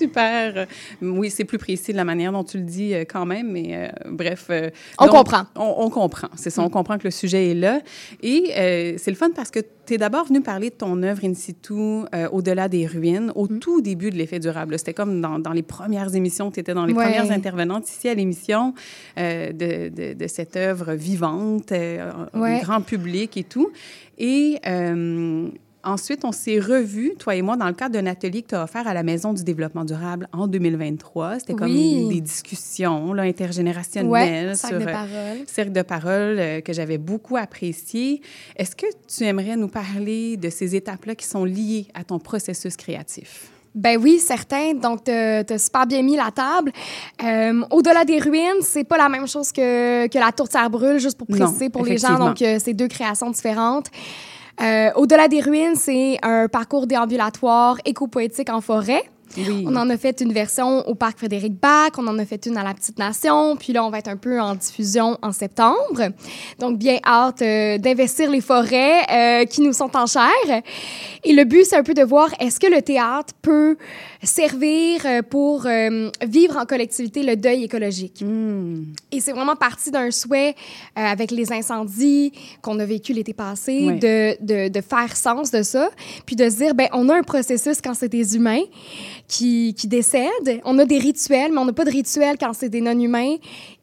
Super. 0.01 0.67
Oui, 1.01 1.29
c'est 1.29 1.45
plus 1.45 1.57
précis 1.57 1.91
de 1.91 1.97
la 1.97 2.03
manière 2.05 2.31
dont 2.31 2.43
tu 2.43 2.57
le 2.57 2.63
dis 2.63 2.93
euh, 2.93 3.03
quand 3.07 3.25
même, 3.25 3.51
mais 3.51 3.67
euh, 3.75 3.87
bref. 4.09 4.47
euh, 4.49 4.69
On 4.99 5.05
donc, 5.05 5.15
comprend. 5.15 5.43
On, 5.55 5.75
on 5.85 5.89
comprend, 5.89 6.27
c'est 6.35 6.49
ça. 6.49 6.61
On 6.63 6.69
comprend 6.69 6.97
que 6.97 7.05
le 7.05 7.11
sujet 7.11 7.51
est 7.51 7.55
là. 7.55 7.81
Et 8.23 8.51
euh, 8.57 8.93
c'est 8.97 9.11
le 9.11 9.17
fun 9.17 9.29
parce 9.35 9.51
que 9.51 9.59
tu 9.85 9.93
es 9.93 9.97
d'abord 9.97 10.25
venu 10.25 10.41
parler 10.41 10.69
de 10.69 10.75
ton 10.75 11.01
œuvre 11.03 11.23
in 11.25 11.33
situ, 11.33 11.73
Au-delà 12.31 12.67
des 12.69 12.85
ruines, 12.87 13.31
au 13.35 13.47
tout 13.47 13.81
début 13.81 14.09
de 14.11 14.15
l'effet 14.15 14.39
durable. 14.39 14.77
C'était 14.77 14.93
comme 14.93 15.21
dans, 15.21 15.39
dans 15.39 15.53
les 15.53 15.63
premières 15.63 16.13
émissions, 16.15 16.51
tu 16.51 16.59
étais 16.59 16.73
dans 16.73 16.85
les 16.85 16.93
Ouais. 16.93 17.03
premières 17.05 17.31
intervenantes 17.31 17.89
ici 17.89 18.07
à 18.09 18.13
l'émission 18.13 18.73
de, 19.17 19.89
de, 19.89 20.13
de 20.13 20.27
cette 20.27 20.55
œuvre 20.55 20.93
vivante, 20.93 21.71
Ouais. 22.33 22.59
grand 22.61 22.81
public 22.81 23.37
et 23.37 23.43
tout. 23.43 23.71
Et 24.17 24.57
ensuite, 25.83 26.25
on 26.25 26.31
s'est 26.31 26.59
revus, 26.59 27.13
toi 27.17 27.35
et 27.35 27.41
moi, 27.41 27.57
dans 27.57 27.67
le 27.67 27.73
cadre 27.73 27.93
d'un 27.93 28.05
atelier 28.05 28.41
que 28.41 28.49
tu 28.49 28.55
as 28.55 28.63
offert 28.63 28.87
à 28.87 28.93
la 28.93 29.03
Maison 29.03 29.33
du 29.33 29.43
développement 29.43 29.85
durable 29.85 30.27
en 30.33 30.47
2023. 30.47 31.39
C'était 31.39 31.53
comme 31.53 31.71
Oui. 31.71 32.07
des 32.09 32.21
discussions 32.21 33.13
là, 33.13 33.23
intergénérationnelles 33.23 34.09
Ouais, 34.49 34.55
sur 34.55 34.79
de 34.79 34.85
euh, 34.85 35.35
cercle 35.47 35.71
de 35.71 35.81
parole 35.81 36.37
euh, 36.39 36.61
que 36.61 36.73
j'avais 36.73 36.97
beaucoup 36.97 37.37
apprécié. 37.37 38.21
Est-ce 38.55 38.75
que 38.75 38.85
tu 39.07 39.23
aimerais 39.23 39.55
nous 39.55 39.67
parler 39.69 40.37
de 40.37 40.49
ces 40.49 40.75
étapes-là 40.75 41.15
qui 41.15 41.25
sont 41.25 41.45
liées 41.45 41.87
à 41.93 42.03
ton 42.03 42.19
processus 42.19 42.75
créatif? 42.77 43.49
Ben 43.73 43.97
oui, 44.01 44.19
certain. 44.19 44.73
Donc, 44.73 45.05
tu 45.05 45.11
as 45.11 45.57
super 45.57 45.87
bien 45.87 46.01
mis 46.01 46.17
la 46.17 46.29
table. 46.31 46.73
Euh, 47.23 47.61
Au-delà 47.71 48.03
des 48.03 48.19
ruines, 48.19 48.61
c'est 48.61 48.83
pas 48.83 48.97
la 48.97 49.07
même 49.07 49.27
chose 49.27 49.51
que, 49.53 50.07
que 50.07 50.19
la 50.19 50.33
tourtière 50.33 50.69
brûle, 50.69 50.99
juste 50.99 51.17
pour 51.17 51.25
Non, 51.31 51.37
préciser 51.45 51.69
pour 51.69 51.85
les 51.85 51.97
gens. 51.97 52.17
Donc, 52.19 52.41
euh, 52.41 52.57
c'est 52.61 52.73
deux 52.73 52.89
créations 52.89 53.29
différentes. 53.29 53.87
Euh, 54.61 54.91
Au-delà 54.95 55.27
des 55.27 55.41
ruines, 55.41 55.75
c'est 55.75 56.19
un 56.21 56.47
parcours 56.47 56.87
déambulatoire 56.87 57.77
éco-poétique 57.85 58.49
en 58.49 58.61
forêt. 58.61 59.03
Oui. 59.37 59.65
On 59.67 59.75
en 59.75 59.89
a 59.89 59.97
fait 59.97 60.19
une 60.21 60.33
version 60.33 60.87
au 60.87 60.95
parc 60.95 61.19
Frédéric 61.19 61.53
Bach, 61.53 61.91
on 61.97 62.05
en 62.07 62.19
a 62.19 62.25
fait 62.25 62.45
une 62.45 62.57
à 62.57 62.63
la 62.63 62.73
Petite 62.73 62.99
Nation, 62.99 63.55
puis 63.55 63.71
là, 63.73 63.85
on 63.85 63.89
va 63.89 63.99
être 63.99 64.09
un 64.09 64.17
peu 64.17 64.41
en 64.41 64.55
diffusion 64.55 65.17
en 65.21 65.31
septembre. 65.31 66.11
Donc, 66.59 66.77
bien 66.77 66.99
hâte 67.05 67.41
euh, 67.41 67.77
d'investir 67.77 68.29
les 68.29 68.41
forêts 68.41 69.03
euh, 69.09 69.45
qui 69.45 69.61
nous 69.61 69.73
sont 69.73 69.95
en 69.95 70.05
chair. 70.05 70.61
Et 71.23 71.33
le 71.33 71.45
but, 71.45 71.65
c'est 71.65 71.77
un 71.77 71.83
peu 71.83 71.93
de 71.93 72.03
voir 72.03 72.29
est-ce 72.39 72.59
que 72.59 72.67
le 72.67 72.81
théâtre 72.81 73.33
peut 73.41 73.77
servir 74.23 75.01
euh, 75.05 75.21
pour 75.21 75.65
euh, 75.65 76.09
vivre 76.25 76.57
en 76.57 76.65
collectivité 76.65 77.23
le 77.23 77.35
deuil 77.35 77.63
écologique. 77.63 78.21
Hmm. 78.21 78.83
Et 79.11 79.19
c'est 79.19 79.31
vraiment 79.31 79.55
parti 79.55 79.91
d'un 79.91 80.11
souhait 80.11 80.55
euh, 80.97 81.01
avec 81.01 81.31
les 81.31 81.51
incendies 81.51 82.31
qu'on 82.61 82.79
a 82.79 82.85
vécu 82.85 83.13
l'été 83.13 83.33
passé, 83.33 83.87
de, 83.91 84.37
de, 84.43 84.69
de 84.69 84.81
faire 84.81 85.15
sens 85.15 85.51
de 85.51 85.63
ça, 85.63 85.89
puis 86.25 86.35
de 86.35 86.49
se 86.49 86.57
dire, 86.57 86.75
ben 86.75 86.87
on 86.93 87.09
a 87.09 87.15
un 87.15 87.23
processus 87.23 87.81
quand 87.81 87.93
c'est 87.93 88.09
des 88.09 88.35
humains 88.35 88.63
qui, 89.27 89.73
qui 89.75 89.87
décèdent, 89.87 90.61
on 90.65 90.77
a 90.77 90.85
des 90.85 90.99
rituels, 90.99 91.51
mais 91.51 91.59
on 91.59 91.65
n'a 91.65 91.73
pas 91.73 91.85
de 91.85 91.91
rituels 91.91 92.37
quand 92.39 92.53
c'est 92.53 92.69
des 92.69 92.81
non-humains. 92.81 93.37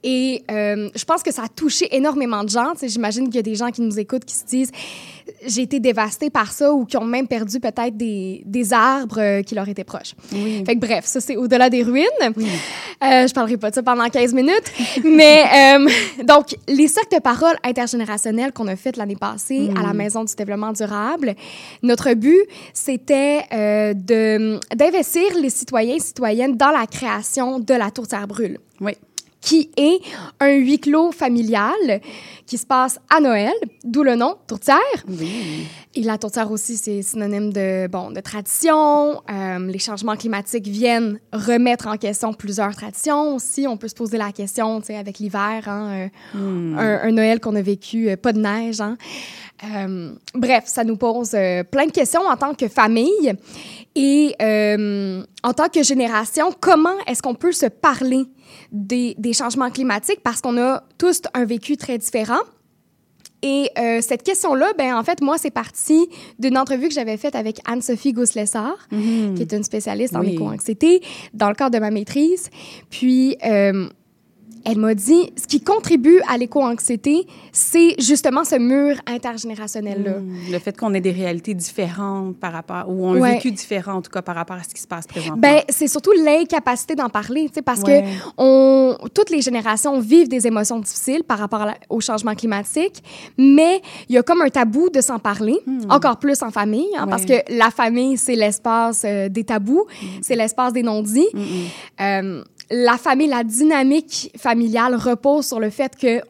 Et 0.05 0.45
euh, 0.51 0.89
je 0.95 1.05
pense 1.05 1.23
que 1.25 1.33
ça 1.33 1.43
a 1.43 1.49
touché 1.49 1.89
énormément 1.97 2.45
de 2.45 2.49
gens. 2.49 2.73
J'imagine 2.81 3.27
qu'il 3.27 3.35
y 3.37 3.39
a 3.41 3.43
des 3.43 3.57
gens 3.57 3.71
qui 3.71 3.81
nous 3.83 3.99
écoutent 3.99 4.25
qui 4.25 4.35
se 4.37 4.45
disent, 4.45 4.71
j'ai 5.45 5.63
été 5.63 5.81
dévastée 5.81 6.31
par 6.31 6.53
ça 6.53 6.73
ou 6.73 6.85
qui 6.85 6.97
ont 6.97 7.05
même 7.05 7.27
perdu 7.27 7.59
peut-être 7.59 7.97
des, 7.97 8.43
des 8.47 8.73
arbres 8.73 9.19
euh, 9.21 9.43
qui 9.43 9.55
leur 9.57 9.69
étaient 9.69 9.83
proches. 9.85 10.15
Oui. 10.33 10.63
Fait 10.65 10.75
que 10.77 10.81
bref, 10.81 11.05
ça 11.05 11.21
c'est 11.21 11.37
au-delà 11.37 11.69
des 11.69 11.83
ruines. 11.83 12.05
Euh, 12.23 13.27
je 13.27 13.33
parlerai 13.35 13.57
pas 13.57 13.71
de 13.71 13.75
ça 13.75 13.83
pendant 13.83 14.09
15 14.09 14.35
minutes. 14.35 14.73
Mais 15.05 15.43
euh, 15.77 15.89
donc, 16.25 16.55
les 16.69 16.87
cercles 16.89 17.17
de 17.17 17.21
parole 17.21 17.57
intergénérationnels 17.65 18.53
qu'on 18.53 18.69
a 18.69 18.77
fait 18.77 18.97
l'année 18.97 19.17
passée 19.17 19.69
à 19.77 19.83
la 19.83 19.93
Maison 19.95 20.23
du 20.25 20.35
développement 20.35 20.73
durable, 20.73 21.35
notre 21.83 22.15
but, 22.15 22.41
c'était 22.73 23.41
de- 23.95 24.59
d'investir 24.77 25.25
les 25.41 25.51
citoyens 25.51 25.97
et 25.97 26.01
citoyennes 26.01 26.57
dans 26.57 26.71
la 26.71 26.87
création 26.87 27.59
de 27.59 27.75
la 27.75 27.91
tourtière 27.91 28.27
brûle 28.29 28.59
Oui. 28.81 28.93
Qui 29.41 29.71
est 29.77 30.01
un 30.41 30.53
huis 30.55 30.81
clos 30.81 31.13
familial 31.13 32.01
qui 32.47 32.59
se 32.59 32.67
passe 32.67 32.99
à 33.11 33.21
Noël, 33.21 33.53
d'où 33.85 34.03
le 34.03 34.17
nom 34.17 34.37
tourtière. 34.47 34.79
Et 35.95 36.03
la 36.03 36.19
tourtière 36.19 36.51
aussi, 36.51 36.77
c'est 36.77 37.03
synonyme 37.03 37.53
de, 37.53 37.87
bon, 37.89 38.11
de 38.11 38.21
tradition. 38.21 39.23
Euh, 39.31 39.59
les 39.59 39.79
changements 39.79 40.17
climatiques 40.17 40.67
viennent 40.67 41.21
remettre 41.33 41.89
en 41.89 41.97
question 41.97 42.33
plusieurs 42.33 42.75
traditions 42.75 43.35
aussi. 43.35 43.67
On 43.67 43.77
peut 43.77 43.89
se 43.89 43.95
poser 43.95 44.17
la 44.17 44.33
question, 44.33 44.81
tu 44.81 44.89
sais, 44.89 44.97
avec 44.97 45.19
l'hiver, 45.19 45.65
hein, 45.67 46.09
euh, 46.35 46.75
un, 46.77 47.09
un 47.09 47.13
Noël 47.13 47.41
qu'on 47.41 47.55
a 47.57 47.63
vécu, 47.63 48.09
euh, 48.09 48.17
pas 48.17 48.33
de 48.33 48.41
neige, 48.41 48.81
hein. 48.81 48.97
Bref, 50.35 50.65
ça 50.67 50.85
nous 50.85 50.97
pose 50.97 51.31
plein 51.31 51.87
de 51.87 51.91
questions 51.91 52.21
en 52.21 52.37
tant 52.37 52.55
que 52.55 52.69
famille 52.69 53.35
et 53.97 54.37
en 55.43 55.53
tant 55.53 55.69
que 55.69 55.83
génération. 55.83 56.53
Comment 56.61 56.97
est-ce 57.09 57.21
qu'on 57.23 57.35
peut 57.35 57.51
se 57.51 57.67
parler 57.67 58.27
des, 58.73 59.15
des 59.19 59.33
changements 59.33 59.71
climatiques 59.71 60.21
parce 60.23 60.41
qu'on 60.41 60.57
a 60.59 60.83
tous 60.99 61.23
un 61.35 61.45
vécu 61.45 61.77
très 61.77 61.99
différent? 61.99 62.41
Et 63.41 63.71
euh, 63.79 64.01
cette 64.01 64.25
question-là, 64.25 64.73
ben 64.77 64.97
en 64.97 65.05
fait, 65.05 65.21
moi, 65.21 65.39
c'est 65.39 65.53
parti 65.53 66.09
d'une 66.41 66.59
entrevue 66.59 66.89
que 66.89 66.95
j'avais 66.95 67.17
faite 67.17 67.37
avec 67.37 67.61
Anne-Sophie 67.67 68.13
Gouslessard, 68.13 68.89
qui 68.91 69.41
est 69.41 69.53
une 69.53 69.63
spécialiste 69.63 70.17
en 70.17 70.21
Oui. 70.23 70.33
éco-anxiété, 70.35 71.03
dans 71.35 71.49
le 71.49 71.55
cadre 71.55 71.71
de 71.71 71.79
ma 71.79 71.93
maîtrise. 71.93 72.51
Puis, 72.91 73.37
euh, 73.45 73.89
elle 74.65 74.79
m'a 74.79 74.95
dit, 74.95 75.33
ce 75.37 75.47
qui 75.47 75.61
contribue 75.61 76.21
à 76.29 76.37
l'éco-anxiété, 76.39 77.27
c'est 77.53 77.95
justement 78.01 78.45
ce 78.45 78.57
mur 78.57 78.97
intergénérationnel-là. 79.07 80.19
Hmm. 80.21 80.37
Le 80.53 80.59
fait 80.59 80.77
qu'on 80.77 80.93
ait 80.95 81.01
des 81.01 81.11
réalités 81.13 81.55
différentes 81.55 82.37
par 82.39 82.53
rapport, 82.53 82.85
ou 82.89 83.07
un 83.09 83.19
Ouais. 83.21 83.35
vécu 83.35 83.51
différent, 83.53 83.95
en 83.95 84.03
tout 84.03 84.11
cas, 84.11 84.23
par 84.23 84.35
rapport 84.35 84.57
à 84.57 84.63
ce 84.63 84.75
qui 84.75 84.81
se 84.81 84.87
passe 84.87 85.07
présentement. 85.07 85.37
Ben, 85.39 85.61
c'est 85.69 85.89
surtout 85.89 86.13
l'incapacité 86.13 86.95
d'en 86.95 87.09
parler, 87.09 87.47
tu 87.49 87.55
sais, 87.55 87.63
parce 87.63 87.83
Ouais. 87.83 88.03
que 88.03 88.09
on, 88.37 88.97
toutes 89.15 89.31
les 89.31 89.41
générations 89.43 89.99
vivent 90.01 90.29
des 90.29 90.47
émotions 90.47 90.79
difficiles 90.79 91.25
par 91.25 91.39
rapport 91.39 91.65
la- 91.67 91.77
au 91.89 92.01
changement 92.01 92.35
climatique, 92.35 93.03
mais 93.37 93.81
il 94.09 94.15
y 94.15 94.19
a 94.19 94.23
comme 94.23 94.43
un 94.43 94.49
tabou 94.51 94.91
de 94.91 95.01
s'en 95.01 95.19
parler, 95.19 95.59
encore 95.89 96.19
plus 96.19 96.43
en 96.43 96.51
famille, 96.51 96.89
hein, 96.97 97.07
parce 97.07 97.23
Hmm. 97.23 97.27
Que 97.27 97.59
la 97.59 97.71
famille, 97.71 98.17
c'est 98.17 98.37
l'espace 98.37 99.03
euh, 99.05 99.29
des 99.29 99.45
tabous, 99.45 99.85
c'est 100.23 100.35
l'espace 100.37 100.73
des 100.73 100.83
non-dits. 100.83 101.27
Euh, 102.01 102.43
la 102.71 102.97
famille, 102.99 103.29
la 103.29 103.45
dynamique 103.45 104.33
familiale 104.39 104.95
repose 104.95 105.47
sur 105.47 105.61
le 105.61 105.71
fait 105.71 105.97
que 105.97 106.21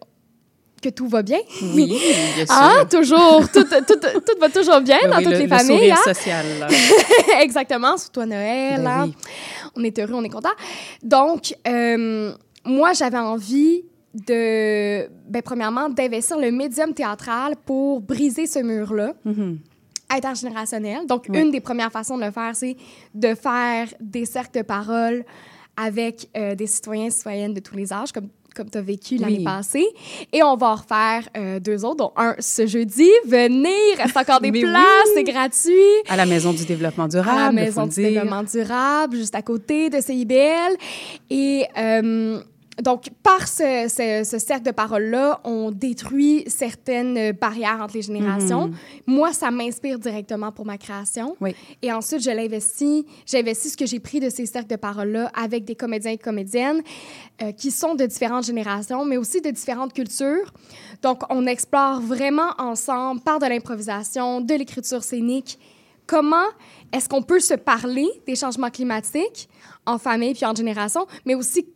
que 0.80 0.90
tout 0.90 1.08
va 1.08 1.22
bien. 1.22 1.40
oui, 1.74 1.86
bien 2.36 2.46
sûr. 2.46 2.54
Ah, 2.56 2.84
toujours, 2.88 3.50
tout, 3.52 3.64
tout, 3.64 3.94
tout 3.96 4.38
va 4.40 4.48
toujours 4.48 4.80
bien 4.80 4.98
Ben 5.02 5.10
dans 5.10 5.16
toutes 5.16 5.32
le- 5.32 5.38
les 5.38 5.42
le 5.42 5.48
familles. 5.48 5.66
sourire 5.66 5.96
hein? 5.98 6.14
social. 6.14 6.46
là. 6.60 6.68
Exactement, 7.42 7.96
surtout 7.96 8.20
à 8.20 8.26
Noël. 8.26 8.80
Ben 8.84 8.86
hein? 8.86 9.04
oui. 9.08 9.14
On 9.74 9.82
est 9.82 9.98
heureux, 9.98 10.14
on 10.14 10.22
est 10.22 10.28
content. 10.28 10.52
Donc, 11.02 11.52
euh, 11.66 12.32
moi, 12.64 12.92
j'avais 12.92 13.18
envie 13.18 13.82
de, 14.14 15.08
ben, 15.28 15.42
premièrement, 15.42 15.88
d'investir 15.88 16.38
le 16.38 16.52
médium 16.52 16.94
théâtral 16.94 17.56
pour 17.66 18.00
briser 18.00 18.46
ce 18.46 18.60
mur-là 18.60 19.14
Mhm. 19.24 19.58
intergénérationnel. 20.10 21.06
Donc, 21.06 21.26
Oui. 21.28 21.40
une 21.40 21.50
des 21.50 21.60
premières 21.60 21.90
façons 21.90 22.16
de 22.16 22.24
le 22.24 22.30
faire, 22.30 22.54
c'est 22.54 22.76
de 23.14 23.34
faire 23.34 23.88
des 24.00 24.24
cercles 24.26 24.58
de 24.58 24.62
parole 24.62 25.24
avec 25.80 26.28
euh, 26.36 26.54
des 26.54 26.66
citoyens 26.66 27.06
et 27.06 27.10
citoyennes 27.10 27.54
de 27.54 27.60
tous 27.60 27.76
les 27.76 27.92
âges, 27.92 28.10
comme, 28.12 28.28
comme 28.56 28.68
tu 28.68 28.78
as 28.78 28.82
vécu 28.82 29.16
l'année 29.16 29.36
Oui. 29.38 29.44
passée. 29.44 29.86
Et 30.32 30.42
on 30.42 30.56
va 30.56 30.68
en 30.70 30.74
refaire 30.74 31.28
euh, 31.36 31.60
deux 31.60 31.84
autres, 31.84 31.96
dont 31.98 32.12
un 32.16 32.34
ce 32.40 32.66
jeudi. 32.66 33.08
Venez, 33.26 33.94
reste 33.96 34.16
encore 34.16 34.40
des 34.40 34.50
places, 34.60 34.64
oui. 35.06 35.12
c'est 35.14 35.24
gratuit 35.24 35.72
À 36.08 36.16
la 36.16 36.26
Maison 36.26 36.52
du 36.52 36.64
développement 36.64 37.06
durable, 37.06 37.30
à 37.38 37.46
la 37.46 37.52
Maison 37.52 37.86
du 37.86 37.94
dire. 37.94 38.08
développement 38.10 38.42
durable, 38.42 39.16
juste 39.16 39.34
à 39.36 39.42
côté 39.42 39.90
de 39.90 40.00
CIBL. 40.00 40.76
Et 41.30 41.64
euh, 41.78 42.40
donc, 42.82 43.08
par 43.22 43.48
ce, 43.48 43.86
ce- 43.88 44.22
ce 44.28 44.38
cercle 44.38 44.62
de 44.64 44.70
parole-là, 44.70 45.40
on 45.44 45.70
détruit 45.72 46.44
certaines 46.46 47.32
barrières 47.32 47.80
entre 47.82 47.94
les 47.94 48.02
générations. 48.02 48.70
Moi, 49.06 49.32
ça 49.32 49.50
m'inspire 49.50 49.98
directement 49.98 50.52
pour 50.52 50.64
ma 50.64 50.78
création. 50.78 51.36
Oui. 51.40 51.54
Et 51.82 51.92
ensuite, 51.92 52.20
je 52.22 52.30
l'investis. 52.30 53.04
J'investis 53.26 53.72
ce 53.72 53.76
que 53.76 53.86
j'ai 53.86 53.98
pris 54.00 54.20
de 54.20 54.30
ces 54.30 54.46
cercles 54.46 54.68
de 54.68 54.76
parole-là 54.76 55.30
avec 55.34 55.64
des 55.64 55.74
comédiens 55.74 56.12
et 56.12 56.18
comédiennes 56.18 56.82
euh, 57.42 57.52
qui 57.52 57.70
sont 57.70 57.94
de 57.94 58.06
différentes 58.06 58.44
générations, 58.44 59.04
mais 59.04 59.16
aussi 59.16 59.40
de 59.40 59.50
différentes 59.50 59.92
cultures. 59.92 60.52
Donc, 61.02 61.22
on 61.30 61.46
explore 61.46 62.00
vraiment 62.00 62.50
ensemble, 62.58 63.20
par 63.22 63.38
de 63.38 63.46
l'improvisation, 63.46 64.40
de 64.40 64.54
l'écriture 64.54 65.02
scénique, 65.02 65.58
comment 66.06 66.46
est-ce 66.92 67.08
qu'on 67.08 67.22
peut 67.22 67.40
se 67.40 67.54
parler 67.54 68.08
des 68.26 68.34
changements 68.36 68.70
climatiques 68.70 69.48
en 69.84 69.98
famille 69.98 70.34
puis 70.34 70.46
en 70.46 70.54
génération, 70.54 71.06
mais 71.26 71.34
aussi 71.34 71.66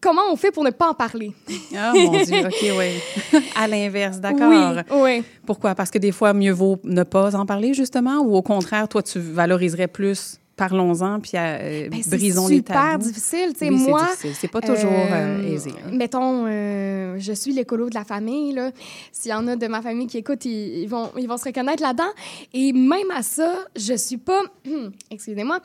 comment 0.00 0.22
on 0.32 0.36
fait 0.36 0.50
pour 0.50 0.64
ne 0.64 0.70
pas 0.70 0.88
en 0.90 0.94
parler? 0.94 1.32
Ah, 1.76 1.92
mon 1.94 2.10
Dieu, 2.22 2.40
OK, 2.46 2.64
oui. 2.78 3.40
à 3.56 3.68
l'inverse, 3.68 4.18
d'accord. 4.18 4.48
Oui, 4.50 4.82
oui. 5.18 5.22
Pourquoi? 5.46 5.74
Parce 5.74 5.90
que 5.90 5.98
des 5.98 6.12
fois, 6.12 6.32
mieux 6.32 6.52
vaut 6.52 6.78
ne 6.84 7.02
pas 7.02 7.34
en 7.36 7.46
parler, 7.46 7.74
justement, 7.74 8.18
ou 8.20 8.34
au 8.36 8.42
contraire, 8.42 8.88
toi, 8.88 9.02
tu 9.02 9.18
valoriserais 9.18 9.88
plus 9.88 10.36
parlons-en, 10.56 11.20
puis 11.20 11.30
euh, 11.36 11.88
Ben, 11.88 12.00
c'est 12.02 12.16
brisons 12.18 12.46
les 12.48 12.56
super 12.56 12.76
tabous. 12.76 13.04
difficile. 13.04 13.52
Tu 13.54 13.60
sais, 13.60 13.70
Oui, 13.70 13.78
c'est 13.82 13.90
moi, 13.90 14.02
difficile. 14.10 14.34
C'est 14.38 14.48
pas 14.48 14.60
toujours 14.60 14.90
euh, 14.92 15.38
euh, 15.38 15.54
aisé. 15.54 15.70
hein. 15.70 15.90
Mettons, 15.90 16.44
je 16.46 17.32
suis 17.34 17.52
l'écolo 17.54 17.88
de 17.88 17.94
la 17.94 18.04
famille. 18.04 18.52
là. 18.52 18.70
S'il 19.10 19.30
y 19.30 19.34
en 19.34 19.48
a 19.48 19.56
de 19.56 19.66
ma 19.68 19.80
famille 19.80 20.06
qui 20.06 20.18
écoutent, 20.18 20.44
ils, 20.44 20.80
ils 20.82 20.86
vont, 20.86 21.10
ils 21.18 21.26
vont 21.26 21.38
se 21.38 21.44
reconnaître 21.44 21.82
là-dedans. 21.82 22.10
Et 22.52 22.74
même 22.74 23.10
à 23.16 23.22
ça, 23.22 23.54
je 23.74 23.94
suis 23.94 24.18
pas, 24.18 24.42
excusez-moi, 25.10 25.60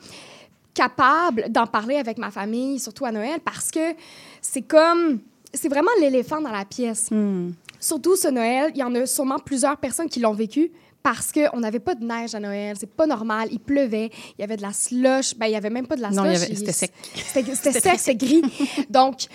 capable 0.72 1.46
d'en 1.50 1.66
parler 1.66 1.96
avec 1.96 2.16
ma 2.18 2.30
famille, 2.30 2.78
surtout 2.78 3.04
à 3.06 3.12
Noël, 3.12 3.40
parce 3.44 3.70
que 3.70 3.92
c'est 4.52 4.62
comme, 4.62 5.20
c'est 5.52 5.68
vraiment 5.68 5.90
l'éléphant 6.00 6.40
dans 6.40 6.50
la 6.52 6.64
pièce. 6.64 7.08
Hmm. 7.10 7.50
Surtout 7.80 8.16
ce 8.16 8.28
Noël, 8.28 8.70
il 8.74 8.78
y 8.80 8.82
en 8.82 8.94
a 8.94 9.06
sûrement 9.06 9.38
plusieurs 9.38 9.76
personnes 9.76 10.08
qui 10.08 10.20
l'ont 10.20 10.32
vécu 10.32 10.70
parce 11.02 11.30
qu'on 11.30 11.60
n'avait 11.60 11.78
pas 11.78 11.94
de 11.94 12.04
neige 12.04 12.34
à 12.34 12.40
Noël. 12.40 12.76
C'est 12.78 12.90
pas 12.90 13.06
normal. 13.06 13.48
Il 13.52 13.60
pleuvait. 13.60 14.10
Il 14.36 14.40
y 14.40 14.44
avait 14.44 14.56
de 14.56 14.62
la 14.62 14.72
slush. 14.72 15.36
Ben, 15.36 15.46
il 15.46 15.52
y 15.52 15.56
avait 15.56 15.70
même 15.70 15.86
pas 15.86 15.94
de 15.96 16.02
la 16.02 16.10
Non, 16.10 16.24
slush. 16.24 16.42
avait- 16.42 16.54
c'était 16.56 16.72
sec. 16.72 16.92
C'était 17.14 17.80
sec, 17.80 17.98
c'était 17.98 18.16
gris. 18.16 18.42
Donc, 18.90 19.26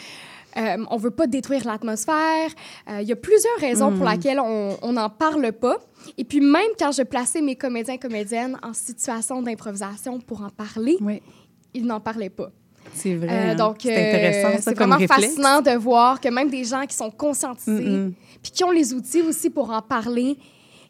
euh, 0.57 0.83
on 0.89 0.97
veut 0.97 1.11
pas 1.11 1.27
détruire 1.27 1.65
l'atmosphère. 1.65 2.49
Euh, 2.89 3.01
Il 3.01 3.07
y 3.07 3.13
a 3.13 3.15
plusieurs 3.15 3.57
raisons 3.59 3.91
Hmm. 3.91 3.97
pour 3.99 4.09
lesquelles 4.09 4.39
on 4.41 4.91
n'en 4.91 5.09
parle 5.09 5.53
pas. 5.53 5.77
Et 6.17 6.25
puis, 6.25 6.41
même 6.41 6.71
quand 6.77 6.91
je 6.91 7.03
plaçais 7.03 7.41
mes 7.41 7.55
comédiens 7.55 7.93
et 7.93 7.99
comédiennes 7.99 8.57
en 8.63 8.73
situation 8.73 9.41
d'improvisation 9.41 10.19
pour 10.19 10.41
en 10.41 10.49
parler, 10.49 10.97
Oui, 10.99 11.21
ils 11.73 11.85
n'en 11.85 12.01
parlaient 12.01 12.29
pas. 12.31 12.51
C'est 12.93 13.15
vrai. 13.15 13.27
Euh, 13.29 13.51
hein. 13.51 13.55
donc, 13.55 13.77
c'est 13.81 13.95
euh, 13.95 14.07
intéressant, 14.09 14.61
c'est 14.61 14.75
vraiment 14.75 14.97
réflexe. 14.97 15.27
fascinant 15.27 15.61
de 15.61 15.71
voir 15.71 16.19
que 16.19 16.29
même 16.29 16.49
des 16.49 16.63
gens 16.63 16.85
qui 16.85 16.95
sont 16.95 17.11
conscientisés, 17.11 18.11
puis 18.41 18.51
qui 18.51 18.63
ont 18.63 18.71
les 18.71 18.93
outils 18.93 19.21
aussi 19.21 19.49
pour 19.49 19.71
en 19.71 19.81
parler, 19.81 20.37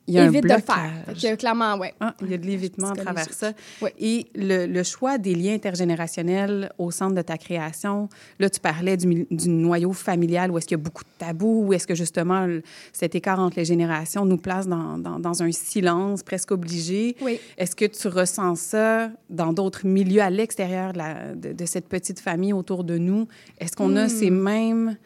Il 0.07 0.15
y 0.15 0.19
a 0.19 0.23
un 0.23 0.27
évite 0.29 0.43
de 0.43 0.49
le 0.49 0.61
faire. 0.61 0.91
Que, 1.07 1.35
clairement, 1.35 1.77
ouais. 1.77 1.93
Ah, 1.99 2.15
il 2.21 2.31
y 2.31 2.33
a 2.33 2.37
de 2.37 2.45
l'évitement 2.45 2.89
à 2.89 2.95
travers 2.95 3.31
ça. 3.31 3.53
Ouais. 3.81 3.93
Et 3.99 4.25
le, 4.35 4.65
le 4.65 4.83
choix 4.83 5.17
des 5.17 5.35
liens 5.35 5.53
intergénérationnels 5.53 6.71
au 6.77 6.91
centre 6.91 7.15
de 7.15 7.21
ta 7.21 7.37
création, 7.37 8.09
là, 8.39 8.49
tu 8.49 8.59
parlais 8.59 8.97
du, 8.97 9.27
noyau 9.49 9.93
familial 9.93 10.51
où 10.51 10.57
est-ce 10.57 10.65
qu'il 10.67 10.77
y 10.77 10.81
a 10.81 10.83
beaucoup 10.83 11.03
de 11.03 11.09
tabous, 11.17 11.65
où 11.67 11.73
est-ce 11.73 11.85
que 11.87 11.95
justement 11.95 12.47
cet 12.91 13.15
écart 13.15 13.39
entre 13.39 13.57
les 13.59 13.65
générations 13.65 14.25
nous 14.25 14.37
place 14.37 14.67
dans, 14.67 14.97
dans, 14.97 15.19
dans 15.19 15.43
un 15.43 15.51
silence 15.51 16.23
presque 16.23 16.51
obligé. 16.51 17.15
Oui. 17.21 17.39
Est-ce 17.57 17.75
que 17.75 17.85
tu 17.85 18.07
ressens 18.07 18.55
ça 18.55 19.11
dans 19.29 19.53
d'autres 19.53 19.85
milieux 19.85 20.21
à 20.21 20.29
l'extérieur 20.29 20.93
de, 20.93 20.97
la- 20.97 21.35
de- 21.35 21.53
de 21.53 21.65
cette 21.65 21.87
petite 21.87 22.19
famille 22.19 22.53
autour 22.53 22.83
de 22.83 22.97
nous? 22.97 23.27
Est-ce 23.59 23.75
qu'on 23.75 23.95
a 23.95 24.05
Hmm. 24.05 24.09
ces 24.09 24.29
mêmes 24.31 24.97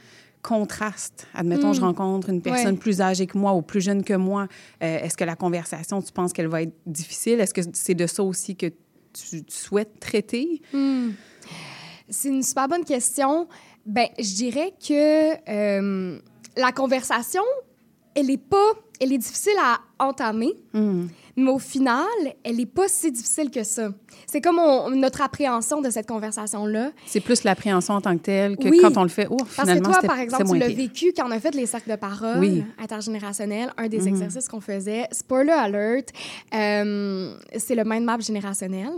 contrastes? 0.47 1.27
Admettons, 1.33 1.73
je 1.73 1.81
Hmm. 1.81 1.85
rencontre 1.85 2.29
une 2.29 2.41
personne 2.41 2.73
Ouais. 2.75 2.79
plus 2.79 3.01
âgée 3.01 3.25
que 3.27 3.37
moi 3.37 3.53
ou 3.53 3.61
plus 3.61 3.81
jeune 3.81 4.03
que 4.03 4.13
moi. 4.13 4.47
Euh, 4.83 4.99
Est-ce 4.99 5.17
que 5.17 5.23
la 5.23 5.35
conversation, 5.35 6.01
tu 6.01 6.11
penses 6.11 6.33
qu'elle 6.33 6.47
va 6.47 6.61
être 6.61 6.73
difficile? 6.85 7.39
Est-ce 7.39 7.53
que 7.53 7.61
c'est 7.73 7.95
de 7.95 8.07
ça 8.07 8.23
aussi 8.23 8.55
que 8.55 8.67
tu, 8.67 9.43
tu 9.43 9.55
souhaites 9.55 9.99
traiter? 9.99 10.61
Hmm. 10.73 11.09
C'est 12.09 12.29
une 12.29 12.43
super 12.43 12.67
bonne 12.67 12.85
question. 12.85 13.47
Ben, 13.85 14.07
je 14.19 14.35
dirais 14.35 14.73
que 14.87 15.33
euh, 15.49 16.19
la 16.55 16.71
conversation, 16.71 17.43
elle 18.15 18.29
est 18.29 18.37
pas, 18.37 18.71
elle 19.01 19.11
est 19.13 19.17
difficile 19.17 19.57
à 19.63 19.79
entamer, 19.99 20.53
Hmm. 20.73 21.07
Mais 21.37 21.51
au 21.51 21.59
final, 21.59 22.05
elle 22.43 22.59
est 22.59 22.65
pas 22.65 22.87
si 22.87 23.11
difficile 23.11 23.51
que 23.51 23.63
ça. 23.63 23.89
C'est 24.25 24.41
comme 24.41 24.57
on- 24.59 24.89
notre 24.91 25.21
appréhension 25.21 25.81
de 25.81 25.89
cette 25.89 26.07
conversation-là. 26.07 26.91
C'est 27.05 27.19
plus 27.19 27.43
l'appréhension 27.43 27.93
en 27.95 28.01
tant 28.01 28.15
que 28.17 28.23
telle 28.23 28.57
que 28.57 28.69
Oui. 28.69 28.79
quand 28.81 28.97
on 28.97 29.03
le 29.03 29.09
fait, 29.09 29.27
oh, 29.29 29.35
Parce 29.37 29.49
que 29.55 29.61
finalement, 29.63 29.91
toi, 29.91 30.01
par 30.03 30.19
exemple, 30.19 30.45
tu 30.47 30.57
l'as 30.57 30.67
vécu 30.69 31.13
quand 31.15 31.27
on 31.27 31.31
a 31.31 31.39
fait 31.39 31.53
les 31.53 31.65
cercles 31.65 31.91
de 31.91 31.95
parole 31.97 32.39
Oui. 32.39 32.63
intergénérationnels. 32.81 33.71
Un 33.77 33.87
des 33.87 33.99
Mhm. 33.99 34.07
exercices 34.07 34.47
qu'on 34.47 34.61
faisait, 34.61 35.07
spoiler 35.11 35.51
alert, 35.51 36.09
euh, 36.53 37.35
c'est 37.57 37.75
le 37.75 37.83
mind 37.85 38.05
map 38.05 38.19
générationnel. 38.19 38.89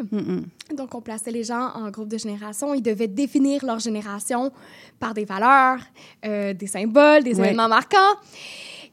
Donc, 0.75 0.93
on 0.95 1.01
plaçait 1.01 1.31
les 1.31 1.43
gens 1.43 1.71
en 1.73 1.89
groupe 1.89 2.07
de 2.09 2.17
génération. 2.17 2.73
Ils 2.73 2.81
devaient 2.81 3.07
définir 3.07 3.65
leur 3.65 3.79
génération 3.79 4.51
par 4.99 5.13
des 5.13 5.25
valeurs, 5.25 5.79
euh, 6.25 6.53
des 6.53 6.67
symboles, 6.67 7.23
des 7.23 7.39
événements 7.39 7.67
marquants. 7.69 7.97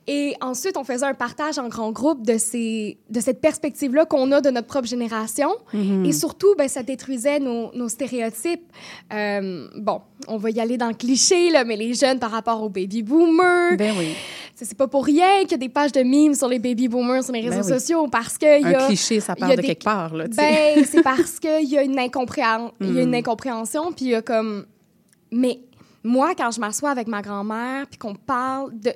Et 0.07 0.35
ensuite, 0.43 0.77
on 0.77 0.85
faisait 0.85 1.07
un 1.07 1.15
partage 1.15 1.59
en 1.59 1.69
grand 1.69 1.91
groupe 1.91 2.27
de, 2.27 2.37
ces, 2.37 2.99
de 3.09 3.21
cette 3.21 3.41
perspective-là 3.41 4.05
qu'on 4.05 4.31
a 4.33 4.41
de 4.43 4.51
notre 4.51 4.67
propre 4.67 4.87
génération. 4.87 5.51
Mhm. 5.73 6.05
Et 6.05 6.13
surtout, 6.13 6.55
ben, 6.59 6.69
ça 6.69 6.83
détruisait 6.83 7.41
nos, 7.41 7.73
nos 7.75 7.89
stéréotypes. 7.89 8.71
Euh, 9.15 9.67
bon, 9.77 10.03
on 10.29 10.37
va 10.37 10.51
y 10.51 10.61
aller 10.61 10.77
dans 10.77 10.89
le 10.89 10.95
cliché, 10.95 11.51
là, 11.51 11.65
mais 11.65 11.77
les 11.77 11.95
jeunes 11.95 12.19
par 12.19 12.31
rapport 12.33 12.63
aux 12.63 12.69
baby 12.69 13.03
boomers. 13.03 13.77
Ben 13.79 13.95
oui. 13.99 14.09
C'est 14.57 14.77
pas 14.79 14.87
pour 14.87 15.05
rien 15.05 15.41
qu'il 15.43 15.53
y 15.53 15.55
a 15.55 15.59
des 15.59 15.69
pages 15.69 15.91
de 15.93 16.03
mimes 16.03 16.35
sur 16.35 16.49
les 16.49 16.59
baby 16.61 16.87
boomers 16.87 17.25
sur 17.25 17.33
les 17.33 17.41
réseaux 17.41 17.63
Ben 17.63 17.73
oui. 17.75 17.81
sociaux 17.81 18.07
parce 18.07 18.39
que 18.39 18.63
y 18.63 18.75
a 18.75 18.85
Un 18.85 18.87
cliché, 18.87 19.19
ça 19.21 19.35
part 19.35 19.51
de 19.51 19.57
des- 19.57 19.63
quelque 19.63 19.83
part, 19.85 20.15
là. 20.15 20.27
Ben, 20.29 20.85
c'est 20.85 21.03
parce 21.03 21.41
qu'il 21.41 21.65
y 21.69 21.77
a 21.77 21.83
une 21.83 21.99
incompréhension, 21.99 22.73
il 22.81 22.95
y 22.95 22.99
a 23.01 23.03
une 23.03 23.11
Mm. 23.11 23.15
incompréhension, 23.15 23.93
puis 23.93 24.05
il 24.05 24.11
y 24.11 24.15
a 24.15 24.23
comme 24.23 24.67
mais 25.33 25.59
moi 26.05 26.35
quand 26.37 26.51
je 26.53 26.61
m'assois 26.61 26.91
avec 26.91 27.09
ma 27.09 27.21
grand-mère 27.23 27.87
puis 27.89 27.99
qu'on 27.99 28.15
parle 28.15 28.79
de 28.79 28.93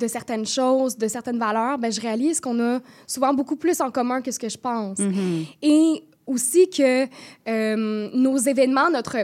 de 0.00 0.08
certaines 0.08 0.46
choses, 0.46 0.96
de 0.96 1.06
certaines 1.06 1.38
valeurs, 1.38 1.78
ben 1.78 1.92
je 1.92 2.00
réalise 2.00 2.40
qu'on 2.40 2.58
a 2.60 2.80
souvent 3.06 3.32
beaucoup 3.34 3.56
plus 3.56 3.80
en 3.80 3.90
commun 3.90 4.22
que 4.22 4.30
ce 4.32 4.38
que 4.38 4.48
je 4.48 4.58
pense. 4.58 4.98
Mhm. 4.98 5.44
Et 5.62 6.02
aussi 6.26 6.68
que 6.70 7.06
euh, 7.48 8.10
nos 8.14 8.38
événements, 8.38 8.90
notre, 8.90 9.16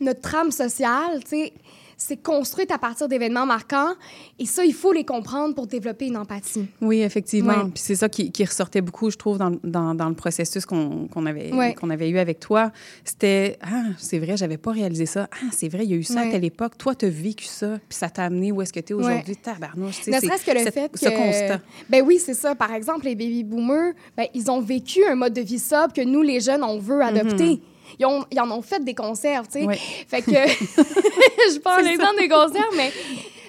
notre 0.00 0.20
trame 0.20 0.50
sociale, 0.50 1.22
tu 1.22 1.30
sais, 1.30 1.52
c'est 2.00 2.16
construite 2.22 2.70
à 2.70 2.78
partir 2.78 3.08
d'événements 3.08 3.44
marquants. 3.44 3.92
Et 4.38 4.46
ça, 4.46 4.64
il 4.64 4.72
faut 4.72 4.92
les 4.92 5.04
comprendre 5.04 5.54
pour 5.54 5.66
développer 5.66 6.06
une 6.06 6.16
empathie. 6.16 6.66
Oui, 6.80 7.00
effectivement. 7.02 7.52
Ouais. 7.64 7.70
Puis 7.74 7.82
c'est 7.84 7.96
ça 7.96 8.08
qui, 8.08 8.30
qui 8.30 8.44
ressortait 8.44 8.80
beaucoup, 8.80 9.10
je 9.10 9.16
trouve, 9.16 9.36
dans, 9.36 9.50
dans, 9.64 9.94
dans 9.96 10.08
le 10.08 10.14
processus 10.14 10.64
qu'on 10.64 11.08
avait, 11.26 11.52
Ouais. 11.52 11.74
qu'on 11.74 11.90
avait 11.90 12.08
eu 12.08 12.18
avec 12.18 12.38
toi. 12.38 12.70
C'était 13.04 13.58
Ah, 13.62 13.82
c'est 13.98 14.18
vrai, 14.20 14.36
j'avais 14.36 14.58
pas 14.58 14.70
réalisé 14.70 15.06
ça. 15.06 15.28
Ah, 15.32 15.48
c'est 15.52 15.68
vrai, 15.68 15.84
il 15.84 15.90
y 15.90 15.94
a 15.94 15.96
eu 15.96 16.04
ça 16.04 16.20
à 16.20 16.26
telle 16.30 16.44
époque. 16.44 16.78
Toi, 16.78 16.94
tu 16.94 17.06
as 17.06 17.10
vécu 17.10 17.44
ça, 17.46 17.78
puis 17.88 17.98
ça 17.98 18.08
t'a 18.08 18.24
amené 18.24 18.52
où 18.52 18.62
est-ce 18.62 18.72
que 18.72 18.80
tu 18.80 18.92
es 18.92 18.96
aujourd'hui? 18.96 19.36
Tabarnouche, 19.36 20.06
Ne 20.06 20.12
serait-ce 20.20 20.46
que 20.46 20.52
le 20.52 20.58
cette- 20.64 20.74
fait 20.74 20.88
que... 20.92 20.98
Ce 21.00 21.08
constat. 21.08 21.60
Ben 21.90 22.04
oui, 22.06 22.20
c'est 22.24 22.34
ça. 22.34 22.54
Par 22.54 22.72
exemple, 22.72 23.06
les 23.06 23.16
baby 23.16 23.42
boomers, 23.42 23.92
ben, 24.16 24.26
ils 24.34 24.48
ont 24.50 24.60
vécu 24.60 25.04
un 25.04 25.16
mode 25.16 25.32
de 25.34 25.40
vie 25.40 25.58
sobre 25.58 25.92
que 25.92 26.00
nous, 26.02 26.22
les 26.22 26.40
jeunes, 26.40 26.62
on 26.62 26.78
veut 26.78 27.02
adopter. 27.02 27.60
Ils, 27.98 28.06
ont, 28.06 28.24
ils 28.30 28.40
en 28.40 28.50
ont 28.50 28.62
fait 28.62 28.82
des 28.84 28.94
conserves, 28.94 29.46
tu 29.46 29.60
sais. 29.60 29.64
Ouais. 29.66 29.76
Fait 30.08 30.22
que... 30.22 30.30
je 30.32 31.58
prends 31.60 31.76
C'est 31.76 31.82
l'exemple 31.84 32.18
des 32.18 32.28
conserves, 32.28 32.74
mais... 32.76 32.92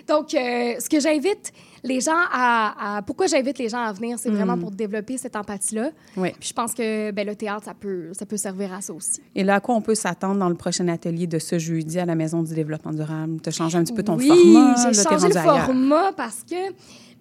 Donc, 0.08 0.34
euh, 0.34 0.74
ce 0.80 0.90
que 0.90 1.00
j'invite 1.00 1.54
les 1.84 2.02
gens 2.02 2.18
à... 2.34 2.98
à- 2.98 3.02
Pourquoi 3.04 3.28
j'invite 3.28 3.60
les 3.60 3.70
gens 3.70 3.84
à 3.84 3.94
venir, 3.94 4.18
c'est 4.18 4.32
vraiment 4.32 4.56
Mhm. 4.56 4.62
pour 4.62 4.72
développer 4.72 5.18
cette 5.20 5.36
empathie-là. 5.36 5.92
Ouais. 6.18 6.34
Puis 6.40 6.50
je 6.50 6.54
pense 6.54 6.74
que 6.74 7.12
ben, 7.12 7.28
le 7.28 7.36
théâtre, 7.36 7.66
ça 7.66 7.74
peut, 7.80 8.10
ça 8.14 8.26
peut 8.26 8.36
servir 8.38 8.74
à 8.74 8.82
ça 8.82 8.92
aussi. 8.92 9.22
Et 9.36 9.44
là, 9.44 9.56
à 9.56 9.60
quoi 9.60 9.76
on 9.76 9.82
peut 9.82 9.94
s'attendre 9.96 10.40
dans 10.40 10.50
le 10.50 10.56
prochain 10.56 10.88
atelier 10.88 11.28
de 11.28 11.38
ce 11.38 11.60
jeudi 11.60 12.00
à 12.00 12.06
la 12.06 12.16
Maison 12.16 12.42
du 12.42 12.56
développement 12.56 12.92
durable? 12.92 13.40
Tu 13.42 13.50
as 13.50 13.52
changé 13.52 13.78
un 13.78 13.84
petit 13.84 13.94
peu 13.94 14.02
ton 14.04 14.18
oui, 14.18 14.28
format. 14.28 14.76
j'ai 14.78 14.98
là, 14.98 15.04
t'es 15.04 15.10
changé 15.10 15.28
le 15.28 15.34
format 15.40 16.12
parce 16.14 16.44
que 16.44 16.56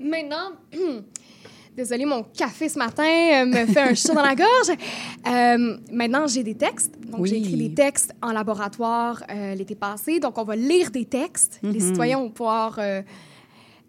maintenant... 0.00 0.52
Désolée, 1.78 2.06
mon 2.06 2.24
café 2.24 2.68
ce 2.68 2.76
matin 2.76 3.04
euh, 3.04 3.46
me 3.46 3.64
fait 3.66 3.78
un 3.80 3.94
chat 3.94 4.12
dans 4.12 4.24
la 4.24 4.34
gorge. 4.34 4.76
Euh, 5.28 5.76
maintenant, 5.92 6.26
j'ai 6.26 6.42
des 6.42 6.56
textes. 6.56 6.92
Donc, 7.08 7.24
j'ai 7.26 7.36
écrit 7.36 7.54
des 7.56 7.72
textes 7.72 8.12
en 8.20 8.32
laboratoire 8.32 9.22
euh, 9.30 9.54
l'été 9.54 9.76
passé. 9.76 10.18
Donc, 10.18 10.36
on 10.38 10.42
va 10.42 10.56
lire 10.56 10.90
des 10.90 11.04
textes. 11.04 11.60
Les 11.62 11.74
Mhm. 11.74 11.80
citoyens 11.80 12.18
vont 12.18 12.30
pouvoir 12.30 12.80
euh, 12.80 13.00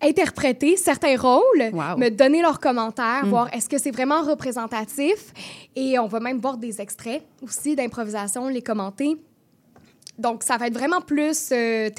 interpréter 0.03 0.77
certains 0.77 1.17
rôles, 1.17 1.63
Wow. 1.73 1.97
me 1.97 2.09
donner 2.09 2.43
leurs 2.43 2.59
commentaires, 2.59 3.25
Mm. 3.25 3.29
voir 3.29 3.51
est-ce 3.55 3.67
que 3.67 3.79
c'est 3.79 3.89
vraiment 3.89 4.21
représentatif. 4.21 5.33
Et 5.75 5.97
on 5.97 6.05
va 6.05 6.19
même 6.19 6.37
voir 6.37 6.57
des 6.57 6.79
extraits 6.79 7.23
aussi 7.41 7.75
d'improvisation, 7.75 8.49
les 8.49 8.61
commenter. 8.61 9.17
Donc, 10.19 10.43
ça 10.43 10.57
va 10.57 10.67
être 10.67 10.73
vraiment 10.77 11.01
plus 11.01 11.49
euh, 11.53 11.89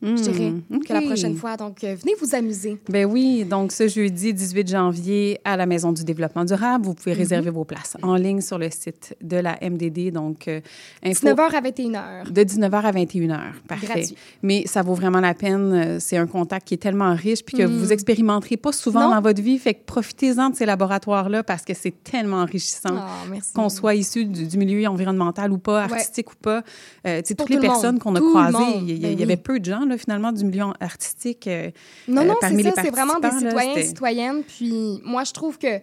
théâtral, 0.00 0.16
je 0.16 0.30
dirais, 0.30 0.52
que 0.86 0.92
la 0.92 1.00
prochaine 1.02 1.36
fois. 1.36 1.56
Donc, 1.56 1.82
euh, 1.84 1.94
venez 2.00 2.14
vous 2.20 2.34
amuser. 2.34 2.78
Ben 2.88 3.04
oui, 3.06 3.44
donc 3.44 3.72
ce 3.72 3.88
jeudi 3.88 4.32
18 4.34 4.68
janvier 4.68 5.38
à 5.44 5.56
la 5.56 5.66
Maison 5.66 5.92
du 5.92 6.04
développement 6.04 6.44
durable, 6.44 6.84
vous 6.86 6.94
pouvez 6.94 7.12
Mhm. 7.12 7.18
réserver 7.18 7.50
vos 7.50 7.64
places 7.64 7.96
en 8.02 8.14
ligne 8.16 8.40
sur 8.40 8.58
le 8.58 8.70
site 8.70 9.16
de 9.22 9.36
la 9.36 9.56
MDD. 9.62 10.10
Donc, 10.10 10.48
euh, 10.48 10.60
info- 11.04 11.26
19h 11.26 11.54
à 11.54 11.60
21h. 11.60 12.30
de 12.30 12.42
19h 12.42 12.86
à 12.86 12.92
21h. 12.92 13.40
Parfait. 13.66 13.86
Gratuit. 13.86 14.16
Mais 14.42 14.64
ça 14.66 14.82
vaut 14.82 14.94
vraiment 14.94 15.20
la 15.20 15.34
peine. 15.34 15.72
Euh, 15.72 15.96
C'est 16.00 16.16
un 16.16 16.26
contact 16.26 16.66
qui 16.68 16.74
est 16.74 16.78
tellement 16.78 17.14
riche 17.14 17.44
puis 17.44 17.56
que 17.58 17.62
Mm. 17.64 17.76
vous 17.76 17.92
expérimenterez 17.92 18.56
pas 18.56 18.72
souvent 18.72 19.08
Non. 19.08 19.14
dans 19.16 19.20
votre 19.20 19.42
vie. 19.42 19.58
Fait 19.58 19.74
que 19.74 19.84
profitez-en 19.84 20.50
de 20.50 20.56
ces 20.56 20.64
laboratoires-là 20.66 21.42
parce 21.42 21.64
que 21.64 21.74
c'est 21.74 21.92
tellement 22.04 22.38
enrichissant. 22.42 22.94
Merci. 23.30 23.52
Qu'on 23.52 23.68
soit 23.68 23.94
issu 23.94 24.24
du, 24.24 24.46
du 24.46 24.56
milieu 24.58 24.86
environnemental 24.88 25.52
ou 25.52 25.58
pas, 25.58 25.86
Ouais. 25.86 25.92
artistique 25.92 26.30
ou 26.32 26.36
pas. 26.40 26.62
Euh, 27.06 27.20
tu 27.20 27.28
sais, 27.28 27.34
Pour 27.34 27.46
toutes 27.46 27.50
les 27.50 27.56
le 27.56 27.62
personnes 27.62 27.98
qu'on 27.98 28.14
a 28.14 28.20
croisées, 28.20 28.58
monde. 28.58 28.84
il 28.88 28.96
y, 28.96 29.00
Ben 29.00 29.12
il 29.12 29.20
y 29.20 29.22
avait 29.22 29.36
peu 29.36 29.58
de 29.60 29.64
gens, 29.64 29.84
là, 29.88 29.98
finalement, 29.98 30.32
du 30.32 30.44
milieu 30.44 30.64
artistique. 30.80 31.46
euh, 31.46 31.70
Non, 32.06 32.22
euh, 32.22 32.24
non, 32.26 32.34
parmi 32.40 32.62
c'est 32.62 32.70
les 32.70 32.74
ça, 32.74 32.82
c'est 32.82 32.90
vraiment 32.90 33.18
des 33.18 33.28
là, 33.28 33.38
citoyens, 33.38 33.82
citoyennes. 33.82 34.42
Puis 34.44 35.00
moi, 35.04 35.24
je 35.24 35.32
trouve 35.32 35.58
que 35.58 35.80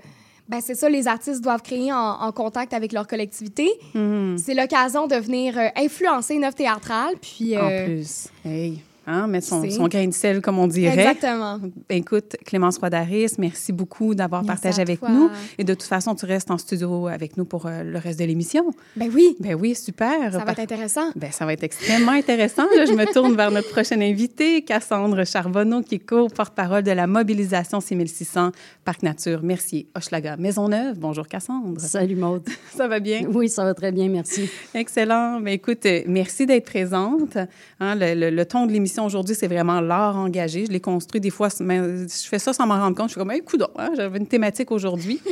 ben, 0.48 0.62
c'est 0.62 0.76
ça, 0.76 0.88
les 0.90 1.08
artistes 1.08 1.42
doivent 1.42 1.64
créer 1.64 1.92
en, 1.92 1.98
en 1.98 2.32
contact 2.32 2.74
avec 2.74 2.92
leur 2.92 3.08
collectivité. 3.08 3.68
Mhm. 3.96 4.38
C'est 4.38 4.54
l'occasion 4.54 5.08
de 5.08 5.16
venir 5.16 5.58
euh, 5.58 5.68
influencer 5.76 6.36
une 6.36 6.44
œuvre 6.44 6.56
théâtrale. 6.56 7.16
Puis, 7.22 7.58
En 7.58 7.68
plus. 7.86 8.28
Hey. 8.46 8.82
Hein, 9.08 9.28
mettre 9.28 9.46
son, 9.48 9.62
grain 9.88 10.08
de 10.08 10.14
sel, 10.14 10.42
comme 10.42 10.58
on 10.58 10.68
dirait. 10.68 10.94
Exactement. 10.98 11.60
Écoute, 11.90 12.36
Clémence 12.46 12.78
Rodaris, 12.80 13.34
merci 13.38 13.72
beaucoup 13.72 14.16
d'avoir 14.16 14.44
Merci 14.44 14.62
partagé 14.64 14.82
avec 14.82 15.00
toi. 15.00 15.10
nous. 15.10 15.30
Et 15.60 15.64
de 15.64 15.74
toute 15.76 15.84
façon, 15.84 16.16
tu 16.16 16.26
restes 16.26 16.50
en 16.50 16.58
studio 16.58 17.08
avec 17.08 17.38
nous 17.38 17.46
pour 17.46 17.68
euh, 17.68 17.84
le 17.84 18.00
reste 18.00 18.20
de 18.20 18.26
l'émission. 18.26 18.72
Ben 18.96 19.10
oui, 19.14 19.36
Ben 19.40 19.54
oui, 19.54 19.76
super. 19.76 20.32
ça 20.32 20.40
va 20.44 20.52
être 20.54 20.60
intéressant. 20.60 21.12
Ben, 21.16 21.32
ça 21.32 21.46
va 21.46 21.54
être 21.54 21.64
extrêmement 21.64 22.14
intéressant. 22.14 22.64
Là, 22.76 22.86
je 22.86 22.94
me 22.94 23.06
tourne 23.14 23.36
vers 23.36 23.52
notre 23.52 23.70
prochaine 23.70 24.02
invitée, 24.02 24.64
Cassandre 24.64 25.24
Charbonneau, 25.26 25.82
qui 25.82 25.96
est 25.96 26.00
co-porte-parole 26.00 26.82
de 26.84 26.92
la 26.92 27.06
mobilisation 27.06 27.82
6600 27.82 28.52
Parc 28.86 29.04
Nature 29.04 29.44
Mercier, 29.44 29.88
Hochelaga, 29.96 30.36
Maisonneuve. 30.38 30.98
Bonjour, 30.98 31.28
Cassandre. 31.28 31.80
Salut 31.80 32.16
Maude. 32.16 32.44
Ça 32.76 32.88
va 32.88 33.00
bien? 33.00 33.22
Oui, 33.32 33.50
ça 33.50 33.64
va 33.66 33.74
très 33.74 33.92
bien, 33.92 34.10
merci. 34.10 34.50
Excellent. 34.74 35.40
Ben, 35.42 35.50
écoute, 35.54 35.86
euh, 35.86 36.02
merci 36.08 36.46
d'être 36.46 36.66
présente. 36.66 37.38
Hein, 37.80 37.96
le, 37.96 38.14
le- 38.16 38.30
le 38.36 38.46
ton 38.46 38.66
de 38.66 38.72
l'émission 38.72 38.95
aujourd'hui, 39.04 39.36
c'est 39.36 39.48
vraiment 39.48 39.82
l'art 39.82 40.16
engagé. 40.16 40.66
Je 40.66 40.72
l'ai 40.72 40.80
construit 40.80 41.20
des 41.20 41.30
fois, 41.30 41.50
mais 41.60 41.80
je 42.08 42.28
fais 42.28 42.40
ça 42.40 42.54
sans 42.54 42.66
m'en 42.66 42.80
rendre 42.80 42.96
compte. 42.96 43.08
Je 43.08 43.14
suis 43.14 43.20
comme, 43.20 43.32
hey, 43.32 43.42
coudonc, 43.42 43.70
hein, 43.78 43.92
j'avais 43.96 44.18
une 44.18 44.28
thématique 44.28 44.72
aujourd'hui. 44.72 45.20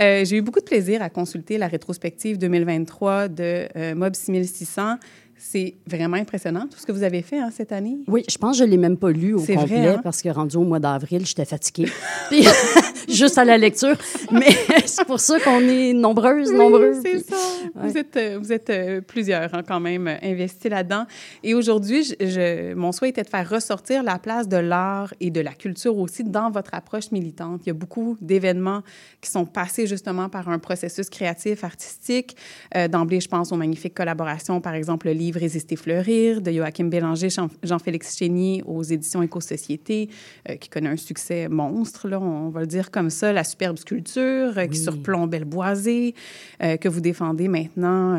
Euh, 0.00 0.24
J'ai 0.24 0.36
eu 0.36 0.42
beaucoup 0.42 0.60
de 0.60 0.64
plaisir 0.64 1.02
à 1.02 1.10
consulter 1.10 1.58
la 1.58 1.66
rétrospective 1.66 2.38
2023 2.38 3.26
de 3.26 3.66
euh, 3.74 3.96
Mob 3.96 4.14
6600. 4.14 4.96
C'est 5.38 5.76
vraiment 5.86 6.16
impressionnant 6.16 6.66
tout 6.70 6.78
ce 6.78 6.84
que 6.84 6.92
vous 6.92 7.02
avez 7.04 7.22
fait 7.22 7.38
hein, 7.38 7.50
cette 7.54 7.72
année? 7.72 7.98
Oui, 8.08 8.24
je 8.28 8.36
pense 8.38 8.56
que 8.56 8.58
je 8.58 8.64
ne 8.64 8.70
l'ai 8.70 8.76
même 8.76 8.96
pas 8.96 9.10
lu 9.10 9.34
au 9.34 9.38
complet 9.38 9.56
vrai, 9.56 9.86
hein? 9.88 10.00
parce 10.02 10.20
que 10.20 10.28
rendu 10.28 10.56
au 10.56 10.64
mois 10.64 10.80
d'avril, 10.80 11.24
j'étais 11.24 11.44
fatiguée. 11.44 11.88
Puis, 12.30 12.44
juste 13.08 13.38
à 13.38 13.44
la 13.44 13.56
lecture. 13.56 13.96
Mais 14.32 14.48
c'est 14.86 15.04
pour 15.04 15.20
ça 15.20 15.38
qu'on 15.40 15.60
est 15.60 15.92
nombreuses, 15.92 16.52
nombreux. 16.52 16.94
C'est 17.02 17.20
ça. 17.20 17.36
Ouais. 17.74 17.88
Vous 17.88 17.96
êtes, 17.96 18.16
euh, 18.16 18.38
vous 18.40 18.52
êtes 18.52 18.70
euh, 18.70 19.00
plusieurs 19.00 19.54
hein, 19.54 19.62
quand 19.66 19.78
même 19.80 20.08
euh, 20.08 20.16
investis 20.22 20.70
là-dedans. 20.70 21.04
Et 21.44 21.54
aujourd'hui, 21.54 22.02
je, 22.02 22.14
je- 22.26 22.74
mon 22.74 22.90
souhait 22.92 23.10
était 23.10 23.22
de 23.22 23.28
faire 23.28 23.48
ressortir 23.48 24.02
la 24.02 24.18
place 24.18 24.48
de 24.48 24.56
l'art 24.56 25.14
et 25.20 25.30
de 25.30 25.40
la 25.40 25.52
culture 25.52 25.96
aussi 25.98 26.24
dans 26.24 26.50
votre 26.50 26.74
approche 26.74 27.12
militante. 27.12 27.60
Il 27.64 27.68
y 27.68 27.70
a 27.70 27.74
beaucoup 27.74 28.16
d'événements 28.20 28.82
qui 29.20 29.30
sont 29.30 29.44
passés 29.46 29.86
justement 29.86 30.28
par 30.28 30.48
un 30.48 30.58
processus 30.58 31.08
créatif, 31.08 31.62
artistique. 31.62 32.36
Euh, 32.76 32.88
D'emblée, 32.88 33.20
je 33.20 33.28
pense 33.28 33.52
aux 33.52 33.56
magnifiques 33.56 33.94
collaborations, 33.94 34.60
par 34.60 34.74
exemple 34.74 35.06
le 35.06 35.12
livre 35.12 35.27
Résister, 35.36 35.76
fleurir 35.76 36.40
de 36.40 36.50
Joachim 36.52 36.84
Bélanger, 36.84 37.30
Jean- 37.30 37.48
Jean-Félix 37.62 38.16
Chénier 38.16 38.62
aux 38.66 38.82
éditions 38.82 39.22
Éco-Société, 39.22 40.08
euh, 40.48 40.56
qui 40.56 40.68
connaît 40.68 40.88
un 40.88 40.96
succès 40.96 41.48
monstre, 41.48 42.08
là, 42.08 42.20
on 42.20 42.48
va 42.50 42.60
le 42.60 42.66
dire 42.66 42.90
comme 42.90 43.10
ça, 43.10 43.32
La 43.32 43.44
superbe 43.44 43.78
sculpture 43.78 44.56
euh, 44.56 44.66
qui 44.66 44.78
surplombe 44.78 45.34
le 45.34 45.44
boisé, 45.44 46.14
euh, 46.62 46.76
que 46.76 46.88
vous 46.88 47.00
défendez 47.00 47.48
maintenant, 47.48 48.18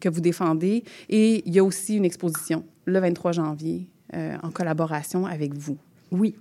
que 0.00 0.08
vous 0.08 0.20
défendez. 0.20 0.84
Et 1.08 1.42
il 1.46 1.54
y 1.54 1.58
a 1.58 1.64
aussi 1.64 1.96
une 1.96 2.04
exposition 2.04 2.64
le 2.84 2.98
23 3.00 3.32
janvier 3.32 3.88
en 4.14 4.50
collaboration 4.50 5.26
avec 5.26 5.52
vous. 5.54 5.76
Oui. 6.12 6.34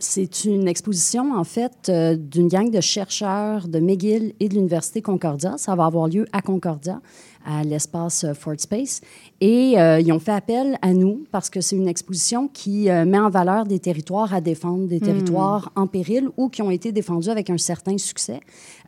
C'est 0.00 0.44
une 0.44 0.66
exposition, 0.66 1.36
en 1.36 1.44
fait, 1.44 1.88
euh, 1.88 2.16
d'une 2.16 2.48
gang 2.48 2.68
de 2.68 2.80
chercheurs 2.80 3.68
de 3.68 3.78
McGill 3.78 4.34
et 4.40 4.48
de 4.48 4.54
l'Université 4.54 5.02
Concordia. 5.02 5.54
Ça 5.56 5.76
va 5.76 5.86
avoir 5.86 6.08
lieu 6.08 6.26
à 6.32 6.42
Concordia, 6.42 7.00
à 7.46 7.62
l'espace 7.62 8.24
euh, 8.24 8.34
Fort 8.34 8.58
Space. 8.58 9.02
Et 9.40 9.78
euh, 9.78 10.00
ils 10.00 10.12
ont 10.12 10.18
fait 10.18 10.32
appel 10.32 10.78
à 10.82 10.92
nous 10.92 11.24
parce 11.30 11.48
que 11.48 11.60
c'est 11.60 11.76
une 11.76 11.86
exposition 11.86 12.48
qui 12.48 12.88
met 12.88 13.18
en 13.18 13.30
valeur 13.30 13.66
des 13.66 13.78
territoires 13.78 14.34
à 14.34 14.40
défendre, 14.40 14.86
des 14.88 15.00
territoires 15.00 15.70
en 15.76 15.86
péril 15.86 16.28
ou 16.36 16.48
qui 16.48 16.62
ont 16.62 16.70
été 16.70 16.90
défendus 16.90 17.30
avec 17.30 17.50
un 17.50 17.58
certain 17.58 17.98
succès. 17.98 18.40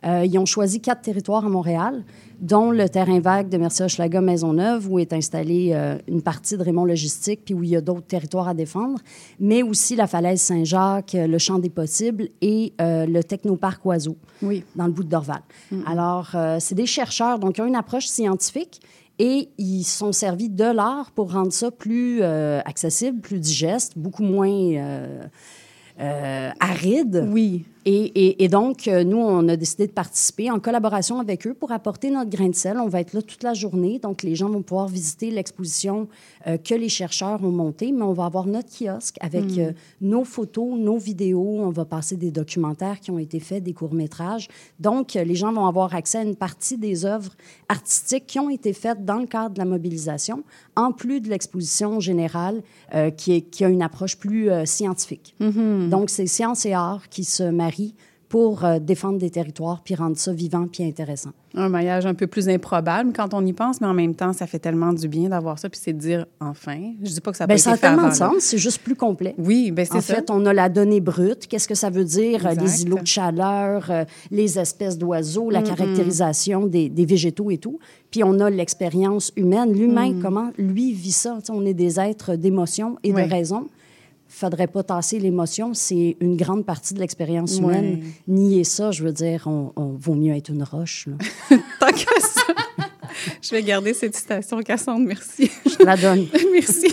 Ils 0.03 0.37
ont 0.37 0.45
choisi 0.45 0.81
quatre 0.81 1.01
territoires 1.01 1.45
à 1.45 1.49
Montréal, 1.49 2.03
dont 2.39 2.71
le 2.71 2.87
terrain 2.87 3.19
vague 3.19 3.49
de 3.49 3.57
Mercier 3.57 3.85
Hochelaga 3.85 4.21
Maisonneuve, 4.21 4.87
où 4.91 4.99
est 4.99 5.11
installée 5.13 5.71
euh, 5.73 5.97
une 6.07 6.21
partie 6.21 6.55
de 6.57 6.63
Raymond 6.63 6.85
Logistique, 6.85 7.41
puis 7.45 7.53
où 7.53 7.63
il 7.63 7.69
y 7.71 7.75
a 7.75 7.81
d'autres 7.81 8.05
territoires 8.05 8.47
à 8.47 8.53
défendre, 8.53 8.99
mais 9.39 9.63
aussi 9.63 9.95
la 9.95 10.07
falaise 10.07 10.41
Saint-Jacques, 10.41 11.15
euh, 11.15 11.27
le 11.27 11.37
champ 11.37 11.57
des 11.59 11.69
possibles 11.69 12.29
et 12.41 12.73
euh, 12.79 13.05
le 13.05 13.23
technoparc 13.23 13.83
Oiseau, 13.85 14.17
Oui. 14.41 14.63
dans 14.75 14.85
le 14.85 14.91
bout 14.91 15.03
de 15.03 15.09
Dorval. 15.09 15.41
Alors, 15.85 16.29
euh, 16.35 16.57
c'est 16.59 16.75
des 16.75 16.85
chercheurs, 16.85 17.39
donc 17.39 17.57
ils 17.57 17.61
ont 17.61 17.67
une 17.67 17.75
approche 17.75 18.05
scientifique 18.07 18.81
et 19.19 19.49
ils 19.57 19.83
sont 19.83 20.11
servis 20.11 20.49
de 20.49 20.63
l'art 20.63 21.11
pour 21.11 21.31
rendre 21.33 21.51
ça 21.51 21.71
plus 21.71 22.21
accessible, 22.21 23.19
plus 23.19 23.39
digeste, 23.39 23.93
beaucoup 23.97 24.21
moins 24.21 24.47
euh, 25.99 26.51
aride. 26.59 27.27
Oui. 27.31 27.65
Et, 27.89 28.11
et- 28.15 28.43
et 28.43 28.49
donc, 28.49 28.89
euh, 28.89 29.05
nous, 29.05 29.15
on 29.17 29.47
a 29.47 29.55
décidé 29.55 29.87
de 29.87 29.93
participer 29.93 30.51
en 30.51 30.59
collaboration 30.59 31.21
avec 31.21 31.47
eux 31.47 31.53
pour 31.53 31.71
apporter 31.71 32.09
notre 32.11 32.29
grain 32.29 32.49
de 32.49 32.55
sel. 32.55 32.75
On 32.77 32.89
va 32.89 32.99
être 32.99 33.13
là 33.13 33.21
toute 33.21 33.43
la 33.43 33.53
journée, 33.53 33.97
donc 33.97 34.23
les 34.23 34.35
gens 34.35 34.49
vont 34.49 34.61
pouvoir 34.61 34.89
visiter 34.89 35.31
l'exposition 35.31 36.09
euh, 36.47 36.57
que 36.57 36.75
les 36.75 36.89
chercheurs 36.89 37.41
ont 37.41 37.49
montée, 37.51 37.93
mais 37.93 38.01
on 38.03 38.11
va 38.11 38.25
avoir 38.25 38.45
notre 38.45 38.67
kiosque 38.77 39.15
avec 39.21 39.57
euh, 39.57 39.71
nos 40.01 40.25
photos, 40.25 40.77
nos 40.77 40.97
vidéos. 40.97 41.59
On 41.61 41.69
va 41.69 41.85
passer 41.85 42.17
des 42.17 42.29
documentaires 42.29 42.99
qui 42.99 43.09
ont 43.09 43.19
été 43.19 43.39
faits, 43.39 43.63
des 43.63 43.71
courts-métrages. 43.71 44.49
Donc, 44.81 45.13
les 45.13 45.35
gens 45.35 45.53
vont 45.53 45.65
avoir 45.65 45.95
accès 45.95 46.17
à 46.17 46.23
une 46.23 46.35
partie 46.35 46.77
des 46.77 47.05
œuvres 47.05 47.31
artistiques 47.69 48.25
qui 48.27 48.37
ont 48.39 48.49
été 48.49 48.73
faites 48.73 49.05
dans 49.05 49.19
le 49.19 49.27
cadre 49.27 49.53
de 49.53 49.59
la 49.59 49.65
mobilisation, 49.65 50.43
en 50.75 50.91
plus 50.91 51.21
de 51.21 51.29
l'exposition 51.29 52.01
générale 52.01 52.63
euh, 52.93 53.11
qui, 53.11 53.31
est, 53.31 53.41
qui 53.43 53.63
a 53.63 53.69
une 53.69 53.81
approche 53.81 54.17
plus 54.17 54.49
scientifique. 54.65 55.35
Donc, 55.89 56.09
c'est 56.09 56.27
science 56.27 56.65
et 56.65 56.73
art 56.73 57.07
qui 57.07 57.23
se 57.23 57.43
marient 57.43 57.76
pour 58.29 58.65
euh, 58.65 58.77
défendre 58.79 59.17
des 59.19 59.29
territoires 59.29 59.81
puis 59.85 59.95
rendre 59.95 60.17
ça 60.17 60.33
vivant 60.33 60.67
puis 60.69 60.83
intéressant. 60.83 61.29
Un 61.55 61.69
maillage 61.69 62.05
un 62.05 62.13
peu 62.13 62.27
plus 62.27 62.49
improbable 62.49 63.13
quand 63.15 63.33
on 63.33 63.45
y 63.45 63.53
pense, 63.53 63.79
mais 63.79 63.87
en 63.87 63.93
même 63.93 64.15
temps, 64.15 64.33
ça 64.33 64.45
fait 64.47 64.59
tellement 64.59 64.91
du 64.91 65.07
bien 65.07 65.29
d'avoir 65.29 65.57
ça, 65.57 65.69
puis 65.69 65.79
c'est 65.81 65.93
de 65.93 65.97
dire 65.97 66.25
enfin. 66.41 66.77
Je 67.01 67.09
dis 67.13 67.21
pas 67.21 67.31
que 67.31 67.37
ça 67.37 67.47
Ben, 67.47 67.53
pas 67.53 67.57
ça 67.57 67.71
a 67.71 67.77
tellement 67.77 68.09
de 68.09 68.13
sens, 68.13 68.39
c'est 68.39 68.57
juste 68.57 68.79
plus 68.81 68.95
complet. 68.97 69.33
Oui, 69.37 69.71
ben 69.71 69.85
c'est 69.85 69.95
En 69.95 70.01
ça. 70.01 70.15
fait, 70.15 70.29
on 70.29 70.45
a 70.45 70.51
la 70.53 70.67
donnée 70.67 70.99
brute. 70.99 71.47
Qu'est-ce 71.47 71.69
que 71.69 71.73
ça 71.73 71.89
veut 71.89 72.03
dire? 72.03 72.45
euh, 72.45 72.49
Exact. 72.51 72.61
Les 72.65 72.81
îlots 72.83 72.99
de 72.99 73.07
chaleur, 73.07 73.89
euh, 73.89 74.03
les 74.29 74.59
espèces 74.59 74.97
d'oiseaux, 74.97 75.49
la 75.49 75.61
caractérisation 75.61 76.65
des, 76.67 76.89
des 76.89 77.05
végétaux 77.05 77.49
et 77.49 77.57
tout. 77.57 77.79
Puis 78.11 78.23
on 78.25 78.39
a 78.41 78.49
l'expérience 78.49 79.31
humaine. 79.37 79.71
L'humain, 79.71 80.13
comment 80.21 80.51
lui 80.57 80.91
vit 80.91 81.13
ça? 81.13 81.37
On 81.49 81.65
est 81.65 81.73
des 81.73 81.97
êtres 81.97 82.35
d'émotion 82.35 82.97
et 83.03 83.13
de 83.13 83.21
raison. 83.21 83.67
Faudrait 84.27 84.67
pas 84.67 84.83
tasser 84.83 85.19
l'émotion. 85.19 85.73
C'est 85.73 86.17
une 86.19 86.35
grande 86.37 86.65
partie 86.65 86.93
de 86.93 86.99
l'expérience 86.99 87.57
humaine. 87.57 88.03
Nier 88.27 88.63
ça, 88.63 88.91
je 88.91 89.03
veux 89.03 89.11
dire, 89.13 89.43
on, 89.47 89.71
on 89.75 89.93
vaut 89.93 90.15
mieux 90.15 90.35
être 90.35 90.49
une 90.49 90.63
roche. 90.63 91.07
Tant 91.79 91.91
que 91.91 92.21
ça. 92.21 92.53
Je 93.41 93.49
vais 93.51 93.63
garder 93.63 93.93
cette 93.93 94.15
citation, 94.15 94.61
Cassandre, 94.61 95.05
merci. 95.07 95.49
Je 95.65 95.83
la 95.83 95.95
donne. 95.97 96.27
Merci. 96.53 96.87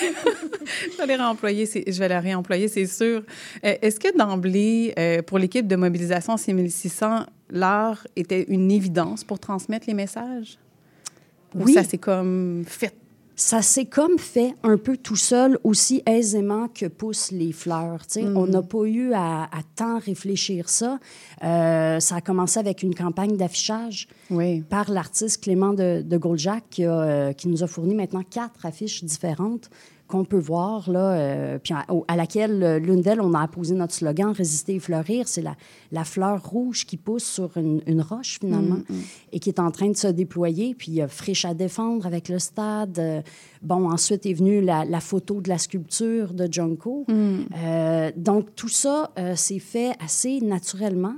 je 0.93 0.97
vais 0.97 1.07
les 1.07 1.17
réemployer, 1.17 1.67
c'est- 1.67 1.85
je 1.91 1.99
vais 1.99 2.09
la 2.09 2.21
réemployer, 2.21 2.69
c'est 2.69 2.87
sûr. 2.87 3.23
Euh, 3.65 3.75
Est-ce 3.83 4.01
que 4.01 4.17
d'emblée, 4.17 4.95
euh, 4.99 5.21
pour 5.23 5.39
l'équipe 5.39 5.67
de 5.67 5.77
mobilisation 5.77 6.37
6600, 6.37 7.27
l'art 7.51 8.07
était 8.17 8.45
une 8.49 8.71
évidence 8.71 9.23
pour 9.25 9.39
transmettre 9.39 9.87
les 9.87 9.95
messages? 9.95 10.59
Ou 11.55 11.65
Oui. 11.65 11.73
ça 11.75 11.85
s'est 11.85 11.99
comme 11.99 12.65
fait? 12.67 12.95
Ça 13.37 13.63
s'est 13.63 13.87
comme 13.87 14.17
fait 14.19 14.55
un 14.63 14.77
peu 14.77 14.97
tout 14.97 15.17
seul, 15.17 15.59
aussi 15.65 16.03
aisément 16.07 16.69
que 16.69 16.87
poussent 16.87 17.33
les 17.33 17.51
fleurs. 17.53 18.03
On 18.17 18.47
n'a 18.47 18.63
pas 18.63 18.85
eu 18.85 19.13
à, 19.13 19.45
à 19.45 19.63
tant 19.75 19.99
réfléchir 19.99 20.69
ça. 20.69 21.01
Euh, 21.43 21.99
ça 21.99 22.17
a 22.17 22.21
commencé 22.21 22.61
avec 22.61 22.85
une 22.85 22.95
campagne 22.95 23.37
d'affichage 23.37 24.07
Oui. 24.31 24.61
par 24.63 24.89
l'artiste 24.89 25.43
Clément 25.43 25.73
de, 25.73 26.03
de 26.03 26.17
Goldjack 26.17 26.65
qui, 26.71 26.85
a, 26.85 26.93
euh, 27.01 27.33
qui 27.33 27.49
nous 27.49 27.65
a 27.65 27.67
fourni 27.67 27.97
maintenant 27.97 28.23
quatre 28.23 28.67
affiches 28.67 29.03
différentes 29.03 29.69
qu'on 30.15 30.25
peut 30.25 30.39
voir, 30.39 30.89
là, 30.91 31.15
euh, 31.15 31.59
puis 31.59 31.75
à, 31.75 32.17
laquelle 32.17 32.63
euh, 32.63 32.79
l'une 32.79 33.01
d'elles, 33.01 33.21
on 33.21 33.35
a 33.35 33.41
apposé 33.41 33.75
notre 33.75 33.95
slogan 33.95 34.31
«Résister 34.37 34.77
et 34.77 34.79
fleurir». 34.79 35.27
C'est 35.29 35.43
la, 35.43 35.57
la 35.91 36.05
fleur 36.05 36.41
rouge 36.41 36.87
qui 36.87 36.97
pousse 36.97 37.25
sur 37.25 37.57
une, 37.57 37.83
une 37.89 38.01
roche, 38.01 38.39
finalement, 38.39 38.79
et 39.33 39.41
qui 39.41 39.49
est 39.49 39.59
en 39.59 39.73
train 39.73 39.89
de 39.89 39.97
se 39.97 40.07
déployer. 40.07 40.77
Puis 40.77 40.93
il 40.93 40.95
y 40.95 41.03
a 41.03 41.09
Friche 41.09 41.45
à 41.45 41.53
défendre 41.53 42.07
avec 42.07 42.29
le 42.29 42.39
stade. 42.39 42.97
Euh, 43.01 43.23
bon, 43.63 43.91
ensuite 43.91 44.25
est 44.25 44.35
venue 44.35 44.61
la, 44.61 44.85
la 44.85 45.01
photo 45.01 45.41
de 45.41 45.49
la 45.49 45.59
sculpture 45.59 46.33
de 46.33 46.47
Junko. 46.49 47.07
Euh, 47.09 48.13
donc, 48.17 48.55
tout 48.55 48.69
ça 48.69 49.11
s'est 49.35 49.59
fait 49.59 49.95
assez 49.99 50.41
naturellement. 50.41 51.15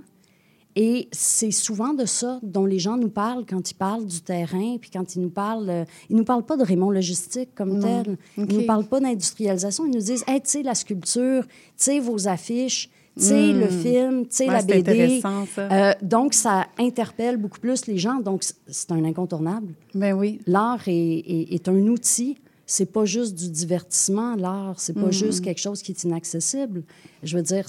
Et 0.78 1.08
c'est 1.10 1.50
souvent 1.50 1.94
de 1.94 2.04
ça 2.04 2.38
dont 2.42 2.66
les 2.66 2.78
gens 2.78 2.98
nous 2.98 3.08
parlent 3.08 3.46
quand 3.48 3.70
ils 3.70 3.74
parlent 3.74 4.04
du 4.04 4.20
terrain, 4.20 4.76
puis 4.78 4.90
quand 4.90 5.14
ils 5.16 5.22
nous 5.22 5.30
parlent... 5.30 5.70
euh, 5.70 5.84
ils 6.10 6.16
nous 6.16 6.24
parlent 6.24 6.44
pas 6.44 6.58
de 6.58 6.62
Raymond 6.62 6.90
Logistique 6.90 7.48
comme 7.54 7.80
tel. 7.80 8.18
Ils 8.36 8.44
nous 8.58 8.66
parlent 8.66 8.84
pas 8.86 9.00
d'industrialisation. 9.00 9.86
Ils 9.86 9.92
nous 9.94 10.00
disent, 10.02 10.22
hey, 10.26 10.40
tu 10.42 10.50
sais, 10.50 10.62
la 10.62 10.74
sculpture, 10.74 11.44
tu 11.46 11.50
sais, 11.76 11.98
vos 11.98 12.28
affiches, 12.28 12.90
tu 13.18 13.24
sais, 13.24 13.52
le 13.54 13.66
film, 13.68 14.24
tu 14.26 14.36
sais, 14.36 14.46
Ouais, 14.46 14.52
la 14.52 14.62
BD. 14.62 15.20
ça. 15.22 15.62
Euh, 15.72 15.92
donc, 16.02 16.34
ça 16.34 16.66
interpelle 16.78 17.38
beaucoup 17.38 17.58
plus 17.58 17.86
les 17.86 17.96
gens. 17.96 18.20
Donc, 18.20 18.44
c'est 18.68 18.92
un 18.92 19.02
incontournable. 19.06 19.72
Ben 19.94 20.12
oui. 20.12 20.40
L'art 20.46 20.86
est, 20.86 20.92
est- 20.92 21.54
est 21.54 21.68
un 21.68 21.86
outil. 21.86 22.36
C'est 22.66 22.92
pas 22.92 23.04
juste 23.06 23.34
du 23.34 23.48
divertissement, 23.48 24.34
l'art. 24.36 24.78
C'est 24.80 24.92
pas 24.92 25.10
juste 25.12 25.42
quelque 25.42 25.60
chose 25.60 25.80
qui 25.82 25.92
est 25.92 26.04
inaccessible. 26.04 26.82
Je 27.22 27.36
veux 27.38 27.42
dire, 27.42 27.64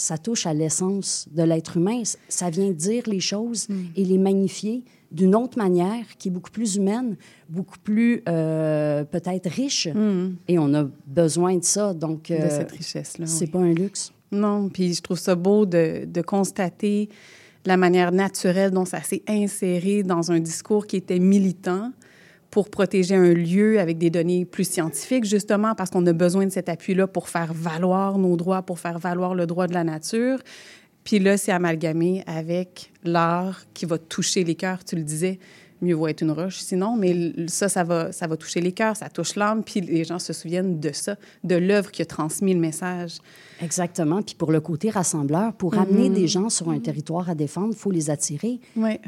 ça 0.00 0.16
touche 0.16 0.46
à 0.46 0.54
l'essence 0.54 1.28
de 1.30 1.42
l'être 1.42 1.76
humain. 1.76 2.02
Ça 2.28 2.48
vient 2.48 2.70
dire 2.70 3.02
les 3.06 3.20
choses 3.20 3.68
et 3.96 4.04
les 4.04 4.16
magnifier 4.18 4.82
d'une 5.12 5.34
autre 5.34 5.58
manière 5.58 6.04
qui 6.18 6.28
est 6.28 6.30
beaucoup 6.30 6.50
plus 6.50 6.76
humaine, 6.76 7.16
beaucoup 7.48 7.78
plus 7.78 8.22
euh, 8.28 9.04
peut-être 9.04 9.50
riche. 9.50 9.88
Et 10.48 10.58
on 10.58 10.72
a 10.72 10.84
besoin 11.06 11.56
de 11.58 11.64
ça. 11.64 11.92
Donc, 11.92 12.28
De 12.28 12.34
euh, 12.34 12.48
cette 12.48 12.70
richesse-là. 12.72 13.26
c'est 13.26 13.44
oui. 13.46 13.50
pas 13.50 13.58
un 13.58 13.74
luxe. 13.74 14.12
Non, 14.32 14.68
puis 14.68 14.94
je 14.94 15.02
trouve 15.02 15.18
ça 15.18 15.34
beau 15.34 15.66
de, 15.66 16.04
de 16.06 16.22
constater 16.22 17.08
la 17.66 17.76
manière 17.76 18.10
naturelle 18.12 18.70
dont 18.70 18.86
ça 18.86 19.02
s'est 19.02 19.22
inséré 19.28 20.02
dans 20.02 20.32
un 20.32 20.40
discours 20.40 20.86
qui 20.86 20.96
était 20.96 21.18
militant 21.18 21.92
pour 22.50 22.68
protéger 22.68 23.14
un 23.14 23.32
lieu 23.32 23.78
avec 23.78 23.98
des 23.98 24.10
données 24.10 24.44
plus 24.44 24.64
scientifiques, 24.68 25.24
justement 25.24 25.74
parce 25.74 25.90
qu'on 25.90 26.04
a 26.06 26.12
besoin 26.12 26.46
de 26.46 26.50
cet 26.50 26.68
appui-là 26.68 27.06
pour 27.06 27.28
faire 27.28 27.52
valoir 27.54 28.18
nos 28.18 28.36
droits, 28.36 28.62
pour 28.62 28.78
faire 28.78 28.98
valoir 28.98 29.34
le 29.34 29.46
droit 29.46 29.66
de 29.66 29.74
la 29.74 29.84
nature. 29.84 30.38
Puis 31.04 31.18
là, 31.18 31.36
c'est 31.36 31.52
amalgamé 31.52 32.22
avec 32.26 32.92
l'art 33.04 33.62
qui 33.72 33.86
va 33.86 33.98
toucher 33.98 34.44
les 34.44 34.54
cœurs, 34.54 34.84
tu 34.84 34.96
le 34.96 35.02
disais. 35.02 35.38
Mieux 35.82 35.94
vaut 35.94 36.08
être 36.08 36.20
une 36.20 36.32
roche 36.32 36.58
sinon, 36.58 36.94
mais 36.94 37.32
ça, 37.46 37.70
ça 37.70 37.84
va, 37.84 38.12
ça 38.12 38.26
va 38.26 38.36
toucher 38.36 38.60
les 38.60 38.72
cœurs, 38.72 38.96
ça 38.98 39.08
touche 39.08 39.34
l'âme, 39.34 39.64
puis 39.64 39.80
les 39.80 40.04
gens 40.04 40.18
se 40.18 40.34
souviennent 40.34 40.78
de 40.78 40.92
ça, 40.92 41.16
de 41.42 41.54
l'œuvre 41.54 41.90
qui 41.90 42.02
a 42.02 42.04
transmis 42.04 42.52
le 42.52 42.60
message. 42.60 43.16
Exactement. 43.62 44.20
Puis 44.20 44.34
pour 44.34 44.52
le 44.52 44.60
côté 44.60 44.90
rassembleur, 44.90 45.54
pour 45.54 45.78
amener 45.78 46.10
des 46.10 46.26
gens 46.26 46.50
sur 46.50 46.68
un 46.68 46.78
territoire 46.80 47.30
à 47.30 47.34
défendre, 47.34 47.68
il 47.72 47.78
faut 47.78 47.90
les 47.90 48.10
attirer. 48.10 48.60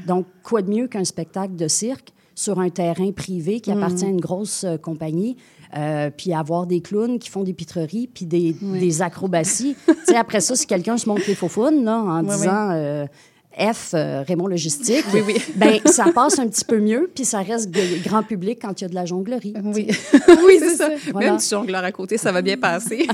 Donc, 0.06 0.26
quoi 0.42 0.62
de 0.62 0.70
mieux 0.70 0.88
qu'un 0.88 1.04
spectacle 1.04 1.56
de 1.56 1.68
cirque 1.68 2.14
sur 2.34 2.58
un 2.60 2.70
terrain 2.70 3.10
privé 3.12 3.60
qui 3.60 3.70
Mm. 3.70 3.76
appartient 3.78 4.04
à 4.04 4.08
une 4.08 4.20
grosse 4.20 4.64
euh, 4.64 4.76
compagnie, 4.76 5.36
euh, 5.76 6.10
puis 6.16 6.32
avoir 6.34 6.66
des 6.66 6.80
clowns 6.80 7.18
qui 7.18 7.30
font 7.30 7.42
des 7.44 7.52
pitreries, 7.54 8.08
puis 8.12 8.26
des, 8.26 8.54
des 8.60 9.02
acrobaties. 9.02 9.76
tu 9.86 9.94
sais, 10.06 10.16
après 10.16 10.40
ça, 10.40 10.54
si 10.56 10.66
quelqu'un 10.66 10.96
se 10.98 11.08
montre 11.08 11.22
les 11.26 11.34
faufounes, 11.34 11.84
là, 11.84 11.98
en 11.98 12.20
Oui, 12.22 12.26
oui. 12.30 12.36
disant... 12.36 12.70
euh, 12.72 13.06
F, 13.54 13.90
euh, 13.92 14.22
Raymond 14.26 14.46
Logistique, 14.46 15.04
ben, 15.56 15.78
ça 15.84 16.06
passe 16.14 16.38
un 16.38 16.48
petit 16.48 16.64
peu 16.64 16.80
mieux, 16.80 17.10
puis 17.14 17.26
ça 17.26 17.42
reste 17.42 17.70
grand 18.02 18.22
public 18.22 18.58
quand 18.62 18.80
il 18.80 18.84
y 18.84 18.86
a 18.86 18.88
de 18.88 18.94
la 18.94 19.04
jonglerie. 19.04 19.52
Oui, 19.62 19.88
Oui, 20.46 20.56
c'est 20.58 20.74
ça. 20.76 20.88
Voilà. 21.12 21.32
Même 21.32 21.36
du 21.38 21.44
jongleur 21.44 21.84
à 21.84 21.92
côté, 21.92 22.16
ça 22.16 22.32
va 22.32 22.40
bien 22.40 22.56
passer. 22.56 23.06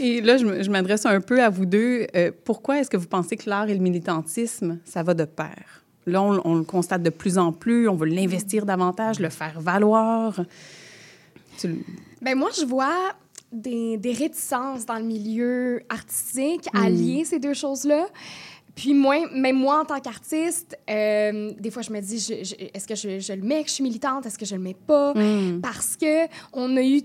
et 0.00 0.22
là, 0.22 0.38
je, 0.38 0.70
m'adresse 0.70 1.04
un 1.06 1.20
peu 1.20 1.42
à 1.42 1.50
vous 1.50 1.66
deux. 1.66 2.06
Euh, 2.16 2.30
pourquoi 2.44 2.80
est-ce 2.80 2.88
que 2.88 2.96
vous 2.96 3.06
pensez 3.06 3.36
que 3.36 3.48
l'art 3.48 3.68
et 3.68 3.74
le 3.74 3.80
militantisme, 3.80 4.78
ça 4.86 5.02
va 5.02 5.12
de 5.14 5.24
pair? 5.24 5.83
Là, 6.06 6.22
on, 6.22 6.40
on 6.44 6.54
le 6.56 6.64
constate 6.64 7.02
de 7.02 7.10
plus 7.10 7.38
en 7.38 7.52
plus. 7.52 7.88
On 7.88 7.94
veut 7.96 8.06
l'investir 8.06 8.66
davantage, 8.66 9.20
le 9.20 9.30
faire 9.30 9.60
valoir. 9.60 10.40
Tu 11.58 11.84
Ben 12.20 12.36
moi, 12.36 12.50
je 12.58 12.64
vois 12.64 13.14
des, 13.52 13.96
des 13.96 14.12
réticences 14.12 14.84
dans 14.84 14.96
le 14.98 15.04
milieu 15.04 15.82
artistique 15.88 16.66
à 16.74 16.88
lier 16.90 17.24
ces 17.24 17.38
deux 17.38 17.54
choses-là. 17.54 18.06
Puis 18.74 18.92
moi, 18.92 19.16
même 19.32 19.56
moi, 19.56 19.80
en 19.82 19.84
tant 19.84 20.00
qu'artiste, 20.00 20.76
euh, 20.90 21.52
des 21.60 21.70
fois, 21.70 21.82
je 21.82 21.92
me 21.92 22.00
dis, 22.00 22.16
est-ce 22.74 22.86
que 22.88 22.96
je, 22.96 23.20
je 23.20 23.32
le 23.32 23.42
mets, 23.42 23.62
que 23.62 23.68
je 23.68 23.74
suis 23.74 23.84
militante, 23.84 24.26
est-ce 24.26 24.36
que 24.36 24.44
je 24.44 24.56
le 24.56 24.60
mets 24.60 24.74
pas? 24.74 25.14
Parce 25.62 25.96
que 25.96 26.26
on 26.52 26.76
a 26.76 26.82
eu 26.82 27.02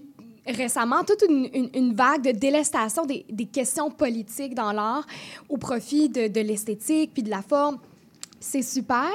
récemment 0.47 1.03
toute 1.03 1.23
une, 1.29 1.47
une- 1.53 1.69
une 1.75 1.93
vague 1.93 2.23
de 2.23 2.31
délestation 2.31 3.05
des, 3.05 3.23
des 3.29 3.45
questions 3.45 3.91
politiques 3.91 4.55
dans 4.55 4.71
l'art 4.71 5.05
au 5.47 5.57
profit 5.57 6.09
de, 6.09 6.27
de 6.27 6.41
l'esthétique 6.41 7.11
puis 7.13 7.21
de 7.21 7.29
la 7.29 7.43
forme. 7.43 7.77
C'est 8.39 8.61
super. 8.61 9.09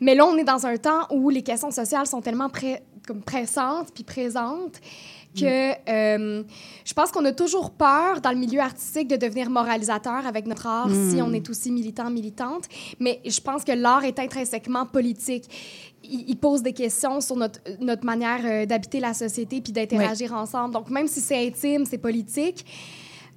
Mais 0.00 0.14
là, 0.14 0.26
on 0.26 0.36
est 0.36 0.44
dans 0.44 0.66
un 0.66 0.76
temps 0.76 1.06
où 1.10 1.30
les 1.30 1.42
questions 1.42 1.70
sociales 1.70 2.06
sont 2.06 2.20
tellement 2.20 2.48
pré- 2.48 2.82
comme 3.06 3.22
pressantes 3.22 3.88
puis 3.94 4.04
présentes 4.04 4.80
que 5.38 5.72
euh, 5.90 6.44
je 6.84 6.94
pense 6.94 7.10
qu'on 7.10 7.24
a 7.24 7.32
toujours 7.32 7.72
peur 7.72 8.20
dans 8.20 8.30
le 8.30 8.36
milieu 8.36 8.60
artistique 8.60 9.08
de 9.08 9.16
devenir 9.16 9.50
moralisateur 9.50 10.24
avec 10.26 10.46
notre 10.46 10.68
art 10.68 10.88
si 11.10 11.20
on 11.20 11.32
est 11.32 11.50
aussi 11.50 11.72
militant, 11.72 12.08
militante. 12.08 12.64
Mais 13.00 13.20
je 13.26 13.40
pense 13.40 13.64
que 13.64 13.72
l'art 13.72 14.04
est 14.04 14.20
intrinsèquement 14.20 14.86
politique. 14.86 15.44
Il, 16.04 16.24
il 16.28 16.36
pose 16.36 16.62
des 16.62 16.72
questions 16.72 17.20
sur 17.20 17.34
notre, 17.34 17.58
notre 17.80 18.04
manière 18.04 18.40
euh, 18.44 18.64
d'habiter 18.66 19.00
la 19.00 19.12
société 19.12 19.60
puis 19.60 19.72
d'interagir 19.72 20.32
ensemble. 20.34 20.72
Donc, 20.72 20.88
même 20.88 21.08
si 21.08 21.20
c'est 21.20 21.44
intime, 21.46 21.84
c'est 21.84 21.98
politique. 21.98 22.64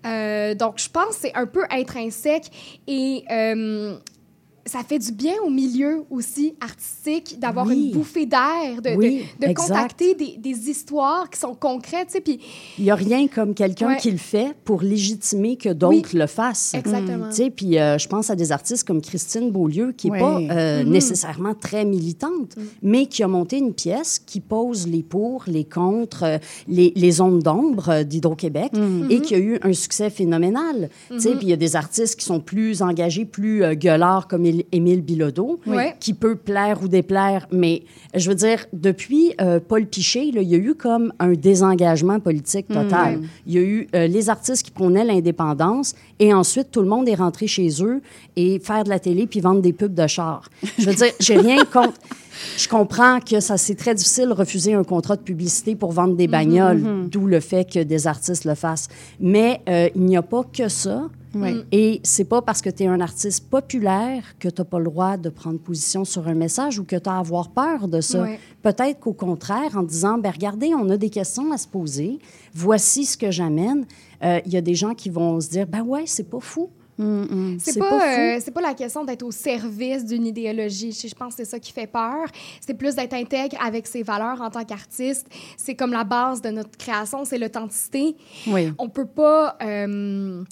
Euh, 0.06 0.54
donc, 0.54 0.78
je 0.78 0.90
pense 0.90 1.16
que 1.16 1.22
c'est 1.22 1.34
un 1.36 1.48
peu 1.48 1.64
intrinsèque 1.72 2.52
et 2.88 3.24
euh, 3.32 3.98
ça 4.68 4.80
fait 4.88 5.00
du 5.00 5.12
bien 5.12 5.34
au 5.46 5.50
milieu 5.50 6.04
aussi 6.10 6.54
artistique 6.62 7.40
d'avoir 7.40 7.66
Oui. 7.68 7.88
une 7.88 7.92
bouffée 7.98 8.26
d'air, 8.26 8.82
de, 8.84 8.90
de- 8.92 8.96
Oui, 8.96 9.24
de, 9.40 9.48
exact. 9.48 9.68
contacter 9.68 10.14
des, 10.16 10.36
des 10.38 10.70
histoires 10.70 11.30
qui 11.30 11.40
sont 11.40 11.56
concrètes, 11.56 12.08
tu 12.08 12.14
sais, 12.14 12.22
puis 12.22 12.40
Il 12.78 12.84
n'y 12.86 12.92
a 12.92 12.96
rien 12.96 13.28
comme 13.28 13.54
quelqu'un 13.54 13.88
Ouais. 13.90 13.98
qui 13.98 14.12
le 14.12 14.18
fait 14.18 14.54
pour 14.64 14.82
légitimer 14.82 15.56
que 15.56 15.70
d'autres 15.70 16.16
le 16.18 16.28
fassent. 16.28 16.74
Exactement. 16.74 17.30
Tu 17.30 17.36
sais, 17.36 17.50
puis 17.50 17.80
euh, 17.80 17.98
je 17.98 18.08
pense 18.08 18.30
à 18.30 18.36
des 18.36 18.52
artistes 18.52 18.86
comme 18.86 19.02
Christine 19.02 19.52
Beaulieu, 19.52 19.92
qui 19.96 20.08
n'est 20.12 20.14
Ouais. 20.14 20.48
pas 20.48 20.54
euh, 20.54 20.84
Mhm. 20.84 20.90
nécessairement 20.92 21.54
très 21.56 21.86
militante, 21.86 22.56
mais 22.82 23.06
qui 23.08 23.24
a 23.24 23.28
monté 23.28 23.58
une 23.58 23.74
pièce 23.74 24.20
qui 24.20 24.40
pose 24.40 24.88
les 24.88 25.04
pour, 25.04 25.44
les 25.48 25.64
contre, 25.64 26.24
euh, 26.24 26.38
les, 26.68 26.92
les 26.96 27.12
zones 27.12 27.40
d'ombre 27.40 28.04
d'Hydro-Québec 28.04 28.72
et 29.10 29.22
qui 29.22 29.36
a 29.36 29.40
eu 29.40 29.60
un 29.62 29.74
succès 29.74 30.10
phénoménal. 30.10 30.90
Tu 31.10 31.20
sais, 31.22 31.32
puis 31.32 31.48
il 31.48 31.50
y 31.50 31.54
a 31.54 31.58
des 31.58 31.76
artistes 31.76 32.20
qui 32.20 32.26
sont 32.26 32.40
plus 32.40 32.82
engagés, 32.82 33.26
plus 33.26 33.64
euh, 33.64 33.74
gueulards, 33.76 34.28
comme 34.28 34.46
Él- 34.46 34.57
Émile 34.72 35.02
Bilodeau, 35.02 35.60
qui 36.00 36.14
peut 36.14 36.36
plaire 36.36 36.82
ou 36.84 36.88
déplaire. 36.88 37.48
Mais 37.52 37.84
je 38.14 38.30
veux 38.30 38.36
dire, 38.36 38.66
depuis 38.74 39.34
euh, 39.42 39.60
Paul 39.66 39.86
Piché, 39.86 40.32
là, 40.32 40.42
il 40.42 40.50
y 40.50 40.56
a 40.56 40.58
eu 40.58 40.76
comme 40.76 41.14
un 41.20 41.34
désengagement 41.34 42.20
politique 42.20 42.68
total. 42.68 43.22
Il 43.46 43.54
y 43.54 43.58
a 43.58 43.62
eu 43.62 43.88
euh, 43.96 44.08
les 44.08 44.30
artistes 44.30 44.64
qui 44.64 44.72
prônaient 44.72 45.06
l'indépendance 45.06 45.96
et 46.20 46.34
ensuite 46.34 46.72
tout 46.72 46.82
le 46.82 46.88
monde 46.88 47.08
est 47.08 47.16
rentré 47.16 47.48
chez 47.48 47.70
eux 47.84 48.02
et 48.36 48.60
faire 48.60 48.84
de 48.84 48.90
la 48.90 49.00
télé 49.00 49.28
puis 49.28 49.40
vendre 49.40 49.62
des 49.62 49.74
pubs 49.74 49.94
de 49.94 50.08
chars. 50.08 50.50
Je 50.78 50.86
veux 50.86 50.96
dire, 50.96 51.12
j'ai 51.20 51.38
rien 51.38 51.64
contre. 51.66 52.00
Je 52.58 52.68
comprends 52.68 53.20
que 53.20 53.40
ça 53.40 53.56
c'est 53.58 53.76
très 53.76 53.94
difficile 53.94 54.30
de 54.30 54.34
refuser 54.34 54.74
un 54.74 54.84
contrat 54.84 55.16
de 55.16 55.22
publicité 55.22 55.76
pour 55.76 55.92
vendre 55.92 56.16
des 56.16 56.28
bagnoles, 56.28 57.08
d'où 57.08 57.28
le 57.28 57.40
fait 57.40 57.72
que 57.72 57.84
des 57.84 58.08
artistes 58.08 58.46
le 58.46 58.56
fassent. 58.56 58.88
Mais 59.20 59.62
euh, 59.70 59.90
il 59.96 60.06
n'y 60.06 60.18
a 60.18 60.24
pas 60.24 60.44
que 60.44 60.68
ça. 60.68 61.10
Et 61.72 62.02
c'est 62.04 62.24
pas 62.24 62.42
parce 62.42 62.64
que 62.64 62.70
tu 62.72 62.82
es 62.82 62.88
un 62.88 63.00
artiste 63.00 63.48
populaire 63.48 64.24
que 64.40 64.48
tu 64.50 64.60
n'as 64.60 64.66
pas 64.66 64.80
le 64.80 64.86
droit 64.86 65.18
de 65.18 65.30
prendre 65.30 65.60
position 65.60 66.04
sur 66.04 66.28
un 66.28 66.34
message 66.34 66.80
ou 66.80 66.84
que 66.84 66.96
tu 66.96 67.08
as 67.08 67.14
à 67.14 67.20
avoir 67.20 67.50
peur 67.50 67.88
de 67.88 68.02
ça. 68.02 68.26
Peut-être 68.64 69.00
qu'au 69.00 69.14
contraire, 69.14 69.78
en 69.78 69.84
disant, 69.84 70.18
ben 70.18 70.32
regardez, 70.32 70.74
on 70.74 70.90
a 70.90 70.98
des 70.98 71.12
questions 71.12 71.52
à 71.52 71.60
se 71.60 71.68
poser, 71.68 72.18
voici 72.56 73.06
ce 73.06 73.18
que 73.18 73.30
j'amène, 73.30 73.86
euh, 74.24 74.40
il 74.48 74.52
y 74.52 74.58
a 74.58 74.62
des 74.62 74.74
gens 74.74 74.96
qui 74.96 75.12
vont 75.12 75.40
se 75.40 75.50
dire, 75.50 75.68
ben 75.68 75.84
ouais, 75.84 76.04
c'est 76.08 76.28
pas 76.28 76.40
fou. 76.40 76.70
C'est 76.98 77.74
C'est 77.74 77.80
pas, 77.80 77.90
pas 77.90 78.18
euh, 78.38 78.52
pas 78.54 78.62
la 78.62 78.74
question 78.74 79.04
d'être 79.04 79.24
au 79.24 79.32
service 79.32 80.06
d'une 80.06 80.26
idéologie. 80.26 80.92
Je 80.92 81.08
je 81.08 81.14
pense 81.16 81.36
que 81.36 81.44
c'est 81.44 81.50
ça 81.50 81.60
qui 81.60 81.72
fait 81.72 81.88
peur. 81.88 82.26
C'est 82.60 82.74
plus 82.74 82.96
d'être 82.96 83.14
intègre 83.14 83.58
avec 83.64 83.88
ses 83.88 84.04
valeurs 84.04 84.42
en 84.42 84.50
tant 84.50 84.64
qu'artiste. 84.64 85.28
C'est 85.58 85.76
comme 85.76 85.92
la 85.92 86.04
base 86.04 86.42
de 86.42 86.50
notre 86.50 86.78
création, 86.78 87.24
c'est 87.26 87.38
l'authenticité. 87.38 88.16
Oui. 88.48 88.72
On 88.78 88.90
peut 88.90 89.06
pas. 89.06 89.58
euh, 89.62 90.44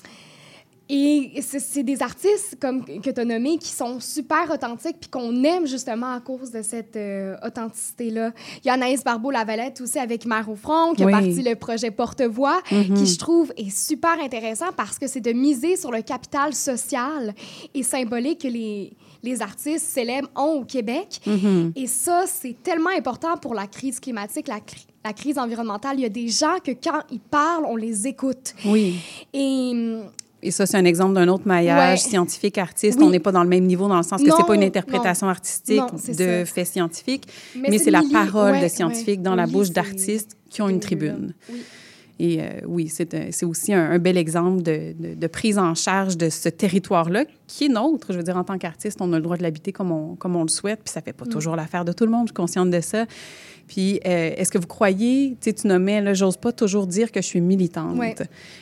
et 0.88 1.42
c'est 1.42 1.84
des 1.84 2.02
artistes 2.04 2.58
comme 2.62 2.86
que 2.86 3.10
tu 3.10 3.20
as 3.20 3.26
nommé 3.26 3.58
qui 3.58 3.70
sont 3.70 4.00
super 4.00 4.52
authentiques 4.52 4.98
puis 5.00 5.10
qu'on 5.10 5.44
aime 5.44 5.66
justement 5.66 6.14
à 6.14 6.20
cause 6.20 6.52
de 6.52 6.62
cette 6.62 6.96
euh, 6.96 7.36
authenticité-là. 7.44 8.32
Il 8.64 8.68
y 8.68 8.70
a 8.70 8.74
Anaïs 8.74 9.04
Barbeau-Lavalette 9.04 9.82
aussi 9.82 9.98
avec 9.98 10.26
Mère 10.26 10.48
au 10.50 10.56
front 10.56 10.94
qui 10.94 11.04
Oui. 11.04 11.12
a 11.14 11.18
parti 11.20 11.42
le 11.42 11.56
projet 11.56 11.90
Porte-Voix 11.92 12.62
qui, 12.70 13.06
je 13.08 13.18
trouve, 13.18 13.52
est 13.58 13.76
super 13.76 14.20
intéressant 14.22 14.72
parce 14.78 15.00
que 15.00 15.08
c'est 15.08 15.22
de 15.22 15.32
miser 15.34 15.76
sur 15.76 15.92
le 15.92 16.02
capital 16.04 16.54
social 16.54 17.34
et 17.74 17.82
symbolique 17.84 18.42
que 18.42 18.48
les, 18.48 18.94
les 19.24 19.42
artistes 19.42 19.86
célèbres 19.88 20.30
ont 20.36 20.60
au 20.62 20.66
Québec. 20.66 21.20
Et 21.76 21.88
ça, 21.88 22.26
c'est 22.28 22.56
tellement 22.62 22.92
important 22.96 23.38
pour 23.38 23.56
la 23.56 23.66
crise 23.66 24.00
climatique, 24.00 24.48
la, 24.48 24.60
cri- 24.60 24.86
la 25.04 25.14
crise 25.14 25.38
environnementale. 25.40 25.96
Il 25.98 26.04
y 26.04 26.06
a 26.06 26.10
des 26.10 26.28
gens 26.28 26.58
que 26.64 26.72
quand 26.72 27.02
ils 27.12 27.20
parlent, 27.20 27.66
on 27.66 27.76
les 27.76 28.06
écoute. 28.08 28.54
Oui. 28.66 28.96
Et 29.34 29.72
hum, 29.74 30.04
Et 30.46 30.52
ça, 30.52 30.66
c'est 30.66 30.78
un 30.78 30.86
exemple 30.86 31.14
d'un 31.16 31.28
autre 31.28 31.48
maillage 31.48 32.02
Ouais. 32.04 32.10
scientifique, 32.10 32.58
artiste. 32.58 33.00
Oui. 33.00 33.06
On 33.06 33.10
n'est 33.10 33.20
pas 33.20 33.32
dans 33.32 33.44
le 33.44 33.50
même 33.50 33.66
niveau 33.66 33.88
dans 33.88 33.98
le 33.98 34.04
sens 34.04 34.22
que 34.24 34.30
c'est 34.36 34.46
pas 34.46 34.56
une 34.56 34.64
interprétation 34.64 35.26
non. 35.28 35.32
artistique 35.32 35.78
Non, 35.80 35.88
de 36.08 36.14
ça. 36.14 36.46
faits 36.46 36.68
scientifiques, 36.68 37.28
Mais 37.56 37.70
mais, 37.72 37.78
c'est 37.80 37.92
la 37.92 38.04
parole 38.12 38.52
ouais, 38.54 38.64
de 38.64 38.68
scientifiques 38.68 39.18
ouais. 39.20 39.24
dans 39.24 39.36
la 39.36 39.48
bouche 39.48 39.72
d'artistes 39.72 40.38
qui 40.50 40.62
ont 40.62 40.70
une 40.70 40.80
tribune. 40.80 41.34
Oui. 41.50 41.62
Et 42.18 42.38
euh, 42.42 42.46
oui, 42.66 42.88
c'est 42.88 43.44
aussi 43.44 43.74
un, 43.74 43.92
un 43.92 44.00
bel 44.00 44.18
exemple 44.18 44.62
de, 44.64 44.94
de- 44.98 45.16
de 45.16 45.28
prise 45.28 45.58
en 45.58 45.76
charge 45.76 46.16
de 46.16 46.30
ce 46.30 46.48
territoire-là 46.48 47.26
qui 47.46 47.66
est 47.66 47.70
nôtre. 47.70 48.08
Je 48.14 48.18
veux 48.18 48.24
dire, 48.24 48.38
en 48.38 48.46
tant 48.46 48.58
qu'artiste, 48.58 49.00
on 49.02 49.12
a 49.12 49.18
le 49.18 49.22
droit 49.22 49.36
de 49.36 49.44
l'habiter 49.44 49.74
comme 49.74 49.92
on, 49.92 50.16
comme 50.16 50.38
on 50.38 50.44
le 50.44 50.48
souhaite, 50.50 50.80
puis 50.86 50.94
ça 50.94 51.02
fait 51.02 51.12
Mm. 51.12 51.16
pas 51.16 51.26
toujours 51.26 51.58
l'affaire 51.58 51.84
de 51.84 51.92
tout 51.92 52.06
le 52.06 52.12
monde, 52.12 52.28
je 52.28 52.30
suis 52.30 52.34
consciente 52.36 52.70
de 52.70 52.80
ça. 52.80 53.06
Puis, 53.68 54.00
euh, 54.06 54.32
est-ce 54.38 54.52
que 54.52 54.58
vous 54.60 54.68
croyez, 54.68 55.32
tu 55.42 55.50
sais, 55.50 55.54
tu 55.54 55.68
nommais, 55.68 56.00
là, 56.02 56.14
j'ose 56.14 56.38
pas 56.38 56.52
toujours 56.52 56.86
dire 56.86 57.12
que 57.12 57.22
je 57.22 57.26
suis 57.26 57.42
militante. 57.42 57.98
Ouais. 57.98 58.14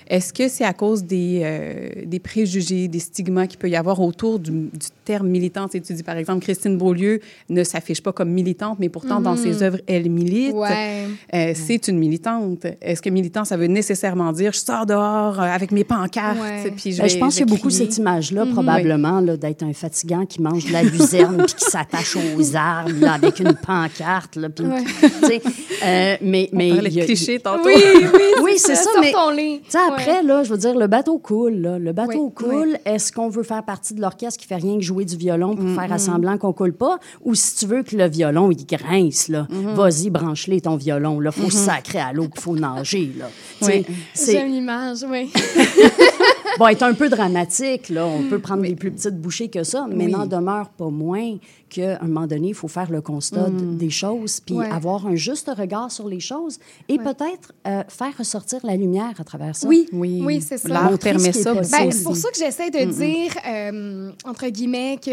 Est-ce 0.08 0.32
que 0.32 0.48
c'est 0.48 0.64
à 0.64 0.74
cause 0.74 1.04
des, 1.04 1.42
euh, 1.44 1.90
des 2.06 2.20
préjugés, 2.20 2.88
des 2.88 3.00
stigmas 3.00 3.48
qu'il 3.48 3.60
peut 3.60 3.70
y 3.70 3.76
avoir 3.76 4.00
autour 4.02 4.40
du, 4.40 4.52
du 4.52 4.88
terme 5.04 5.28
militante? 5.28 5.72
Tu 5.72 5.78
sais, 5.80 5.84
tu 5.84 5.94
dis, 5.94 6.04
par 6.04 6.16
exemple, 6.18 6.42
Christine 6.42 6.78
Beaulieu 6.78 7.20
ne 7.50 7.64
s'affiche 7.64 8.02
pas 8.02 8.14
comme 8.14 8.30
militante, 8.30 8.78
mais 8.80 8.90
pourtant, 8.90 9.20
dans 9.20 9.36
ses 9.36 9.62
œuvres, 9.62 9.80
elle 9.88 10.10
milite. 10.10 10.54
Mm-hmm. 10.54 10.58
Ouais. 10.58 11.08
Euh, 11.34 11.52
c'est 11.56 11.88
une 11.90 11.98
militante. 12.00 12.66
Est-ce 12.82 13.02
que 13.02 13.10
militant, 13.10 13.44
ça 13.46 13.58
veut 13.58 13.68
nécessairement 13.68 14.32
dire 14.32 14.54
je 14.54 14.60
sors 14.60 14.86
dehors 14.86 15.40
avec 15.40 15.72
mes 15.72 15.84
pancartes, 15.84 16.40
Ouais. 16.40 16.72
puis 16.76 16.94
je, 16.94 16.98
Ben, 16.98 17.04
vais, 17.04 17.10
je 17.10 17.18
pense 17.18 17.36
qu'il 17.36 17.46
y 17.48 17.52
a 17.52 17.54
beaucoup 17.54 17.70
cette 17.70 17.98
image-là, 17.98 18.46
Mhm. 18.46 18.54
probablement, 18.54 19.20
là, 19.20 19.36
d'être 19.38 19.64
un 19.64 19.74
fatigant 19.74 20.26
qui 20.26 20.42
mange 20.42 20.66
de 20.66 20.72
la 20.74 20.84
luzerne 20.84 21.44
puis 21.46 21.56
qui 21.56 21.66
s'attache 21.66 22.16
aux 22.16 22.56
arbres 22.56 22.92
là, 23.00 23.14
avec 23.14 23.40
une 23.40 23.54
pancarte. 23.54 24.36
Là, 24.38 24.50
puis, 24.50 24.66
Ouais. 24.66 24.84
euh, 25.84 26.18
mais, 26.22 26.50
On 26.54 26.56
mais 26.58 26.70
il 26.70 26.88
y 26.88 26.96
de 26.96 27.02
a- 27.02 27.06
clichés 27.06 27.40
tantôt. 27.40 27.64
Oui, 27.66 27.74
oui, 28.14 28.20
Oui, 28.44 28.52
c'est 28.58 28.76
ça, 28.76 28.90
mais-. 29.00 29.12
Tu 29.12 29.72
sais, 29.72 29.78
après, 29.88 30.22
là, 30.24 30.44
je 30.44 30.50
veux 30.52 30.58
dire, 30.58 30.76
le 30.76 30.88
bateau 30.88 31.18
coule. 31.18 31.56
là. 31.56 31.80
Le 31.80 31.94
bateau 31.94 32.26
Oui, 32.38 32.46
coule. 32.50 32.78
Est-ce 32.86 33.12
qu'on 33.12 33.30
veut 33.30 33.44
faire 33.44 33.64
partie 33.64 33.94
de 33.94 34.02
l'orchestre 34.02 34.40
qui 34.40 34.48
fait 34.48 34.56
rien 34.56 34.76
que 34.76 34.82
jouer 34.84 35.06
du 35.06 35.16
violon 35.18 35.56
pour 35.56 35.70
faire 35.70 35.92
à 35.92 35.98
semblant 35.98 36.38
qu'on 36.38 36.54
coule 36.54 36.74
pas? 36.74 36.98
Ou 37.24 37.36
si 37.36 37.56
tu 37.56 37.66
veux 37.66 37.84
que 37.84 37.96
le 37.96 38.08
violon, 38.08 38.52
il 38.52 38.66
grince, 38.66 39.28
là, 39.30 39.48
vas-y, 39.76 40.10
branche-les 40.10 40.62
ton 40.62 40.76
violon. 40.76 41.20
Là, 41.20 41.32
faut 41.32 41.50
sacrer 41.50 42.00
à 42.00 42.14
l'eau, 42.14 42.28
puis 42.34 42.42
faut 42.42 42.56
nager, 42.56 43.12
là. 43.18 43.26
Oui. 43.62 43.86
c'est 44.14 44.34
J'aime 44.34 44.52
l'image, 44.52 45.00
oui. 45.10 45.30
bon, 46.60 46.68
être 46.68 46.84
un 46.84 46.94
peu 46.94 47.10
dramatique, 47.10 47.90
là. 47.90 48.06
On 48.06 48.24
peut 48.30 48.40
prendre 48.40 48.62
des 48.64 48.76
plus 48.76 48.92
petites 48.92 49.20
bouchées 49.20 49.50
que 49.50 49.64
ça, 49.64 49.88
mais 49.90 50.06
Oui. 50.06 50.12
n'en 50.12 50.26
demeure 50.26 50.70
pas 50.70 50.90
moins 50.90 51.38
qu'à 51.70 52.00
un 52.02 52.08
moment 52.08 52.28
donné, 52.28 52.50
il 52.50 52.54
faut 52.54 52.68
faire 52.68 52.92
le 52.92 53.02
constat 53.02 53.50
d- 53.50 53.76
des 53.78 53.90
choses, 53.90 54.40
puis 54.40 54.56
Ouais. 54.56 54.70
avoir 54.70 55.08
un 55.08 55.16
juste 55.16 55.50
regard 55.58 55.92
sur 55.92 56.08
les 56.08 56.20
choses 56.20 56.60
et 56.90 56.98
peut-être 56.98 57.54
euh, 57.68 57.84
faire 57.88 58.16
ressortir 58.18 58.60
la 58.64 58.76
lumière 58.76 59.14
à 59.20 59.24
travers 59.24 59.56
ça. 59.56 59.68
Oui, 59.68 59.88
Oui, 59.92 60.22
oui, 60.24 60.42
c'est 60.42 60.58
ça. 60.58 60.70
L'art 60.70 60.98
permet 61.00 61.30
est 61.30 61.34
ça. 61.34 61.54
Ben, 61.54 61.62
aussi. 61.88 61.98
c'est 61.98 62.04
pour 62.04 62.16
ça 62.16 62.30
que 62.30 62.38
j'essaie 62.38 62.70
de 62.70 62.92
dire, 62.92 63.32
euh, 63.48 64.12
entre 64.26 64.48
guillemets, 64.50 65.00
que 65.04 65.12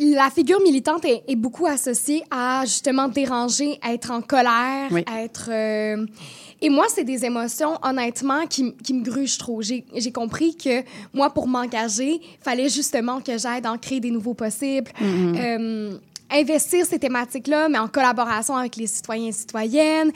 la 0.00 0.30
figure 0.30 0.60
militante 0.62 1.04
est, 1.04 1.24
est, 1.26 1.34
beaucoup 1.34 1.66
associée 1.66 2.22
à 2.30 2.62
justement 2.64 3.08
déranger, 3.08 3.80
à 3.82 3.92
être 3.92 4.12
en 4.12 4.20
colère, 4.22 4.88
Oui. 4.92 5.02
à 5.12 5.22
être. 5.22 5.50
euh, 5.52 6.06
Et 6.60 6.70
moi, 6.70 6.86
c'est 6.88 7.04
des 7.04 7.24
émotions, 7.24 7.78
honnêtement, 7.82 8.46
qui, 8.46 8.74
qui 8.82 8.94
me 8.94 9.04
grugent 9.04 9.38
trop. 9.38 9.62
J'ai 9.62 10.12
compris 10.12 10.56
que 10.56 10.82
moi, 11.12 11.30
pour 11.30 11.46
m'engager, 11.46 12.20
fallait 12.40 12.68
justement 12.68 13.20
que 13.20 13.38
j'aide 13.38 13.66
à 13.66 13.72
en 13.72 13.78
créer 13.78 14.00
des 14.00 14.10
nouveaux 14.10 14.34
possibles. 14.34 14.90
Mhm. 15.00 15.36
Euh, 15.36 15.98
investir 16.30 16.84
ces 16.86 16.98
thématiques-là, 16.98 17.68
mais 17.68 17.78
en 17.78 17.88
collaboration 17.88 18.56
avec 18.56 18.76
les 18.76 18.86
citoyens 18.86 19.28
et 19.28 19.32
citoyennes, 19.32 20.10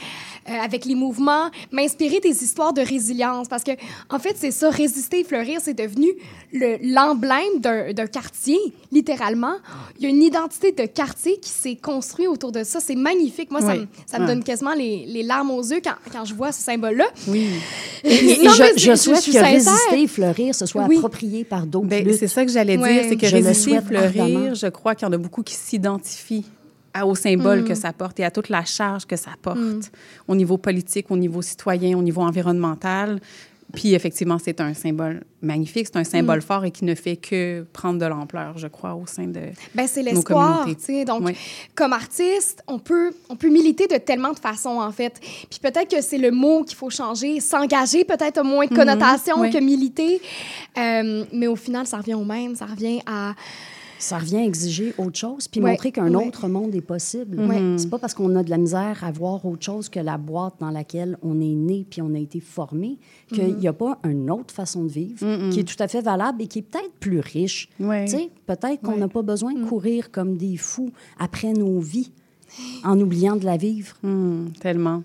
euh, 0.48 0.52
avec 0.62 0.84
les 0.84 0.94
mouvements, 0.94 1.50
m'inspirer 1.70 2.20
des 2.20 2.42
histoires 2.44 2.72
de 2.72 2.82
résilience. 2.82 3.48
Parce 3.48 3.64
que, 3.64 3.72
en 4.10 4.18
fait, 4.18 4.34
c'est 4.38 4.50
ça, 4.50 4.70
résister 4.70 5.20
et 5.20 5.24
fleurir, 5.24 5.60
c'est 5.62 5.74
devenu 5.74 6.08
le- 6.52 6.76
l'emblème 6.82 7.60
d'un 7.60 7.92
d'un 7.92 8.06
quartier, 8.06 8.58
littéralement. 8.90 9.54
Il 9.98 10.04
y 10.04 10.06
a 10.06 10.10
une 10.10 10.22
identité 10.22 10.72
de 10.72 10.84
quartier 10.86 11.38
qui 11.40 11.50
s'est 11.50 11.76
construite 11.76 12.28
autour 12.28 12.52
de 12.52 12.62
ça. 12.64 12.80
C'est 12.80 12.94
magnifique. 12.94 13.50
Moi, 13.50 13.60
ça, 13.60 13.74
me, 13.74 13.86
ça 14.06 14.18
me 14.18 14.24
Ouais. 14.24 14.34
donne 14.34 14.44
quasiment 14.44 14.74
les, 14.74 15.04
les 15.06 15.22
larmes 15.22 15.50
aux 15.50 15.62
yeux 15.62 15.80
quand, 15.82 15.94
quand 16.12 16.24
je 16.24 16.34
vois 16.34 16.52
ce 16.52 16.62
symbole-là. 16.62 17.06
Oui. 17.28 17.46
Et, 18.04 18.14
et 18.40 18.42
Non, 18.44 18.52
je, 18.52 18.62
mais 18.62 18.72
je 18.76 18.90
c'est- 18.90 18.96
souhaite 18.96 19.18
que 19.24 19.30
sincère. 19.32 19.44
résister 19.44 20.02
et 20.02 20.06
fleurir 20.08 20.54
se 20.56 20.66
soit 20.66 20.84
Oui. 20.88 20.96
approprié 20.96 21.44
par 21.44 21.66
d'autres 21.66 21.86
Ben, 21.86 22.04
c'est 22.18 22.26
ça 22.26 22.44
que 22.44 22.50
j'allais 22.50 22.76
dire, 22.76 23.04
c'est 23.08 23.16
que 23.16 23.26
Je 23.28 23.36
résister, 23.36 23.70
souhaite 23.70 23.84
fleurir, 23.86 24.22
ardemment. 24.24 24.54
je 24.54 24.66
crois 24.66 24.96
qu'il 24.96 25.06
y 25.06 25.08
en 25.08 25.12
a 25.12 25.18
beaucoup 25.18 25.44
qui 25.44 25.54
s'identifient 25.54 26.01
à- 26.94 27.06
au 27.06 27.14
symbole 27.14 27.60
Mm. 27.62 27.68
que 27.68 27.74
ça 27.74 27.92
porte 27.92 28.20
et 28.20 28.24
à 28.24 28.30
toute 28.30 28.48
la 28.50 28.64
charge 28.64 29.06
que 29.06 29.16
ça 29.16 29.30
porte 29.40 29.58
Mm. 29.58 29.80
au 30.28 30.34
niveau 30.34 30.58
politique, 30.58 31.10
au 31.10 31.16
niveau 31.16 31.40
citoyen, 31.42 31.96
au 31.96 32.02
niveau 32.02 32.20
environnemental. 32.22 33.18
Puis 33.72 33.94
effectivement, 33.94 34.36
c'est 34.38 34.60
un 34.60 34.74
symbole 34.74 35.22
magnifique, 35.40 35.86
c'est 35.86 35.96
un 35.98 36.04
symbole 36.04 36.40
Mm. 36.40 36.42
fort 36.42 36.64
et 36.66 36.70
qui 36.70 36.84
ne 36.84 36.94
fait 36.94 37.16
que 37.16 37.64
prendre 37.72 37.98
de 37.98 38.04
l'ampleur, 38.04 38.58
je 38.58 38.66
crois, 38.66 38.94
au 38.94 39.06
sein 39.06 39.24
de 39.28 39.40
Ben, 39.74 39.86
c'est 39.86 40.02
nos 40.02 40.10
l'espoir, 40.10 40.58
communautés. 40.64 40.76
tu 40.78 40.84
sais. 40.92 41.04
Donc, 41.06 41.22
Oui. 41.24 41.34
comme 41.74 41.94
artiste, 41.94 42.62
on 42.66 42.78
peut, 42.78 43.14
on 43.30 43.36
peut 43.36 43.48
militer 43.48 43.86
de 43.86 43.96
tellement 43.96 44.34
de 44.34 44.38
façons, 44.38 44.78
en 44.78 44.92
fait. 44.92 45.14
Puis 45.48 45.58
peut-être 45.62 45.88
que 45.96 46.02
c'est 46.02 46.18
le 46.18 46.30
mot 46.30 46.64
qu'il 46.64 46.76
faut 46.76 46.90
changer. 46.90 47.40
S'engager, 47.40 48.04
peut-être, 48.04 48.36
a 48.36 48.42
moins 48.42 48.66
de 48.66 48.72
Mhm, 48.74 48.78
connotation 48.78 49.40
oui. 49.40 49.50
que 49.50 49.56
militer. 49.58 50.20
Euh, 50.76 51.24
mais 51.32 51.46
au 51.46 51.56
final, 51.56 51.86
ça 51.86 51.96
revient 51.96 52.12
au 52.14 52.24
même. 52.24 52.54
Ça 52.54 52.66
revient 52.66 53.00
à... 53.06 53.32
Ça 54.02 54.18
revient 54.18 54.38
à 54.38 54.44
exiger 54.44 54.92
autre 54.98 55.16
chose, 55.16 55.46
puis 55.46 55.60
Ouais, 55.60 55.70
montrer 55.70 55.92
qu'un 55.92 56.12
ouais. 56.12 56.26
autre 56.26 56.48
monde 56.48 56.74
est 56.74 56.80
possible. 56.80 57.38
Ouais. 57.40 57.76
C'est 57.78 57.88
pas 57.88 57.98
parce 58.00 58.14
qu'on 58.14 58.34
a 58.34 58.42
de 58.42 58.50
la 58.50 58.58
misère 58.58 59.04
à 59.04 59.12
voir 59.12 59.44
autre 59.46 59.62
chose 59.64 59.88
que 59.88 60.00
la 60.00 60.18
boîte 60.18 60.54
dans 60.58 60.70
laquelle 60.70 61.16
on 61.22 61.40
est 61.40 61.54
né 61.54 61.86
puis 61.88 62.02
on 62.02 62.12
a 62.14 62.18
été 62.18 62.40
formé 62.40 62.98
qu'il 63.32 63.44
Mhm. 63.44 63.58
n'y 63.60 63.68
a 63.68 63.72
pas 63.72 63.98
une 64.04 64.28
autre 64.28 64.52
façon 64.52 64.82
de 64.82 64.88
vivre 64.88 65.24
Mhm. 65.24 65.50
qui 65.50 65.60
est 65.60 65.64
tout 65.64 65.80
à 65.80 65.86
fait 65.86 66.00
valable 66.00 66.42
et 66.42 66.48
qui 66.48 66.58
est 66.58 66.62
peut-être 66.62 66.92
plus 66.98 67.20
riche. 67.20 67.68
Ouais. 67.78 68.06
Tu 68.06 68.10
sais, 68.16 68.30
peut-être 68.46 68.80
qu'on 68.82 68.92
Ouais. 68.94 68.98
n'a 68.98 69.08
pas 69.08 69.22
besoin 69.22 69.54
de 69.54 69.64
courir 69.64 70.10
comme 70.10 70.36
des 70.36 70.56
fous 70.56 70.90
après 71.20 71.52
nos 71.52 71.78
vies 71.78 72.10
en 72.84 72.98
oubliant 73.00 73.36
de 73.36 73.44
la 73.44 73.56
vivre. 73.56 73.94
Hmm, 74.02 74.48
tellement. 74.60 75.04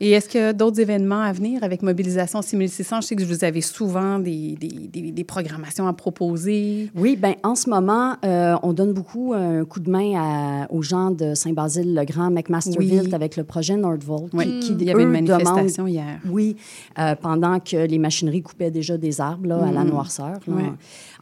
Et 0.00 0.12
est-ce 0.12 0.28
qu'il 0.28 0.40
y 0.40 0.44
a 0.44 0.52
d'autres 0.52 0.78
événements 0.80 1.22
à 1.22 1.32
venir 1.32 1.64
avec 1.64 1.82
Mobilisation 1.82 2.40
6600? 2.40 3.00
Je 3.00 3.06
sais 3.08 3.16
que 3.16 3.24
vous 3.24 3.42
avez 3.42 3.60
souvent 3.60 4.20
des, 4.20 4.54
des, 4.54 4.68
des- 4.92 5.10
des 5.10 5.24
programmations 5.24 5.88
à 5.88 5.92
proposer. 5.92 6.88
Oui, 6.94 7.16
ben 7.16 7.34
en 7.42 7.56
ce 7.56 7.68
moment, 7.68 8.14
euh, 8.24 8.54
on 8.62 8.72
donne 8.72 8.92
beaucoup 8.92 9.32
un 9.34 9.64
coup 9.64 9.80
de 9.80 9.90
main 9.90 10.12
à- 10.16 10.72
aux 10.72 10.82
gens 10.82 11.10
de 11.10 11.34
Saint-Basile-le-Grand, 11.34 12.30
McMasterville, 12.30 13.02
Oui. 13.06 13.14
avec 13.14 13.36
le 13.36 13.42
projet 13.42 13.76
Nordvolt. 13.76 14.30
Oui, 14.34 14.60
qui, 14.60 14.72
il 14.72 14.84
y 14.84 14.90
avait 14.92 15.02
une 15.02 15.10
manifestation 15.10 15.84
demandent- 15.84 15.88
hier. 15.90 16.20
Oui, 16.30 16.54
euh, 17.00 17.16
pendant 17.20 17.58
que 17.58 17.76
les 17.84 17.98
machineries 17.98 18.42
coupaient 18.42 18.70
déjà 18.70 18.96
des 18.96 19.20
arbres 19.20 19.48
là, 19.48 19.64
à 19.66 19.72
la 19.72 19.82
Mhm. 19.82 19.90
noirceur, 19.90 20.38
là, 20.46 20.54
Ouais. 20.54 20.62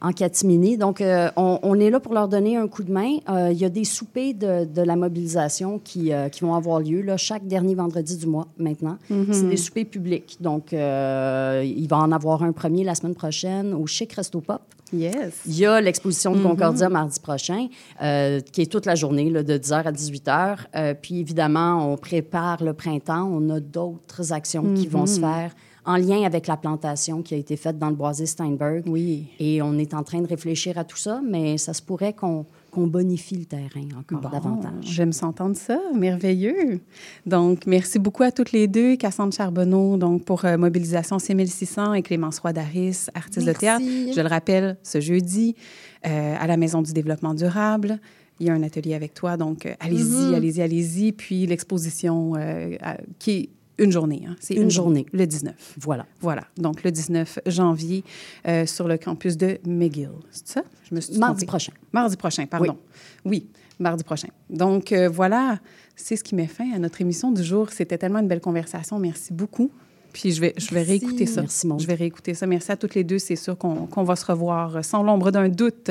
En, 0.00 0.12
catimini. 0.12 0.76
Donc, 0.76 1.00
euh, 1.00 1.28
on, 1.36 1.58
on 1.62 1.78
est 1.80 1.90
là 1.90 2.00
pour 2.00 2.14
leur 2.14 2.28
donner 2.28 2.56
un 2.56 2.68
coup 2.68 2.82
de 2.82 2.92
main. 2.92 3.16
Euh, 3.28 3.50
Il 3.52 3.58
y 3.58 3.64
a 3.64 3.68
des 3.68 3.84
soupers 3.84 4.34
de, 4.34 4.64
de 4.64 4.82
la 4.82 4.96
mobilisation 4.96 5.78
qui, 5.78 6.12
euh, 6.12 6.28
qui 6.28 6.42
vont 6.42 6.54
avoir 6.54 6.80
lieu 6.80 7.00
là, 7.02 7.16
chaque 7.16 7.46
dernier 7.46 7.74
vendredi 7.74 8.16
du 8.16 8.26
mois 8.26 8.46
maintenant. 8.58 8.98
Mhm. 9.10 9.26
C'est 9.32 9.48
des 9.48 9.56
soupers 9.56 9.84
publics. 9.86 10.36
Donc, 10.40 10.72
il 10.72 11.86
va 11.88 11.98
en 11.98 12.12
avoir 12.12 12.42
un 12.42 12.52
premier 12.52 12.84
la 12.84 12.94
semaine 12.94 13.14
prochaine 13.14 13.74
au 13.74 13.86
Chic 13.86 14.12
Resto 14.12 14.40
Pop. 14.40 14.62
Yes. 14.92 15.40
Il 15.46 15.58
y 15.58 15.66
a 15.66 15.80
l'exposition 15.80 16.32
de 16.32 16.38
Mhm. 16.38 16.44
Concordia 16.44 16.88
mardi 16.88 17.18
prochain, 17.18 17.66
qui 17.98 18.60
est 18.62 18.70
toute 18.70 18.86
la 18.86 18.94
journée, 18.94 19.30
là, 19.30 19.42
de 19.42 19.56
10h 19.58 19.84
à 19.86 19.90
18h. 19.92 20.66
Euh, 20.76 20.94
puis 21.00 21.18
évidemment, 21.18 21.92
on 21.92 21.96
prépare 21.96 22.62
le 22.62 22.72
printemps. 22.72 23.28
On 23.32 23.50
a 23.50 23.58
d'autres 23.58 24.32
actions 24.32 24.62
qui 24.74 24.86
vont 24.86 25.00
Mhm. 25.00 25.06
se 25.08 25.20
faire 25.20 25.50
en 25.86 25.96
lien 25.96 26.22
avec 26.24 26.46
la 26.46 26.56
plantation 26.56 27.22
qui 27.22 27.34
a 27.34 27.36
été 27.36 27.56
faite 27.56 27.78
dans 27.78 27.88
le 27.88 27.94
boisé 27.96 28.26
Steinberg. 28.26 28.84
Oui. 28.86 29.28
Et 29.38 29.62
on 29.62 29.78
est 29.78 29.94
en 29.94 30.02
train 30.02 30.20
de 30.20 30.26
réfléchir 30.26 30.76
à 30.78 30.84
tout 30.84 30.96
ça, 30.96 31.20
mais 31.24 31.56
ça 31.58 31.72
se 31.72 31.82
pourrait 31.82 32.12
qu'on 32.12 32.44
qu'on 32.72 32.86
bonifie 32.88 33.36
le 33.36 33.46
terrain 33.46 33.88
encore 33.98 34.20
Bon, 34.20 34.28
davantage. 34.28 34.72
J'aime 34.82 35.12
s'entendre 35.14 35.56
ça. 35.56 35.80
Merveilleux. 35.94 36.80
Donc, 37.24 37.64
merci 37.66 37.98
beaucoup 37.98 38.22
à 38.22 38.30
toutes 38.30 38.52
les 38.52 38.66
deux. 38.68 38.96
Cassandre 38.96 39.32
Charbonneau, 39.32 39.96
donc, 39.96 40.24
pour 40.26 40.44
euh, 40.44 40.58
Mobilisation 40.58 41.18
6600 41.18 41.94
et 41.94 42.02
Clémence 42.02 42.38
Roy-Daris, 42.40 43.06
artiste 43.14 43.46
de 43.46 43.52
théâtre. 43.54 43.82
Je 43.82 44.20
le 44.20 44.28
rappelle, 44.28 44.76
ce 44.82 45.00
jeudi, 45.00 45.54
euh, 46.06 46.34
à 46.38 46.46
la 46.46 46.58
Maison 46.58 46.82
du 46.82 46.92
développement 46.92 47.32
durable. 47.32 47.98
Il 48.40 48.46
y 48.46 48.50
a 48.50 48.52
un 48.52 48.62
atelier 48.62 48.92
avec 48.92 49.14
toi, 49.14 49.38
donc 49.38 49.64
euh, 49.64 49.72
allez-y, 49.80 50.02
Mm-hmm. 50.02 50.28
Mhm. 50.28 50.34
allez-y, 50.34 50.60
allez-y. 50.62 51.12
Puis 51.12 51.46
l'exposition 51.46 52.34
euh, 52.36 52.76
qui 53.18 53.30
est 53.30 53.48
une 53.78 53.92
journée. 53.92 54.24
hein. 54.28 54.36
C'est 54.40 54.54
Une 54.54 54.70
journée. 54.70 55.06
Le 55.12 55.26
19. 55.26 55.74
Voilà. 55.80 56.06
Voilà. 56.20 56.44
Donc, 56.56 56.82
le 56.82 56.90
19 56.90 57.40
janvier 57.46 58.04
euh, 58.48 58.66
sur 58.66 58.88
le 58.88 58.96
campus 58.98 59.36
de 59.36 59.58
McGill. 59.66 60.10
C'est 60.30 60.48
ça? 60.48 60.62
Je 60.88 60.94
me 60.94 61.00
suis 61.00 61.18
Mardi 61.18 61.44
prochain. 61.46 61.72
Mardi 61.92 62.16
prochain, 62.16 62.46
pardon. 62.46 62.76
Oui, 63.24 63.46
mardi 63.78 64.02
prochain. 64.04 64.28
Donc, 64.48 64.92
euh, 64.92 65.08
voilà, 65.08 65.58
c'est 65.94 66.16
ce 66.16 66.24
qui 66.24 66.34
met 66.34 66.46
fin 66.46 66.72
à 66.74 66.78
notre 66.78 67.00
émission 67.00 67.30
du 67.32 67.42
jour. 67.42 67.70
C'était 67.70 67.98
tellement 67.98 68.20
une 68.20 68.28
belle 68.28 68.40
conversation. 68.40 68.98
Merci 68.98 69.32
beaucoup. 69.32 69.70
Puis 70.12 70.30
je 70.32 70.40
vais, 70.40 70.54
je 70.56 70.68
vais 70.70 70.76
Merci. 70.76 70.90
réécouter 70.92 71.26
ça. 71.26 71.42
Merci. 71.42 71.66
Je 71.78 71.86
vais 71.86 71.94
réécouter 71.94 72.32
ça. 72.32 72.46
Merci 72.46 72.72
à 72.72 72.76
toutes 72.76 72.94
les 72.94 73.04
deux. 73.04 73.18
C'est 73.18 73.36
sûr 73.36 73.58
qu'on 73.58 74.02
va 74.04 74.16
se 74.16 74.24
revoir 74.24 74.82
sans 74.82 75.02
l'ombre 75.02 75.30
d'un 75.30 75.50
doute. 75.50 75.90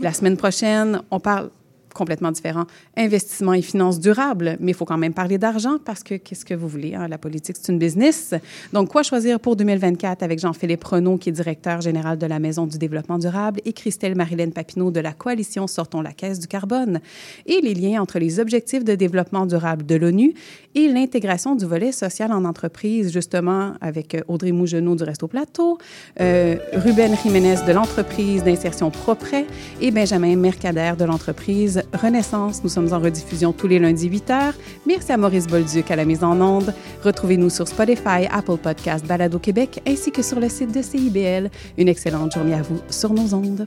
La 0.00 0.12
semaine 0.12 0.36
prochaine, 0.36 1.02
on 1.10 1.18
parle 1.18 1.50
complètement 1.94 2.30
différent. 2.30 2.64
Investissement 2.96 3.54
et 3.54 3.62
finances 3.62 4.00
durables, 4.00 4.56
mais 4.60 4.72
il 4.72 4.74
faut 4.74 4.84
quand 4.84 4.98
même 4.98 5.14
parler 5.14 5.38
d'argent 5.38 5.78
parce 5.84 6.02
que 6.02 6.14
qu'est-ce 6.14 6.44
que 6.44 6.54
vous 6.54 6.68
voulez? 6.68 6.94
hein? 6.94 7.08
La 7.08 7.18
politique, 7.18 7.56
c'est 7.60 7.72
une 7.72 7.78
business. 7.78 8.34
Donc, 8.72 8.88
quoi 8.88 9.02
choisir 9.02 9.40
pour 9.40 9.56
2024 9.56 10.22
avec 10.22 10.38
Jean-Philippe 10.38 10.84
Renaud, 10.84 11.18
qui 11.18 11.28
est 11.28 11.32
directeur 11.32 11.80
général 11.80 12.18
de 12.18 12.26
la 12.26 12.38
Maison 12.38 12.66
du 12.66 12.78
développement 12.78 13.18
durable, 13.18 13.60
et 13.64 13.72
Christelle 13.72 14.14
Marilène 14.14 14.52
Papineau 14.52 14.90
de 14.90 15.00
la 15.00 15.12
coalition 15.12 15.66
Sortons 15.66 16.00
la 16.00 16.12
caisse 16.12 16.38
du 16.38 16.46
carbone, 16.46 17.00
et 17.46 17.60
les 17.60 17.74
liens 17.74 18.02
entre 18.02 18.18
les 18.18 18.40
objectifs 18.40 18.84
de 18.84 18.94
développement 18.94 19.46
durable 19.46 19.86
de 19.86 19.94
l'ONU 19.96 20.34
et 20.74 20.88
l'intégration 20.88 21.54
du 21.54 21.64
volet 21.64 21.92
social 21.92 22.32
en 22.32 22.44
entreprise, 22.44 23.12
justement, 23.12 23.74
avec 23.80 24.14
euh, 24.14 24.20
Audrey 24.28 24.52
Mougenot 24.52 24.94
du 24.94 25.02
Resto 25.04 25.26
Plateau, 25.26 25.78
euh, 26.20 26.56
Ruben 26.72 27.16
Jiménez 27.22 27.56
de 27.66 27.72
l'entreprise 27.72 28.44
d'insertion 28.44 28.90
Propret 28.90 29.46
et 29.80 29.90
Benjamin 29.90 30.36
Mercader 30.36 30.92
de 30.98 31.04
l'entreprise 31.04 31.77
Renaissance. 31.92 32.62
Nous 32.62 32.68
sommes 32.68 32.92
en 32.92 32.98
rediffusion 32.98 33.52
tous 33.52 33.68
les 33.68 33.78
lundis 33.78 34.08
8 34.08 34.28
h. 34.30 34.52
Merci 34.86 35.12
à 35.12 35.16
Maurice 35.16 35.46
Bolduc 35.46 35.90
à 35.90 35.96
la 35.96 36.04
mise 36.04 36.24
en 36.24 36.40
onde. 36.40 36.74
Retrouvez-nous 37.02 37.50
sur 37.50 37.68
Spotify, 37.68 38.26
Apple 38.30 38.56
Podcast, 38.56 39.06
Balado 39.06 39.38
Québec 39.38 39.80
ainsi 39.86 40.10
que 40.10 40.22
sur 40.22 40.40
le 40.40 40.48
site 40.48 40.74
de 40.74 40.82
CIBL. 40.82 41.50
Une 41.76 41.88
excellente 41.88 42.32
journée 42.32 42.54
à 42.54 42.62
vous 42.62 42.80
sur 42.90 43.12
nos 43.12 43.34
ondes. 43.34 43.66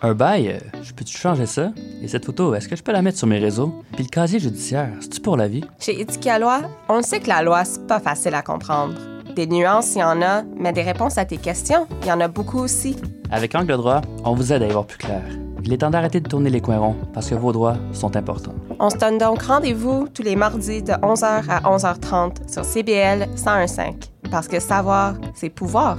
Un 0.00 0.14
bail, 0.14 0.48
euh, 0.48 0.58
je 0.82 0.92
peux-tu 0.92 1.16
changer 1.16 1.46
ça? 1.46 1.72
Et 2.00 2.06
cette 2.06 2.24
photo, 2.24 2.54
est-ce 2.54 2.68
que 2.68 2.76
je 2.76 2.82
peux 2.84 2.92
la 2.92 3.02
mettre 3.02 3.18
sur 3.18 3.26
mes 3.26 3.38
réseaux? 3.38 3.82
Puis 3.94 4.04
le 4.04 4.08
casier 4.08 4.38
judiciaire, 4.38 4.90
c'est-tu 5.00 5.20
pour 5.20 5.36
la 5.36 5.48
vie? 5.48 5.64
Chez 5.80 6.00
Éthique 6.00 6.26
à 6.28 6.38
loi, 6.38 6.60
on 6.88 6.98
le 6.98 7.02
sait 7.02 7.18
que 7.18 7.28
la 7.28 7.42
loi, 7.42 7.64
c'est 7.64 7.84
pas 7.86 7.98
facile 7.98 8.34
à 8.34 8.42
comprendre. 8.42 8.94
Des 9.34 9.48
nuances, 9.48 9.96
il 9.96 9.98
y 9.98 10.04
en 10.04 10.22
a, 10.22 10.42
mais 10.56 10.72
des 10.72 10.82
réponses 10.82 11.18
à 11.18 11.24
tes 11.24 11.36
questions, 11.36 11.88
il 12.02 12.08
y 12.08 12.12
en 12.12 12.20
a 12.20 12.28
beaucoup 12.28 12.60
aussi. 12.60 12.96
Avec 13.32 13.56
Angle 13.56 13.76
droit, 13.76 14.00
on 14.24 14.34
vous 14.34 14.52
aide 14.52 14.62
à 14.62 14.68
y 14.68 14.70
voir 14.70 14.86
plus 14.86 14.98
clair. 14.98 15.22
Il 15.64 15.72
est 15.72 15.78
temps 15.78 15.90
d'arrêter 15.90 16.20
de 16.20 16.28
tourner 16.28 16.50
les 16.50 16.60
coins 16.60 16.78
ronds 16.78 16.96
parce 17.12 17.28
que 17.28 17.34
vos 17.34 17.52
droits 17.52 17.76
sont 17.92 18.14
importants. 18.16 18.54
On 18.78 18.90
se 18.90 18.96
donne 18.96 19.18
donc 19.18 19.42
rendez-vous 19.42 20.06
tous 20.14 20.22
les 20.22 20.36
mardis 20.36 20.82
de 20.82 20.92
11h 20.92 21.42
à 21.48 21.60
11h30 21.62 22.50
sur 22.50 22.64
CBL 22.64 23.26
101.5. 23.36 23.94
Parce 24.30 24.46
que 24.46 24.60
savoir, 24.60 25.14
c'est 25.34 25.50
pouvoir. 25.50 25.98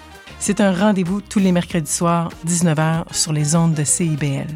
C'est 0.43 0.59
un 0.59 0.73
rendez-vous 0.73 1.21
tous 1.21 1.37
les 1.37 1.51
mercredis 1.51 1.91
soirs, 1.91 2.31
19h, 2.47 3.13
sur 3.13 3.31
les 3.31 3.55
ondes 3.55 3.75
de 3.75 3.83
CIBL. 3.83 4.47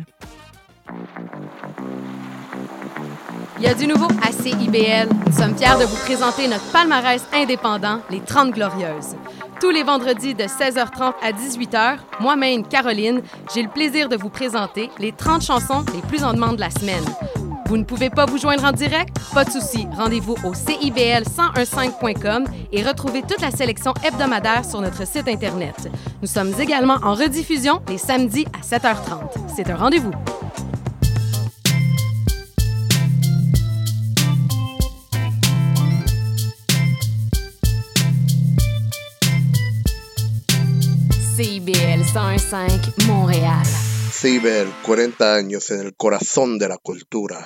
Il 3.60 3.64
y 3.64 3.68
a 3.68 3.74
du 3.76 3.86
nouveau 3.86 4.08
à 4.24 4.32
CIBL. 4.32 5.10
Nous 5.28 5.32
sommes 5.32 5.56
fiers 5.56 5.80
de 5.80 5.86
vous 5.86 5.98
présenter 5.98 6.48
notre 6.48 6.66
palmarès 6.72 7.24
indépendant, 7.32 8.00
les 8.10 8.20
30 8.20 8.56
Glorieuses. 8.56 9.16
Tous 9.62 9.70
les 9.70 9.84
vendredis 9.84 10.34
de 10.34 10.46
16h30 10.46 11.14
à 11.22 11.32
18h, 11.32 11.98
moi-même, 12.20 12.68
Caroline, 12.68 13.22
j'ai 13.54 13.62
le 13.62 13.70
plaisir 13.70 14.10
de 14.10 14.16
vous 14.16 14.30
présenter 14.30 14.90
les 14.98 15.12
30 15.12 15.44
chansons 15.44 15.86
les 15.94 16.02
plus 16.02 16.24
en 16.24 16.34
demande 16.34 16.56
de 16.56 16.62
la 16.62 16.72
semaine. 16.72 17.06
Vous 17.68 17.78
ne 17.78 17.84
pouvez 17.84 18.12
pas 18.12 18.26
vous 18.26 18.38
joindre 18.38 18.64
en 18.66 18.72
direct? 18.72 19.18
Pas 19.34 19.44
de 19.44 19.50
souci. 19.50 19.88
Rendez-vous 19.98 20.36
au 20.44 20.54
CIBL1015.com 20.54 22.46
et 22.72 22.84
retrouvez 22.84 23.24
toute 23.24 23.42
la 23.42 23.50
sélection 23.50 23.92
hebdomadaire 24.04 24.64
sur 24.64 24.82
notre 24.82 25.08
site 25.08 25.28
Internet. 25.28 25.90
Nous 26.22 26.28
sommes 26.28 26.54
également 26.60 26.98
en 27.02 27.16
rediffusion 27.16 27.82
les 27.90 27.98
samedis 27.98 28.46
à 28.54 28.62
7h30. 28.62 29.32
C'est 29.56 29.72
un 29.72 29.78
rendez-vous. 29.78 30.12
CIBL 41.36 42.02
101.5 42.14 43.08
Montréal. 43.08 43.66
Ciber, 44.18 44.66
40 44.84 45.36
años 45.36 45.70
en 45.72 45.82
el 45.82 45.94
corazón 45.94 46.58
de 46.58 46.70
la 46.70 46.78
cultura. 46.78 47.44